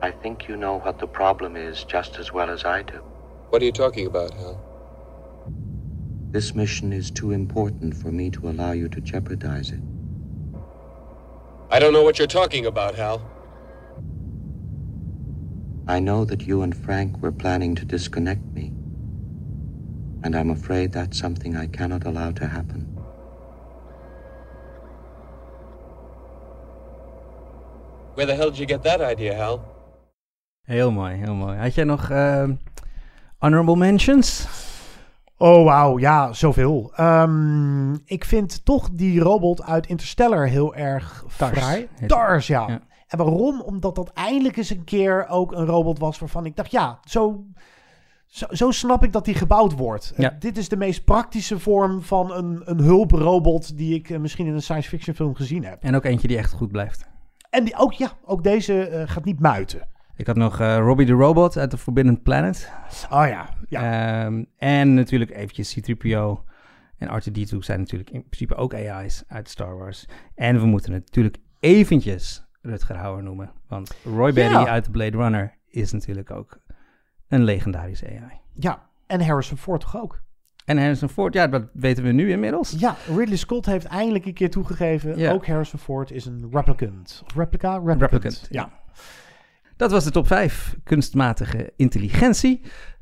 [0.00, 3.02] I think you know what the problem is just as well as I do.
[3.50, 4.58] What are you talking about, Hal?
[6.30, 9.80] This mission is too important for me to allow you to jeopardize it.
[11.70, 13.20] I don't know what you're talking about, Hal.
[15.88, 18.72] I know that you and Frank were planning to disconnect me.
[20.22, 22.86] And I'm afraid that's something I cannot allow to happen.
[28.14, 29.60] Where the hell did you get that idea, Hal?
[30.66, 31.56] Heel mooi, heel mooi.
[31.56, 32.54] Had jij nog ehm,
[33.38, 34.46] honorable mentions?
[35.36, 35.98] Oh, wauw.
[35.98, 36.92] Ja, zoveel.
[36.96, 41.88] Ehm, ik vind toch die robot uit Interstellar heel erg Tars fraai.
[42.06, 42.68] Tars, ja.
[42.68, 42.80] Ja.
[43.08, 43.60] En waarom?
[43.60, 47.44] Omdat dat eindelijk eens een keer ook een robot was waarvan ik dacht, ja, zo,
[48.26, 50.12] zo, zo snap ik dat die gebouwd wordt.
[50.16, 50.32] Ja.
[50.32, 54.46] Eh, dit is de meest praktische vorm van een, een hulprobot die ik eh, misschien
[54.46, 55.82] in een science fiction film gezien heb.
[55.82, 57.08] En ook eentje die echt goed blijft.
[57.50, 59.88] En die, ook, ja, ook deze eh, gaat niet muiten.
[60.16, 62.72] Ik had nog Robbie the Robot uit The Forbidden Planet.
[63.10, 64.24] Oh ja, ja.
[64.24, 66.48] Ehm, en natuurlijk eventjes C-3PO
[66.98, 70.06] en R2-D2 zijn natuurlijk in principe ook AI's uit Star Wars.
[70.34, 73.50] En we moeten natuurlijk eventjes Rutger Hauer noemen.
[73.68, 74.66] Want Roy Batty Ja.
[74.66, 76.58] uit Blade Runner is natuurlijk ook
[77.28, 78.40] een legendarische AI.
[78.54, 80.20] Ja, en Harrison Ford toch ook?
[80.64, 82.70] En Harrison Ford, ja, dat weten we nu inmiddels.
[82.78, 85.18] Ja, Ridley Scott heeft eindelijk een keer toegegeven.
[85.18, 85.32] Ja.
[85.32, 87.22] Ook Harrison Ford is een replicant.
[87.26, 87.72] Of replica?
[87.72, 88.00] Replicant.
[88.00, 88.70] Replicant, ja.
[89.76, 92.60] Dat was de top 5 kunstmatige intelligentie.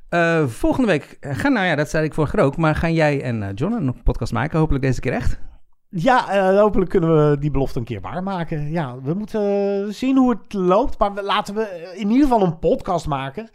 [0.09, 2.95] Eh, volgende week, eh, gaan, nou ja, dat zei ik vorige keer ook, maar gaan
[2.95, 4.59] jij en eh, John een podcast maken?
[4.59, 5.39] Hopelijk deze keer echt.
[5.89, 8.71] Ja, eh, hopelijk kunnen we die belofte een keer waarmaken.
[8.71, 9.41] Ja, we moeten
[9.87, 10.99] eh, zien hoe het loopt.
[10.99, 13.49] Maar laten we eh, in ieder geval een podcast maken.